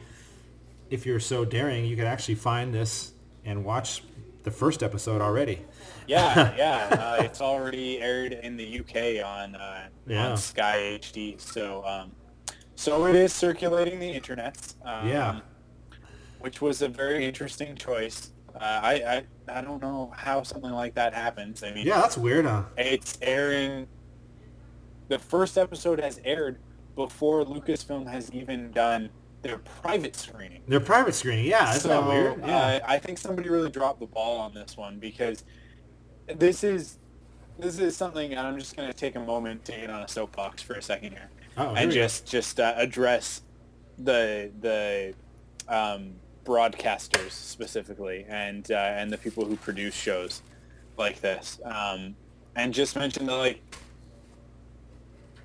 [0.89, 3.13] if you're so daring, you could actually find this
[3.45, 4.03] and watch
[4.43, 5.59] the first episode already.
[6.07, 7.15] Yeah, yeah.
[7.19, 10.31] Uh, it's already aired in the UK on uh, Yeah.
[10.31, 11.39] on Sky HD.
[11.39, 12.11] So um,
[12.75, 14.57] so it is circulating the internet.
[14.83, 15.39] Um, Yeah.
[16.39, 18.31] Which was a very interesting choice.
[18.53, 18.93] Uh, I,
[19.47, 21.63] I I don't know how something like that happens.
[21.63, 22.63] I mean, Yeah, that's weird, huh?
[22.77, 23.87] It's airing.
[25.07, 26.57] The first episode has aired
[26.95, 29.09] before Lucasfilm has even done
[29.41, 30.61] their private screening.
[30.67, 32.39] Their private screening, yeah, isn't that So, weird?
[32.45, 32.57] Yeah.
[32.57, 35.43] uh, I think somebody really dropped the ball on this one because
[36.27, 36.97] this is
[37.59, 40.07] this is something, and I'm just going to take a moment to get on a
[40.07, 43.41] soapbox for a second here, Oh, and just just uh, address
[43.99, 45.13] the the
[45.67, 46.13] um,
[46.45, 50.41] broadcasters specifically, and uh, and the people who produce shows
[50.97, 52.15] like this, um,
[52.55, 53.61] and just mention that like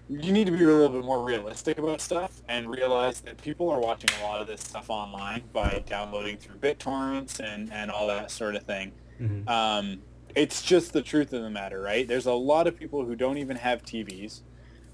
[0.08, 3.68] you need to be a little bit more realistic about stuff and realize that people
[3.70, 8.06] are watching a lot of this stuff online by downloading through BitTorrents and, and all
[8.06, 8.92] that sort of thing.
[9.20, 9.48] Mm-hmm.
[9.48, 9.98] Um,
[10.34, 12.06] it's just the truth of the matter, right?
[12.08, 14.42] There's a lot of people who don't even have TVs,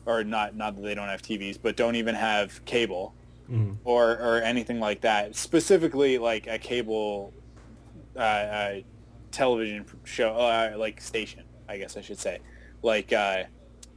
[0.07, 3.15] or not not that they don't have TVs, but don't even have cable
[3.51, 3.77] Mhm.
[3.85, 5.36] or or anything like that.
[5.36, 7.32] Specifically, like a cable
[8.16, 8.81] uh, uh,
[9.32, 12.39] television show, uh, like station, I guess I should say,
[12.82, 13.43] like uh,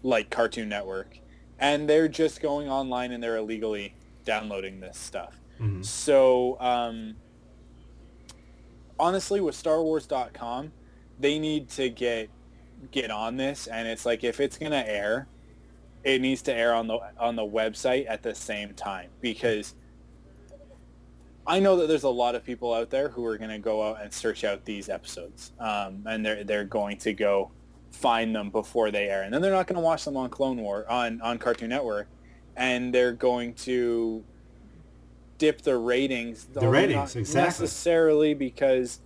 [0.07, 1.19] like Cartoon Network,
[1.59, 3.93] and they're just going online and they're illegally
[4.23, 5.35] downloading this stuff.
[5.59, 5.84] Mhm.
[5.84, 7.17] So um,
[8.97, 10.71] honestly, with StarWars.com,
[11.19, 12.29] they need to get
[12.91, 15.27] get on this, and it's like if it's gonna air,
[16.05, 19.75] it needs to air on the on the website at the same time because
[21.45, 23.81] I know that there's a lot of people out there who are going to go
[23.81, 27.51] out and search out these episodes, um, and they're they're going to go
[27.91, 30.57] find them before they air, and then they're not going to watch them on Clone
[30.57, 32.07] War on on Cartoon Network,
[32.55, 34.23] and they're going to
[35.38, 36.45] dip the ratings.
[36.45, 37.41] The ratings, exactly.
[37.64, 38.99] necessarily because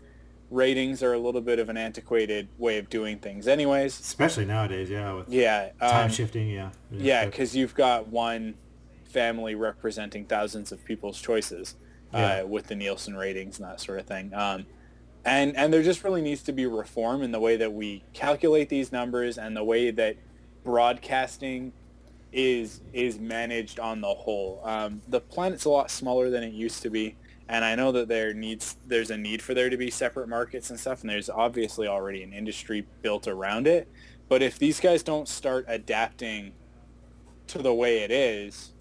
[0.50, 3.98] ratings are a little bit of an antiquated way of doing things, anyways.
[4.00, 6.72] Especially nowadays, yeah, with Yeah, time um, shifting, yeah.
[6.92, 8.56] Yeah, because you've got one
[9.06, 11.76] family representing thousands of people's choices
[12.14, 12.42] Yeah.
[12.44, 14.34] uh, with the Nielsen ratings and that sort of thing.
[14.34, 14.66] Um,
[15.24, 18.70] and and there just really needs to be reform in the way that we calculate
[18.70, 20.16] these numbers and the way that
[20.64, 21.74] broadcasting
[22.32, 24.62] is is managed on the whole.
[24.64, 27.16] Um, the planet's a lot smaller than it used to be,
[27.48, 30.70] and I know that there needs there's a need for there to be separate markets
[30.70, 33.88] and stuff, and there's obviously already an industry built around it.
[34.28, 36.54] But if these guys don't start adapting
[37.48, 38.72] to the way it is,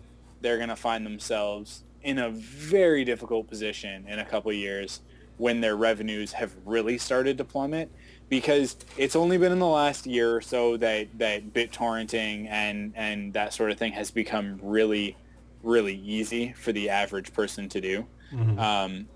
[0.41, 5.01] they're going to find themselves in a very difficult position in a couple years
[5.41, 7.91] when their revenues have really started to plummet
[8.29, 13.33] because it's only been in the last year or so that, that BitTorrenting and, and
[13.33, 15.17] that sort of thing has become really,
[15.63, 18.07] really easy for the average person to do.
[18.31, 18.59] Mhm.
[18.59, 19.09] Um,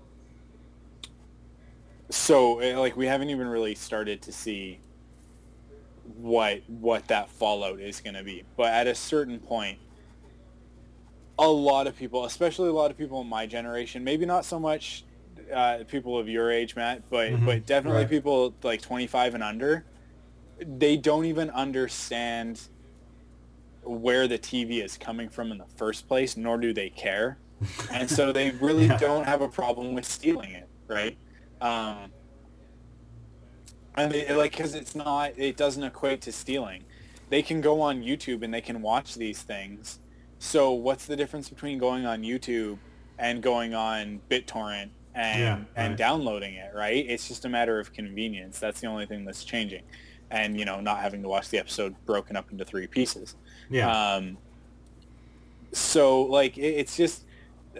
[2.09, 4.79] so eh, like we haven't even really started to see
[6.17, 8.43] what what that fallout is going to be.
[8.57, 9.77] But at a certain point,
[11.37, 14.59] a lot of people, especially a lot of people in my generation, maybe not so
[14.59, 15.03] much
[15.53, 18.09] uh, people of your age, Matt, but Mhm, but definitely right.
[18.09, 19.87] people like 25 and under,
[20.65, 22.69] they don't even understand
[23.83, 27.41] where the TV is coming from in the first place, nor do they care,
[27.91, 28.97] and so they really Yeah.
[28.97, 31.17] don't have a problem with stealing it, right?
[31.61, 32.13] Um,
[33.95, 36.85] and they, like because it's not it doesn't equate to stealing
[37.29, 39.99] they can go on youtube and they can watch these things
[40.39, 42.79] so what's the difference between going on youtube
[43.17, 45.97] and going on bittorrent and Yeah, and right.
[45.97, 49.83] downloading it right it's just a matter of convenience that's the only thing that's changing
[50.31, 53.35] and you know not having to watch the episode broken up into three pieces
[53.69, 54.15] Yeah.
[54.15, 54.37] um
[55.71, 57.23] so like it, it's just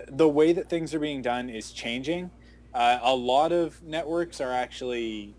[0.07, 2.31] the way that things are being done is changing
[2.73, 5.33] uh, a lot of networks are actually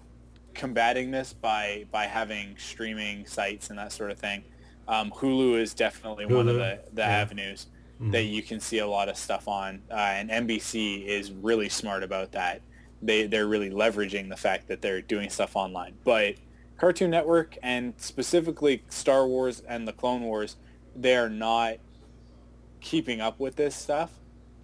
[0.55, 4.43] combating this by by having streaming sites and that sort of thing.
[4.89, 7.09] Um, Hulu is definitely one of the, the yeah.
[7.09, 7.67] avenues
[8.01, 8.13] Mhm.
[8.13, 12.03] that you can see a lot of stuff on, uh, and NBC is really smart
[12.03, 12.61] about that.
[13.03, 15.95] they they're really leveraging the fact that they're doing stuff online.
[16.03, 16.37] But
[16.79, 20.57] Cartoon Network and specifically Star Wars and the Clone Wars,
[20.95, 21.77] they are not
[22.81, 24.13] keeping up with this stuff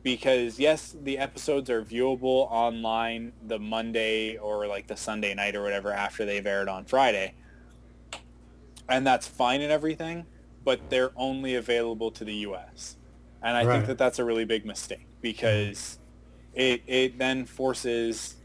[0.03, 5.63] because yes, the episodes are viewable online the Monday or like the Sunday night or
[5.63, 7.35] whatever after they've aired on Friday.
[8.89, 10.25] And that's fine and everything,
[10.65, 12.97] but they're only available to the US.
[13.43, 13.73] And I Right.
[13.73, 15.99] think that that's a really big mistake because
[16.55, 18.37] it it then forces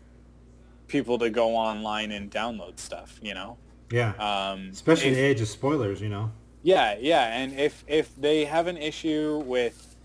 [0.88, 3.57] people to go online and download stuff, you know?
[3.91, 4.14] Yeah.
[4.19, 6.32] Um, Especially in the age of spoilers, you know.
[6.61, 9.95] yeah, yeah, and if if they have an issue with,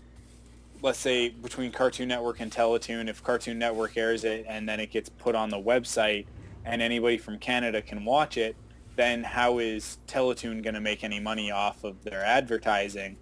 [0.81, 4.91] let's say between Cartoon Network and Teletoon, if Cartoon Network airs it and then it
[4.91, 6.27] gets put on the website
[6.65, 8.57] and anybody from Canada can watch it,
[8.95, 13.17] then how is Teletoon going to make any money off of their advertising?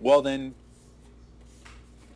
[0.00, 0.54] Well, then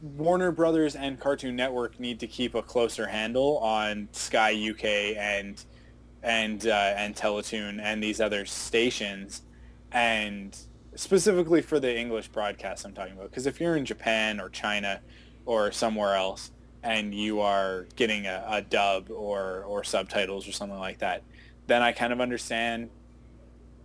[0.03, 5.63] Warner Brothers and Cartoon Network need to keep a closer handle on Sky UK and
[6.23, 9.43] and uh, and Teletoon and these other stations,
[9.93, 10.57] and
[10.95, 13.31] specifically for the English broadcast I'm talking about.
[13.31, 15.01] Because if you're in Japan or China
[15.47, 16.51] or somewhere else
[16.83, 21.23] and you are getting a, a dub or or subtitles or something like that,
[21.67, 22.91] then I kind of understand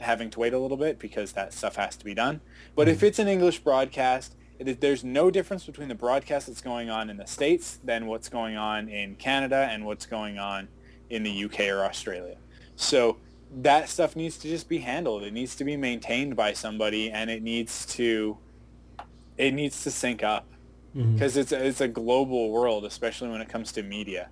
[0.04, 2.42] having to wait a little bit because that stuff has to be done.
[2.76, 3.06] But if mm-hmm.
[3.08, 7.18] it's an English broadcast, is, there's no difference between the broadcast that's going on in
[7.18, 10.68] the States than what's going on in Canada and what's going on
[11.10, 12.38] in the UK or Australia.
[12.76, 13.18] So
[13.62, 15.24] that stuff needs to just be handled.
[15.24, 18.38] It needs to be maintained by somebody and it needs to
[19.38, 20.46] it needs to sync up
[20.96, 21.14] mm-hmm.
[21.14, 24.30] because it's a, it's a global world, especially when it comes to media.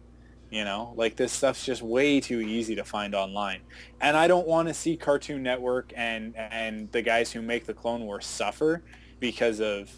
[0.51, 3.61] You know, like this stuff's just way too easy to find online,
[4.01, 7.73] and I don't want to see Cartoon Network and and the guys who make the
[7.73, 8.83] Clone Wars suffer
[9.21, 9.89] because of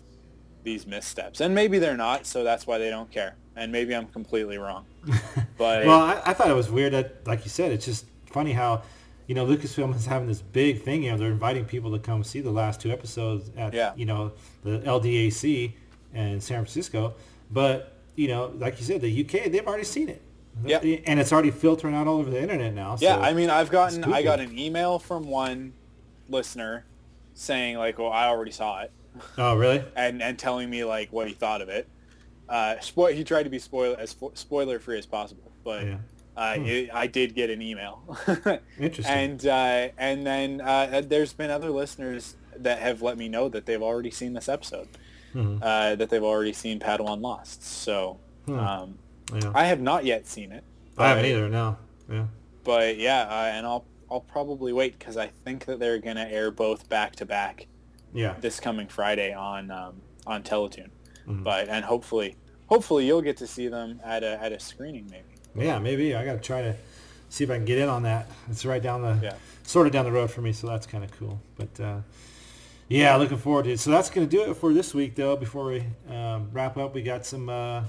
[0.63, 1.41] these missteps.
[1.41, 3.35] And maybe they're not, so that's why they don't care.
[3.55, 4.85] And maybe I'm completely wrong.
[5.57, 8.53] But well, I, I thought it was weird that, like you said, it's just funny
[8.53, 8.81] how,
[9.27, 11.03] you know, Lucasfilm is having this big thing.
[11.03, 13.93] You know, they're inviting people to come see the last two episodes at, Yeah.
[13.95, 14.31] you know,
[14.63, 15.73] the LDAC
[16.13, 17.13] in San Francisco.
[17.51, 20.21] But, you know, like you said, the UK, they've already seen it.
[20.65, 20.77] Yeah.
[20.79, 22.95] And it's already filtering out all over the internet now.
[22.99, 25.73] Yeah, so I mean, I've gotten I got an email from one
[26.29, 26.85] listener
[27.33, 28.91] saying like, "Well, I already saw it,"
[29.37, 29.83] Oh, really?
[29.95, 31.87] and and telling me like what he thought of it.
[32.47, 35.97] Uh, spo- he tried to be spoiler as fo- spoiler free as possible, but Yeah.
[36.37, 36.65] uh, Hmm.
[36.65, 38.03] it, I did get an email.
[38.79, 39.05] Interesting.
[39.15, 43.65] And uh, and then uh, there's been other listeners that have let me know that
[43.65, 44.87] they've already seen this episode,
[45.33, 45.59] Mhm.
[45.61, 47.63] uh, that they've already seen Padawan Lost.
[47.63, 48.59] So Hmm.
[48.59, 48.99] um,
[49.33, 49.51] Yeah.
[49.53, 50.63] I have not yet seen it.
[50.97, 51.77] I haven't either, no.
[52.11, 52.25] Yeah.
[52.63, 56.51] but yeah, uh, and I'll I'll probably wait because I think that they're gonna air
[56.51, 57.67] both back to back.
[58.13, 58.35] Yeah.
[58.39, 60.89] This coming Friday on um, on Teletoon,
[61.27, 61.43] Mhm.
[61.43, 62.35] but and hopefully
[62.67, 65.65] hopefully you'll get to see them at a at a screening maybe.
[65.65, 66.13] Yeah, maybe.
[66.15, 66.75] I got to try to
[67.29, 68.27] see if I can get in on that.
[68.49, 69.33] It's right down the, Yeah.
[69.63, 71.39] sort of down the road for me, so that's kind of cool.
[71.57, 71.97] But uh,
[72.89, 73.79] yeah, looking forward to it.
[73.79, 75.35] So that's going to do it for this week, though.
[75.35, 75.83] Before we
[76.13, 77.83] um, wrap up, we got some uh,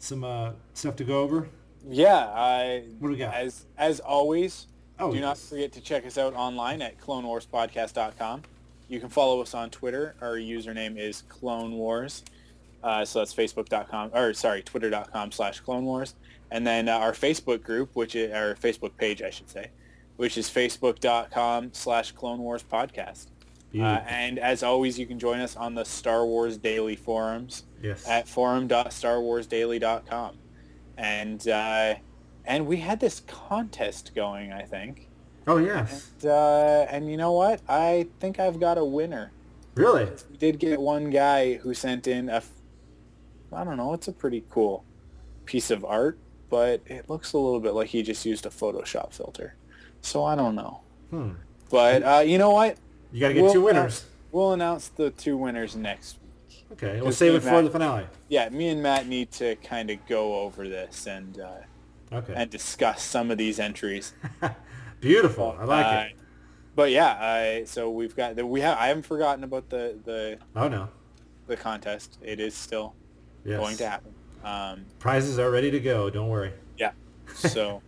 [0.00, 1.48] some uh, stuff to go over.
[1.88, 3.34] Yeah, I What do we got?
[3.34, 4.66] as as always.
[4.98, 8.42] Oh, do not forget to check us out online at clonewarspodcast.com.
[8.88, 10.14] You can follow us on Twitter.
[10.20, 12.22] Our username is Clone Wars.
[12.82, 16.14] Uh, so that's facebook.com, or sorry, twitter.com slash Clone Wars.
[16.50, 19.70] And then uh, our Facebook group, which is, our Facebook page, I should say,
[20.16, 23.26] which is facebook.com slash Clone Wars Podcast.
[23.74, 28.06] Uh, and as always, you can join us on the Star Wars Daily forums Yes.
[28.08, 30.36] at forum.starwarsdaily.com.
[30.96, 31.94] And, uh,
[32.44, 35.08] and we had this contest going, I think.
[35.46, 36.10] Oh, yes.
[36.20, 37.60] And, uh, and you know what?
[37.68, 39.32] I think I've got a winner.
[39.74, 40.04] Really?
[40.30, 42.42] We did get one guy who sent in a,
[43.52, 44.84] I don't know, it's a pretty cool
[45.44, 46.18] piece of art,
[46.50, 49.54] but it looks a little bit like he just used a Photoshop filter.
[50.02, 50.80] So I don't know.
[51.10, 51.30] Hmm.
[51.70, 52.76] But uh, you know what?
[53.12, 53.78] You got to get We'll two winners.
[53.80, 56.18] announce- we'll announce the two winners next
[56.48, 56.64] week.
[56.72, 58.06] Okay, we'll save it and for Matt- the finale.
[58.28, 61.50] Yeah, me and Matt need to kind of go over this and uh,
[62.12, 62.32] Okay.
[62.36, 64.14] and discuss some of these entries.
[65.00, 65.56] Beautiful.
[65.58, 66.16] I like Uh, it.
[66.76, 70.38] But yeah, uh, so we've got the, we have I haven't forgotten about the the
[70.54, 70.88] Oh, no.
[71.46, 72.18] the contest.
[72.22, 72.94] It is still
[73.44, 73.58] Yes.
[73.58, 74.14] going to happen.
[74.44, 76.08] Um, Prizes are ready to go.
[76.10, 76.52] Don't worry.
[76.78, 76.92] yeah.
[77.34, 77.82] So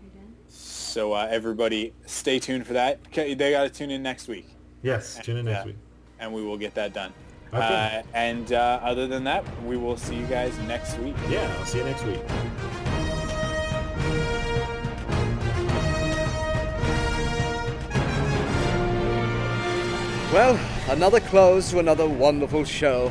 [0.48, 2.98] so uh, everybody, stay tuned for that.
[3.12, 4.48] They got to tune in next week.
[4.88, 5.66] Yes, tune in next Yeah.
[5.66, 5.76] week.
[6.20, 7.12] and we will get that done.
[7.54, 8.02] Okay.
[8.04, 11.14] Uh, and uh, other than that, we will see you guys next week.
[11.30, 12.20] Yeah, I'll see you next week.
[20.30, 20.60] Well,
[20.90, 23.10] another close to another wonderful show.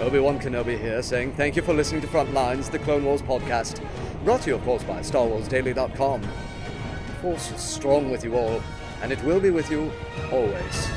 [0.00, 3.80] Obi-Wan Kenobi here saying thank you for listening to Frontlines, the Clone Wars podcast.
[4.24, 6.22] Brought to you, of course, by StarWarsDaily.com.
[6.22, 8.60] The Force is strong with you all,
[9.00, 9.92] and it will be with you
[10.32, 10.88] always.